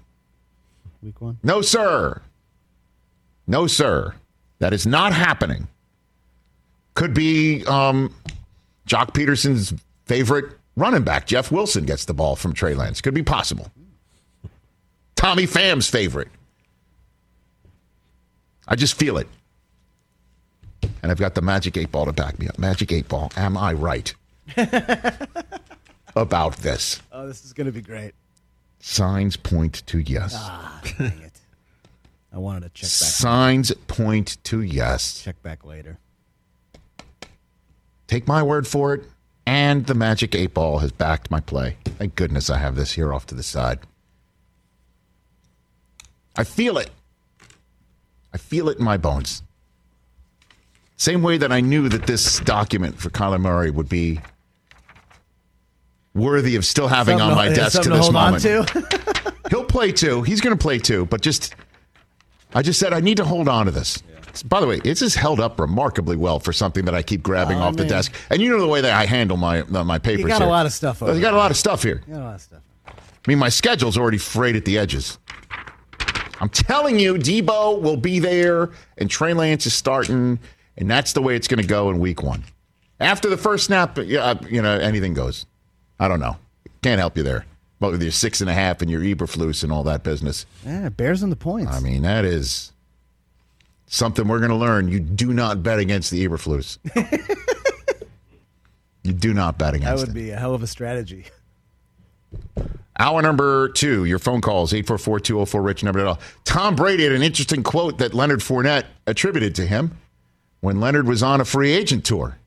week 1.04 1.22
one. 1.22 1.38
No, 1.43 1.62
sir. 1.62 2.20
No, 3.45 3.68
sir. 3.68 4.16
That 4.58 4.74
is 4.74 4.88
not 4.88 5.14
happening. 5.14 5.68
Could 6.95 7.14
be 7.14 7.64
um, 7.68 8.16
Jock 8.88 9.14
Peterson's 9.14 9.76
favorite 10.06 10.45
running 10.76 11.04
back, 11.04 11.28
Jeff 11.28 11.52
Wilson, 11.52 11.86
gets 11.86 12.06
the 12.06 12.16
ball 12.16 12.36
from 12.36 12.54
Trey 12.54 12.74
Lance. 12.74 12.99
Could 12.99 13.14
be 13.14 13.22
possible. 13.22 13.72
Tommy 15.16 15.45
Pham's 15.45 15.88
favorite. 15.88 16.30
I 18.68 18.76
just 18.76 18.95
feel 18.95 19.18
it. 19.20 19.28
And 21.04 21.12
I've 21.12 21.20
got 21.20 21.36
the 21.36 21.41
magic 21.43 21.78
eight 21.78 21.91
ball 21.91 22.06
to 22.06 22.14
back 22.14 22.39
me 22.39 22.47
up. 22.47 22.58
Magic 22.58 22.91
eight 22.91 23.08
ball. 23.08 23.32
Am 23.38 23.56
I 23.56 23.74
right 23.74 24.16
about 26.16 26.57
this? 26.57 27.01
Oh, 27.12 27.28
this 27.28 27.45
is 27.45 27.53
going 27.53 27.66
to 27.66 27.72
be 27.72 27.82
great. 27.82 28.14
Signs 28.80 29.38
point 29.38 29.86
to 29.88 29.99
yes. 29.99 30.34
Ah, 30.36 30.82
dang 30.97 31.07
it. 31.07 31.39
I 32.34 32.38
wanted 32.38 32.62
to 32.62 32.70
check 32.70 32.84
back. 32.84 32.89
Signs 32.89 33.72
point 33.88 34.38
to 34.45 34.62
yes. 34.62 35.22
Check 35.22 35.41
back 35.43 35.66
later. 35.66 35.97
Take 38.07 38.28
my 38.28 38.41
word 38.41 38.68
for 38.68 38.93
it. 38.93 39.03
And 39.45 39.86
the 39.86 39.95
magic 39.95 40.36
eight 40.36 40.53
ball 40.53 40.80
has 40.80 40.91
backed 40.91 41.32
my 41.32 41.39
play. 41.39 41.78
Thank 41.84 42.16
goodness 42.16 42.49
I 42.49 42.57
have 42.57 42.76
this 42.76 42.93
here 42.93 43.14
off 43.14 43.26
to 43.28 43.36
the 43.36 43.43
side. 43.43 43.80
I 46.36 46.43
feel 46.43 46.78
it. 46.78 46.89
I 48.34 48.38
feel 48.38 48.70
it 48.70 48.78
in 48.78 48.86
my 48.86 48.97
bones. 48.97 49.43
Same 50.95 51.24
way 51.24 51.38
that 51.38 51.51
I 51.51 51.62
knew 51.62 51.89
that 51.89 52.05
this 52.05 52.39
document 52.41 52.99
for 52.99 53.09
Kyler 53.09 53.41
Murray 53.41 53.72
would 53.72 53.89
be 53.89 54.22
worthy 56.14 56.55
of 56.55 56.66
still 56.66 56.88
having 56.88 57.18
Something 57.20 57.32
on 57.32 57.36
my 57.38 57.49
to- 57.49 57.55
desk 57.55 57.82
to 57.84 57.89
this 57.89 58.07
on 58.07 58.14
moment. 58.14 58.43
to. 58.43 59.34
He'll 59.49 59.64
play 59.66 59.91
too. 59.91 60.22
He's 60.24 60.41
going 60.41 60.57
to 60.57 60.62
play 60.62 60.78
too, 60.80 61.05
but 61.05 61.22
just 61.22 61.55
I 62.53 62.62
just 62.62 62.80
said 62.80 62.93
I 62.93 62.99
need 62.99 63.18
to 63.18 63.26
hold 63.26 63.47
on 63.47 63.66
to 63.66 63.72
this. 63.72 64.01
By 64.45 64.62
the 64.62 64.68
way, 64.68 64.80
this 64.80 65.01
has 65.01 65.14
held 65.14 65.41
up 65.41 65.59
remarkably 65.59 66.16
well 66.16 66.39
for 66.39 66.53
something 66.53 66.86
that 66.86 66.95
I 66.95 67.03
keep 67.03 67.22
grabbing 67.22 67.57
Oh, 67.57 67.64
off 67.64 67.76
the 67.76 67.84
desk. 67.84 68.14
And 68.30 68.41
you 68.41 68.49
know 68.49 68.62
the 68.62 68.68
way 68.68 68.80
that 68.80 68.93
I 68.93 69.05
handle 69.05 69.36
my 69.36 69.62
uh, 69.62 69.84
my 69.84 69.99
papers. 69.99 70.22
You 70.22 70.28
got 70.30 70.41
a 70.41 70.45
lot 70.45 70.66
of 70.66 70.72
stuff 70.72 71.03
over 71.03 71.14
You 71.14 71.20
got 71.20 71.34
a 71.34 71.38
lot 71.38 71.51
of 71.51 71.57
stuff 71.57 71.84
here. 71.84 72.01
You 72.07 72.14
got 72.14 72.22
a 72.22 72.26
lot 72.26 72.36
of 72.36 72.41
stuff. 72.41 72.62
I 72.88 72.93
mean, 73.28 73.39
my 73.39 73.49
schedule's 73.49 73.97
already 73.97 74.18
frayed 74.18 74.55
at 74.55 74.64
the 74.66 74.78
edges. 74.78 75.18
I'm 76.39 76.49
telling 76.49 76.97
you, 76.97 77.16
Deebo 77.16 77.82
will 77.82 77.97
be 77.97 78.18
there, 78.20 78.72
and 78.97 79.09
Trey 79.09 79.34
Lance 79.34 79.68
is 79.68 79.74
starting, 79.76 80.39
and 80.78 80.89
that's 80.89 81.14
the 81.14 81.22
way 81.22 81.36
it's 81.36 81.47
going 81.47 81.62
to 81.62 81.68
go 81.68 81.91
in 81.91 81.99
Week 81.99 82.24
One. 82.24 82.43
After 82.99 83.30
the 83.30 83.38
first 83.38 83.66
snap, 83.66 83.97
you 83.97 84.62
know, 84.62 84.78
anything 84.80 85.14
goes. 85.14 85.45
I 86.02 86.08
don't 86.08 86.20
know. 86.20 86.36
Can't 86.82 86.99
help 86.99 87.16
you 87.16 87.22
there. 87.22 87.45
But 87.80 87.91
with 87.91 88.02
your 88.02 88.12
six 88.12 88.41
and 88.41 88.49
a 88.49 88.54
half 88.54 88.82
and 88.82 88.89
your 88.89 89.02
Eberflus 89.02 89.64
and 89.64 89.72
all 89.72 89.84
that 89.84 90.04
business, 90.04 90.47
Yeah, 90.66 90.89
Bears 90.89 91.22
on 91.22 91.30
the 91.30 91.36
points. 91.36 91.72
I 91.72 91.80
mean, 91.80 92.02
that 92.02 92.26
is 92.26 92.72
something 93.86 94.28
we're 94.28 94.39
going 94.39 94.49
to 94.49 94.58
learn. 94.58 94.88
You 94.88 94.99
do 94.99 95.32
not 95.32 95.62
bet 95.62 95.78
against 95.80 96.10
the 96.10 96.28
Eberflus. 96.28 96.80
you 99.04 99.14
do 99.14 99.32
not 99.34 99.60
bet 99.60 99.76
against. 99.76 99.89
that 99.89 99.99
would 99.99 100.10
it. 100.18 100.20
be 100.20 100.32
a 100.32 100.38
hell 100.38 100.56
of 100.56 100.64
a 100.64 100.68
strategy. 100.68 101.26
Hour 102.99 103.22
number 103.22 103.70
two, 103.70 104.06
your 104.06 104.20
phone 104.20 104.41
calls, 104.41 104.74
844-204-RICH, 104.74 105.84
number 105.84 105.99
to 105.99 106.06
dial. 106.06 106.20
Tom 106.45 106.76
Brady 106.76 107.04
had 107.04 107.12
an 107.14 107.22
interesting 107.24 107.64
quote 107.64 107.97
that 107.99 108.14
Leonard 108.14 108.39
Fournette 108.41 108.86
attributed 109.08 109.56
to 109.56 109.66
him 109.68 109.97
when 110.62 110.80
Leonard 110.80 111.08
was 111.08 111.22
on 111.24 111.41
a 111.41 111.45
free 111.45 111.72
agent 111.72 112.06
tour. 112.06 112.38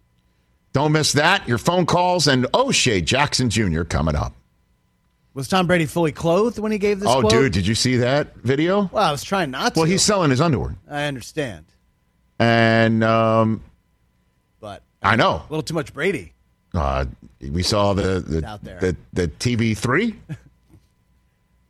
Don't 0.74 0.90
miss 0.92 1.12
that. 1.12 1.48
Your 1.48 1.56
phone 1.58 1.86
calls 1.86 2.26
and 2.26 2.46
O'Shea 2.52 3.00
Jackson 3.00 3.48
Jr. 3.48 3.84
coming 3.84 4.16
up. 4.16 4.34
Was 5.32 5.48
Tom 5.48 5.66
Brady 5.68 5.86
fully 5.86 6.12
clothed 6.12 6.58
when 6.58 6.72
he 6.72 6.78
gave 6.78 7.00
this 7.00 7.08
oh, 7.08 7.20
quote? 7.20 7.30
dude, 7.30 7.52
did 7.52 7.66
you 7.66 7.74
see 7.76 7.96
that 7.98 8.34
video? 8.36 8.90
Well, 8.92 9.04
I 9.04 9.10
was 9.12 9.22
trying 9.24 9.50
not 9.52 9.74
to. 9.74 9.80
Well, 9.80 9.88
he's 9.88 10.02
selling 10.02 10.30
his 10.30 10.40
underwear. 10.40 10.76
I 10.90 11.04
understand, 11.04 11.64
And 12.40 13.02
um, 13.02 13.62
but 14.60 14.82
I 15.02 15.16
know. 15.16 15.42
a 15.48 15.48
little 15.48 15.62
too 15.62 15.74
much 15.74 15.94
Brady. 15.94 16.32
Uh, 16.74 17.06
we 17.40 17.62
saw 17.62 17.92
the 17.94 18.18
the, 18.20 18.58
there. 18.62 18.80
the, 18.80 18.96
the 19.12 19.28
TV 19.28 19.76
three. 19.76 20.16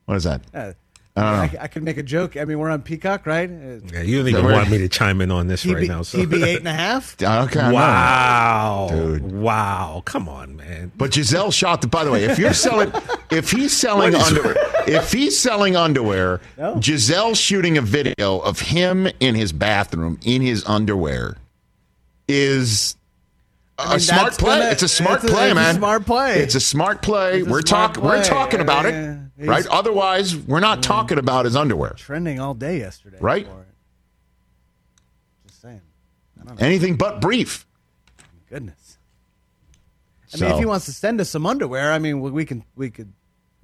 What 0.06 0.16
is 0.16 0.24
that? 0.24 0.42
Uh, 0.52 0.74
I 1.16 1.20
don't 1.22 1.52
know. 1.54 1.60
I, 1.60 1.64
I 1.64 1.66
could 1.68 1.84
make 1.84 1.96
a 1.96 2.02
joke. 2.02 2.36
I 2.36 2.44
mean, 2.44 2.58
we're 2.58 2.70
on 2.70 2.82
Peacock, 2.82 3.24
right? 3.24 3.48
Yeah, 3.48 4.02
you 4.02 4.18
don't 4.18 4.28
even 4.28 4.44
We're- 4.44 4.56
want 4.56 4.68
me 4.70 4.78
to 4.78 4.88
chime 4.88 5.20
in 5.20 5.30
on 5.30 5.46
this 5.46 5.64
right 5.64 5.76
TB, 5.84 5.88
now. 5.88 6.02
So. 6.02 6.18
TB 6.18 6.44
eight 6.44 6.58
and 6.58 6.66
a 6.68 6.72
half. 6.72 7.16
Okay, 7.22 7.60
I. 7.60 7.70
Wow, 7.72 8.88
Dude. 8.90 9.30
Wow, 9.32 10.02
come 10.04 10.28
on, 10.28 10.56
man. 10.56 10.90
But 10.96 11.12
Gisele 11.12 11.52
shot 11.52 11.82
the. 11.82 11.86
By 11.86 12.02
the 12.04 12.10
way, 12.10 12.24
if 12.24 12.36
you're 12.38 12.52
selling, 12.52 12.90
if 13.30 13.50
he's 13.52 13.76
selling 13.76 14.14
underwear, 14.16 14.56
if 14.88 15.12
he's 15.12 15.38
selling 15.38 15.76
underwear, 15.76 16.40
No. 16.58 16.76
Gisele 16.80 17.34
shooting 17.34 17.78
a 17.78 17.82
video 17.82 18.38
of 18.40 18.58
him 18.58 19.06
in 19.20 19.36
his 19.36 19.52
bathroom 19.52 20.18
in 20.24 20.42
his 20.42 20.64
underwear 20.66 21.36
is 22.26 22.96
a 23.78 23.90
mean, 23.90 24.00
smart 24.00 24.38
play. 24.38 24.58
gonna- 24.58 24.70
it's 24.70 24.82
a 24.82 24.88
smart 24.88 25.22
it's 25.22 25.32
a- 25.32 25.34
play, 25.34 25.50
a 25.50 25.54
man. 25.54 25.74
smart 25.76 26.06
play. 26.06 26.38
It's 26.40 26.54
a 26.54 26.60
smart 26.60 27.02
play. 27.02 27.40
A 27.40 27.44
we're 27.44 27.62
talking. 27.62 28.02
We're 28.04 28.22
talking 28.22 28.60
about 28.60 28.86
it. 28.86 28.94
He's- 29.36 29.48
right? 29.48 29.66
Otherwise, 29.66 30.36
we're 30.36 30.60
not 30.60 30.78
mm-hmm. 30.78 30.92
talking 30.92 31.18
about 31.18 31.44
his 31.44 31.56
underwear. 31.56 31.94
Trending 31.96 32.40
all 32.40 32.54
day 32.54 32.78
yesterday. 32.78 33.18
Right? 33.20 33.48
Just 35.46 35.60
saying. 35.60 35.80
Anything 36.58 36.96
but 36.96 37.20
brief. 37.20 37.66
Goodness. 38.48 38.98
I 40.32 40.36
mean, 40.40 40.50
if 40.50 40.58
he 40.58 40.64
wants 40.64 40.86
to 40.86 40.92
send 40.92 41.20
us 41.20 41.30
some 41.30 41.46
underwear, 41.46 41.92
I 41.92 41.98
mean, 41.98 42.20
we 42.20 42.44
can 42.44 42.64
we 42.74 42.90
could 42.90 43.12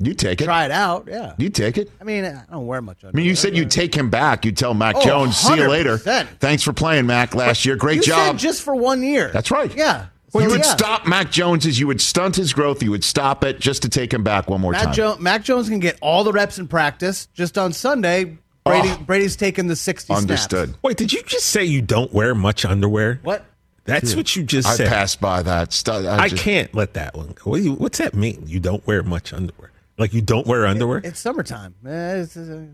You 0.03 0.15
take 0.15 0.41
it. 0.41 0.45
try 0.45 0.65
it 0.65 0.71
out. 0.71 1.07
Yeah. 1.09 1.35
You 1.37 1.51
take 1.51 1.77
it. 1.77 1.91
I 2.01 2.05
mean, 2.05 2.25
I 2.25 2.43
don't 2.51 2.67
wear 2.67 2.81
much 2.81 3.05
underwear. 3.05 3.13
I 3.13 3.17
mean, 3.17 3.27
you 3.27 3.37
said 3.37 3.55
you'd 3.57 3.71
take 3.71 3.95
him 3.95 4.09
back. 4.09 4.45
You'd 4.47 4.57
tell 4.57 4.73
Mac 4.73 4.97
Oh, 4.97 5.05
Jones, 5.05 5.37
see 5.37 5.55
you 5.57 5.69
later. 5.69 5.99
100%. 5.99 6.27
Thanks 6.39 6.63
for 6.63 6.73
playing, 6.73 7.07
Mac, 7.07 7.35
last 7.35 7.67
year. 7.67 7.77
Great 7.77 7.97
you 7.97 8.03
job. 8.05 8.33
Said 8.33 8.39
just 8.39 8.63
for 8.63 8.75
one 8.75 9.03
year. 9.03 9.29
That's 9.33 9.51
right. 9.51 9.75
Yeah. 9.77 10.07
Well, 10.33 10.45
you 10.45 10.51
would 10.51 10.61
yeah. 10.65 10.75
stop 10.77 11.07
Mac 11.07 11.31
Jones 11.31 11.67
as 11.67 11.79
you 11.79 11.87
would 11.89 12.01
stunt 12.01 12.37
his 12.37 12.53
growth. 12.53 12.83
You 12.83 12.93
would 12.93 13.05
stop 13.05 13.45
it 13.45 13.59
just 13.61 13.83
to 13.83 13.89
take 13.89 14.15
him 14.15 14.23
back 14.25 14.49
one 14.49 14.61
more 14.61 14.73
Mac, 14.73 14.85
time. 14.85 14.93
jo- 14.95 15.17
Mac 15.19 15.43
Jones 15.45 15.69
can 15.69 15.81
get 15.81 15.99
all 16.01 16.23
the 16.25 16.33
reps 16.33 16.59
in 16.59 16.69
practice. 16.69 17.27
Just 17.35 17.59
on 17.59 17.73
Sunday, 17.73 18.39
Brady, 18.65 18.89
Oh. 18.91 19.03
Brady's 19.05 19.35
taking 19.37 19.67
the 19.67 19.75
60 19.77 20.15
Understood. 20.15 20.69
snaps. 20.69 20.83
Wait, 20.83 20.97
did 20.97 21.13
you 21.13 21.23
just 21.25 21.47
say 21.47 21.65
you 21.65 21.83
don't 21.83 22.13
wear 22.13 22.35
much 22.35 22.65
underwear? 22.65 23.19
What? 23.25 23.45
That's 23.87 24.15
what 24.15 24.37
you 24.37 24.45
just 24.45 24.69
I 24.69 24.75
said. 24.77 24.87
I 24.87 24.91
passed 24.91 25.21
by 25.21 25.43
that. 25.43 25.73
Stu- 25.73 25.91
I, 25.91 26.17
I 26.19 26.29
can't 26.29 26.73
let 26.77 26.95
that 26.95 27.17
one 27.17 27.29
go. 27.35 27.51
What 27.51 27.63
you, 27.63 27.73
what's 27.73 27.99
that 27.99 28.15
mean? 28.15 28.45
You 28.47 28.61
don't 28.61 28.87
wear 28.87 29.03
much 29.03 29.33
underwear? 29.33 29.70
Like 30.01 30.15
you 30.15 30.23
don't 30.23 30.47
wear 30.47 30.67
underwear? 30.67 31.03
It's 31.05 31.21
summertime. 31.21 31.75
Eh, 31.87 32.23
it's, 32.23 32.35
uh, 32.35 32.65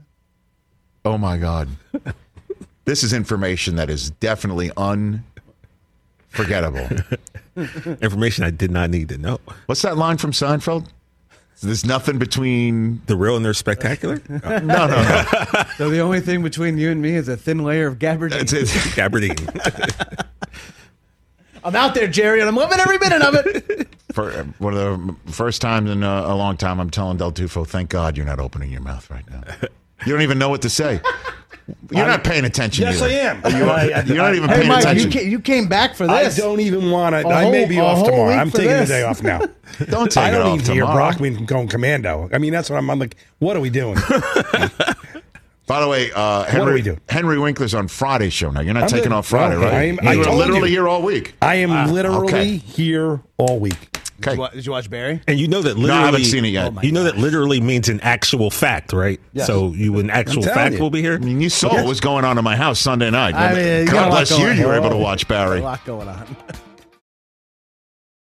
Oh 1.05 1.19
my 1.19 1.37
God. 1.37 1.69
this 2.85 3.03
is 3.03 3.13
information 3.13 3.75
that 3.77 3.91
is 3.91 4.11
definitely 4.11 4.71
unforgettable. 4.77 6.89
Information 8.01 8.45
I 8.45 8.51
did 8.51 8.71
not 8.71 8.91
need 8.91 9.09
to 9.09 9.19
know. 9.19 9.41
What's 9.67 9.83
that 9.83 9.97
line 9.97 10.19
from 10.19 10.31
Seinfeld? 10.31 10.87
There's 11.63 11.85
nothing 11.85 12.19
between. 12.19 13.03
The 13.07 13.17
real 13.17 13.35
and 13.35 13.45
they're 13.45 13.55
spectacular? 13.55 14.23
No, 14.29 14.61
no, 14.61 14.87
no. 14.87 15.25
so 15.79 15.91
the 15.91 15.99
only 16.01 16.21
thing 16.21 16.45
between 16.45 16.79
you 16.79 16.93
and 16.93 17.03
me 17.03 17.17
is 17.17 17.27
a 17.27 17.37
thin 17.37 17.65
layer 17.65 17.89
of 17.89 17.99
gabardine. 17.99 18.43
It's, 18.43 18.53
it's, 18.53 18.73
Gabardine. 18.95 19.37
I'm 21.65 21.75
out 21.75 21.95
there, 21.95 22.07
Jerry, 22.07 22.39
and 22.39 22.49
I'm 22.49 22.55
loving 22.55 22.79
every 22.79 22.99
minute 22.99 23.23
of 23.23 23.35
it. 23.35 23.89
For 24.17 24.33
uh, 24.33 24.45
one 24.59 24.75
of 24.75 24.79
the 25.27 25.33
first 25.33 25.61
times 25.61 25.91
in 25.91 26.03
a, 26.03 26.09
a 26.09 26.35
long 26.35 26.57
time, 26.57 26.81
I'm 26.81 26.89
telling 26.91 27.19
Del 27.19 27.33
Tufo, 27.33 27.67
thank 27.67 27.91
God 27.91 28.17
you're 28.17 28.25
not 28.27 28.41
opening 28.41 28.73
your 28.73 28.81
mouth 28.81 29.09
right 29.11 29.25
now. 29.31 29.43
You 30.07 30.13
don't 30.13 30.23
even 30.23 30.39
know 30.39 30.49
what 30.49 30.63
to 30.63 30.71
say. 30.71 31.01
You're 31.91 32.07
not 32.07 32.25
paying 32.25 32.45
attention. 32.45 32.85
Yes, 32.85 33.03
either. 33.03 33.13
I 33.15 33.49
am. 33.51 33.57
You 33.57 33.65
are, 33.65 33.71
I- 33.71 33.91
I- 33.91 34.03
you're 34.05 34.17
not 34.17 34.35
even 34.35 34.49
hey, 34.49 34.57
paying 34.57 34.69
Mike, 34.69 34.81
attention. 34.85 35.11
you, 35.13 35.19
ca- 35.19 35.27
you 35.29 35.41
came 35.41 35.69
back 35.69 35.95
for 35.97 36.07
this. 36.07 36.39
I 36.39 36.43
don't 36.43 36.61
even 36.61 36.91
want 36.91 37.15
to. 37.15 37.29
I 37.29 37.51
may 37.51 37.67
be 37.67 37.79
off 37.79 38.05
tomorrow. 38.07 38.31
I'm 38.33 38.51
taking 38.51 38.69
this. 38.69 38.89
the 38.89 38.95
day 38.95 39.03
off 39.03 39.23
now. 39.23 39.41
Don't 39.91 40.11
take 40.11 40.25
I 40.25 40.31
don't 40.31 40.47
off 40.47 40.57
need 40.59 40.65
to 40.67 40.73
hear. 40.73 40.87
Brockman 40.87 41.45
going 41.45 41.67
commando. 41.69 42.31
I 42.33 42.39
mean, 42.39 42.53
that's 42.53 42.71
what 42.71 42.77
I'm, 42.77 42.89
I'm 42.89 42.99
like. 43.01 43.17
What 43.41 43.57
are 43.57 43.61
we 43.61 43.69
doing? 43.69 43.97
By 45.67 45.81
the 45.81 45.89
way, 45.89 46.13
uh, 46.15 46.45
Henry, 46.45 46.81
do 46.83 46.91
we 46.91 46.97
do? 46.97 47.01
Henry 47.09 47.39
Winkler's 47.41 47.75
on 47.75 47.89
Friday's 47.89 48.33
show 48.33 48.51
now. 48.53 48.61
You're 48.61 48.73
not 48.75 48.85
I'm 48.85 48.89
taking 48.89 49.09
good. 49.11 49.17
off 49.17 49.27
Friday, 49.27 49.57
Okay. 49.57 49.65
right? 49.67 49.75
I 49.75 50.13
am- 50.13 50.19
you 50.19 50.25
I 50.25 50.33
literally 50.35 50.71
you. 50.71 50.77
here 50.77 50.89
all 50.89 51.03
week. 51.03 51.35
I 51.43 51.57
am 51.57 51.93
literally 51.93 52.29
okay. 52.29 52.57
here 52.57 53.21
all 53.39 53.59
week. 53.59 53.96
Did, 54.21 54.33
you, 54.35 54.41
wa- 54.41 54.49
did 54.51 54.67
you 54.67 54.73
watch 54.73 54.89
Barry? 54.91 55.21
And 55.29 55.39
you 55.39 55.49
know 55.49 55.63
that 55.63 55.77
literally. 55.77 55.89
No, 55.89 55.95
I 55.95 56.07
haven't 56.07 56.25
seen 56.25 56.45
it 56.45 56.49
yet. 56.49 56.67
Oh, 56.67 56.71
my 56.71 56.83
you 56.83 56.93
know 56.93 57.05
that 57.05 57.17
literally 57.19 57.61
means 57.61 57.89
an 57.89 58.01
actual 58.01 58.51
fact, 58.51 58.93
right? 58.93 59.21
Yes. 59.33 59.47
So 59.47 59.73
you 59.73 59.99
an 59.99 60.11
actual 60.11 60.43
telling 60.43 60.55
fact 60.57 60.75
you. 60.77 60.81
will 60.83 60.91
be 60.91 61.03
here. 61.03 61.15
I 61.15 61.19
mean, 61.19 61.41
you 61.41 61.51
saw 61.51 61.69
what 61.75 61.87
was 61.87 62.01
going 62.01 62.25
on 62.25 62.39
in 62.39 62.45
my 62.45 62.57
house 62.57 62.81
Sunday 62.81 63.11
night. 63.11 63.35
I 63.35 63.55
mean, 63.55 63.81
you 63.81 63.87
got 63.87 63.93
a 63.93 63.95
God 63.95 64.03
lot 64.05 64.11
bless 64.11 64.31
you. 64.31 64.37
going 64.45 64.59
You 64.59 64.67
were 64.67 64.73
on. 64.75 64.79
able 64.81 64.91
to 64.91 64.97
watch 64.97 65.29
Barry. 65.29 65.61
A 65.61 65.63
lot 65.63 65.85
going 65.85 66.09
on. 66.09 66.37